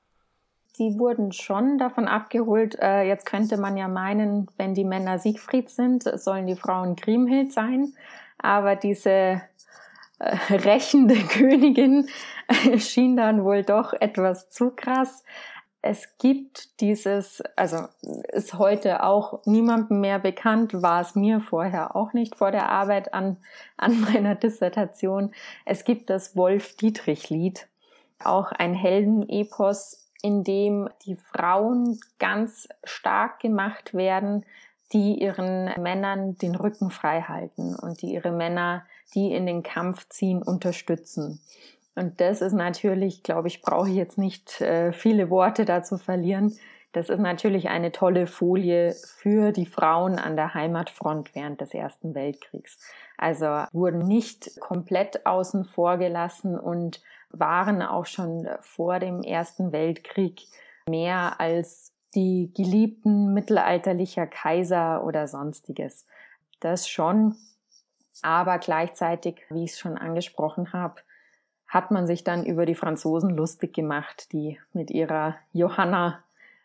Die 0.79 0.97
wurden 0.97 1.31
schon 1.31 1.77
davon 1.77 2.07
abgeholt. 2.07 2.77
Äh, 2.81 3.03
jetzt 3.03 3.25
könnte 3.25 3.57
man 3.57 3.77
ja 3.77 3.87
meinen, 3.87 4.47
wenn 4.57 4.73
die 4.73 4.85
Männer 4.85 5.19
Siegfried 5.19 5.69
sind, 5.69 6.03
sollen 6.03 6.47
die 6.47 6.55
Frauen 6.55 6.95
Kriemhild 6.95 7.51
sein. 7.53 7.93
Aber 8.39 8.75
diese 8.75 9.41
äh, 10.19 10.37
rächende 10.49 11.15
Königin 11.15 12.07
schien 12.77 13.15
dann 13.15 13.43
wohl 13.43 13.63
doch 13.63 13.93
etwas 13.93 14.49
zu 14.49 14.71
krass. 14.71 15.23
Es 15.85 16.17
gibt 16.17 16.79
dieses, 16.79 17.43
also 17.57 17.87
ist 18.29 18.57
heute 18.57 19.03
auch 19.03 19.45
niemandem 19.45 19.99
mehr 19.99 20.17
bekannt, 20.17 20.81
war 20.81 21.01
es 21.01 21.13
mir 21.13 21.41
vorher 21.41 21.93
auch 21.97 22.13
nicht 22.13 22.37
vor 22.37 22.51
der 22.51 22.69
Arbeit 22.69 23.13
an, 23.13 23.37
an 23.75 23.99
meiner 24.13 24.35
Dissertation. 24.35 25.33
Es 25.65 25.83
gibt 25.83 26.09
das 26.09 26.37
Wolf-Dietrich-Lied, 26.37 27.67
auch 28.23 28.53
ein 28.53 28.73
Heldenepos 28.73 30.02
in 30.23 30.43
dem 30.43 30.89
die 31.05 31.15
Frauen 31.15 31.99
ganz 32.17 32.67
stark 32.83 33.41
gemacht 33.41 33.93
werden, 33.93 34.45
die 34.93 35.21
ihren 35.21 35.65
Männern 35.81 36.37
den 36.37 36.55
Rücken 36.55 36.89
frei 36.89 37.21
halten 37.21 37.75
und 37.75 38.01
die 38.01 38.13
ihre 38.13 38.31
Männer, 38.31 38.85
die 39.13 39.33
in 39.33 39.45
den 39.45 39.63
Kampf 39.63 40.07
ziehen, 40.09 40.41
unterstützen. 40.41 41.39
Und 41.95 42.21
das 42.21 42.41
ist 42.41 42.53
natürlich, 42.53 43.21
glaube 43.21 43.49
ich, 43.49 43.61
brauche 43.61 43.89
ich 43.89 43.95
jetzt 43.95 44.17
nicht 44.17 44.61
äh, 44.61 44.93
viele 44.93 45.29
Worte 45.29 45.65
dazu 45.65 45.97
verlieren, 45.97 46.57
Das 46.93 47.09
ist 47.09 47.19
natürlich 47.19 47.69
eine 47.69 47.91
tolle 47.91 48.27
Folie 48.27 48.95
für 49.17 49.51
die 49.51 49.65
Frauen 49.65 50.19
an 50.19 50.35
der 50.35 50.53
Heimatfront 50.53 51.33
während 51.33 51.59
des 51.59 51.73
Ersten 51.73 52.13
Weltkriegs. 52.13 52.77
Also 53.17 53.65
wurden 53.73 54.07
nicht 54.07 54.59
komplett 54.59 55.25
außen 55.25 55.65
vor 55.65 55.97
gelassen 55.97 56.57
und 56.57 57.01
waren 57.33 57.81
auch 57.81 58.05
schon 58.05 58.47
vor 58.61 58.99
dem 58.99 59.21
Ersten 59.21 59.71
Weltkrieg 59.71 60.47
mehr 60.87 61.39
als 61.39 61.91
die 62.15 62.51
Geliebten 62.55 63.33
mittelalterlicher 63.33 64.27
Kaiser 64.27 65.03
oder 65.03 65.27
sonstiges. 65.27 66.05
Das 66.59 66.87
schon. 66.87 67.35
Aber 68.21 68.59
gleichzeitig, 68.59 69.41
wie 69.49 69.65
ich 69.65 69.71
es 69.71 69.79
schon 69.79 69.97
angesprochen 69.97 70.71
habe, 70.71 71.01
hat 71.67 71.89
man 71.89 72.05
sich 72.05 72.23
dann 72.23 72.45
über 72.45 72.65
die 72.65 72.75
Franzosen 72.75 73.31
lustig 73.31 73.73
gemacht, 73.73 74.31
die 74.31 74.59
mit 74.73 74.91
ihrer 74.91 75.35
Johanna 75.51 76.23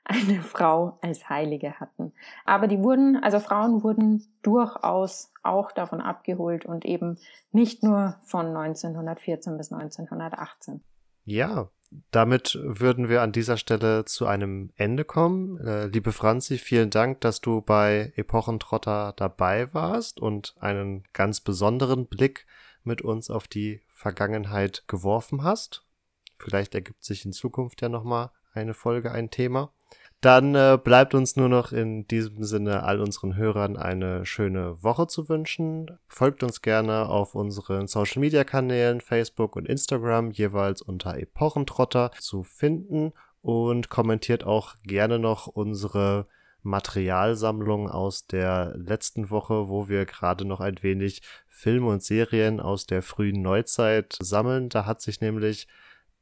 eine 0.08 0.42
Frau 0.42 0.98
als 1.02 1.28
Heilige 1.28 1.78
hatten. 1.78 2.12
Aber 2.44 2.66
die 2.66 2.82
wurden, 2.82 3.16
also 3.22 3.38
Frauen 3.38 3.82
wurden 3.82 4.24
durchaus 4.42 5.32
auch 5.42 5.70
davon 5.70 6.00
abgeholt 6.00 6.66
und 6.66 6.84
eben 6.84 7.18
nicht 7.52 7.82
nur 7.82 8.16
von 8.24 8.46
1914 8.46 9.56
bis 9.56 9.72
1918. 9.72 10.82
Ja, 11.24 11.68
damit 12.10 12.58
würden 12.62 13.08
wir 13.08 13.22
an 13.22 13.32
dieser 13.32 13.56
Stelle 13.56 14.04
zu 14.04 14.26
einem 14.26 14.70
Ende 14.76 15.04
kommen. 15.04 15.58
Äh, 15.58 15.86
liebe 15.86 16.12
Franzi, 16.12 16.58
vielen 16.58 16.90
Dank, 16.90 17.20
dass 17.20 17.40
du 17.40 17.60
bei 17.60 18.12
Epochentrotter 18.16 19.14
dabei 19.16 19.72
warst 19.74 20.20
und 20.20 20.54
einen 20.58 21.04
ganz 21.12 21.40
besonderen 21.40 22.06
Blick 22.06 22.46
mit 22.82 23.02
uns 23.02 23.30
auf 23.30 23.48
die 23.48 23.82
Vergangenheit 23.88 24.84
geworfen 24.86 25.42
hast. 25.42 25.84
Vielleicht 26.38 26.74
ergibt 26.74 27.04
sich 27.04 27.24
in 27.24 27.32
Zukunft 27.32 27.82
ja 27.82 27.88
nochmal 27.88 28.30
eine 28.52 28.74
Folge, 28.74 29.12
ein 29.12 29.30
Thema. 29.30 29.72
Dann 30.20 30.56
äh, 30.56 30.78
bleibt 30.82 31.14
uns 31.14 31.36
nur 31.36 31.48
noch 31.48 31.70
in 31.70 32.08
diesem 32.08 32.42
Sinne 32.42 32.82
all 32.82 33.00
unseren 33.00 33.36
Hörern 33.36 33.76
eine 33.76 34.26
schöne 34.26 34.82
Woche 34.82 35.06
zu 35.06 35.28
wünschen. 35.28 35.96
Folgt 36.08 36.42
uns 36.42 36.60
gerne 36.60 37.08
auf 37.08 37.36
unseren 37.36 37.86
Social 37.86 38.20
Media 38.20 38.42
Kanälen 38.42 39.00
Facebook 39.00 39.54
und 39.54 39.68
Instagram 39.68 40.32
jeweils 40.32 40.82
unter 40.82 41.16
Epochentrotter 41.16 42.10
zu 42.18 42.42
finden 42.42 43.12
und 43.42 43.90
kommentiert 43.90 44.42
auch 44.42 44.74
gerne 44.82 45.20
noch 45.20 45.46
unsere 45.46 46.26
Materialsammlung 46.62 47.88
aus 47.88 48.26
der 48.26 48.74
letzten 48.76 49.30
Woche, 49.30 49.68
wo 49.68 49.88
wir 49.88 50.04
gerade 50.04 50.44
noch 50.44 50.58
ein 50.58 50.82
wenig 50.82 51.22
Filme 51.46 51.86
und 51.88 52.02
Serien 52.02 52.58
aus 52.58 52.86
der 52.86 53.02
frühen 53.02 53.40
Neuzeit 53.40 54.18
sammeln. 54.20 54.68
Da 54.68 54.84
hat 54.84 55.00
sich 55.00 55.20
nämlich 55.20 55.68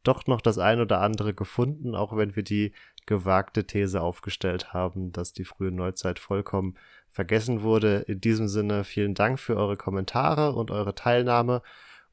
doch 0.06 0.26
noch 0.26 0.40
das 0.40 0.58
ein 0.58 0.80
oder 0.80 1.00
andere 1.00 1.34
gefunden, 1.34 1.94
auch 1.94 2.16
wenn 2.16 2.36
wir 2.36 2.42
die 2.42 2.72
gewagte 3.06 3.66
These 3.66 4.00
aufgestellt 4.00 4.72
haben, 4.72 5.12
dass 5.12 5.32
die 5.32 5.44
frühe 5.44 5.70
Neuzeit 5.70 6.18
vollkommen 6.18 6.74
vergessen 7.08 7.62
wurde. 7.62 7.98
In 8.08 8.20
diesem 8.20 8.48
Sinne 8.48 8.84
vielen 8.84 9.14
Dank 9.14 9.38
für 9.38 9.56
eure 9.56 9.76
Kommentare 9.76 10.52
und 10.52 10.70
eure 10.70 10.94
Teilnahme 10.94 11.62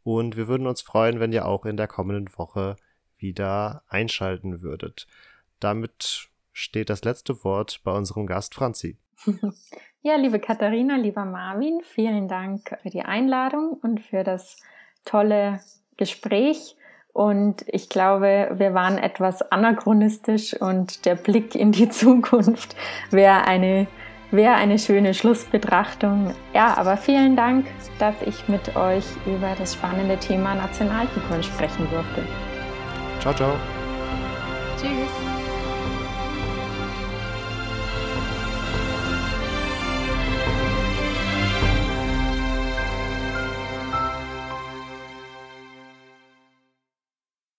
und 0.04 0.38
wir 0.38 0.48
würden 0.48 0.68
uns 0.68 0.82
freuen, 0.82 1.20
wenn 1.20 1.32
ihr 1.32 1.46
auch 1.46 1.66
in 1.66 1.78
der 1.78 1.88
kommenden 1.88 2.38
Woche 2.38 2.76
wieder 3.18 3.84
einschalten 3.88 4.62
würdet. 4.62 5.08
Damit 5.60 6.30
steht 6.52 6.90
das 6.90 7.04
letzte 7.04 7.44
Wort 7.44 7.82
bei 7.84 7.92
unserem 7.92 8.28
Gast 8.28 8.56
Franzi. 8.56 8.98
Ja, 10.06 10.18
liebe 10.18 10.38
Katharina, 10.38 10.98
lieber 10.98 11.24
Marvin, 11.24 11.80
vielen 11.82 12.28
Dank 12.28 12.78
für 12.82 12.90
die 12.90 13.04
Einladung 13.04 13.80
und 13.82 14.02
für 14.02 14.26
das 14.26 14.58
tolle 15.06 15.62
Gespräch. 15.96 16.76
Und 17.14 17.64
ich 17.68 17.90
glaube, 17.90 18.50
wir 18.56 18.74
waren 18.74 18.98
etwas 18.98 19.44
anachronistisch 19.52 20.60
und 20.60 21.06
der 21.06 21.16
Blick 21.16 21.54
in 21.54 21.72
die 21.72 21.88
Zukunft 21.92 22.76
wäre 23.12 23.46
eine, 23.46 23.86
wäre 24.32 24.56
eine 24.56 24.80
schöne 24.80 25.14
Schlussbetrachtung. 25.14 26.34
Ja, 26.54 26.76
aber 26.76 26.98
vielen 26.98 27.36
Dank, 27.36 27.68
dass 28.00 28.16
ich 28.26 28.48
mit 28.50 28.76
euch 28.76 29.06
über 29.28 29.54
das 29.58 29.76
spannende 29.76 30.18
Thema 30.18 30.56
Nationalfiguren 30.56 31.44
sprechen 31.44 31.88
durfte. 31.92 32.24
Ciao, 33.20 33.34
ciao. 33.34 33.54
Tschüss. 34.78 35.33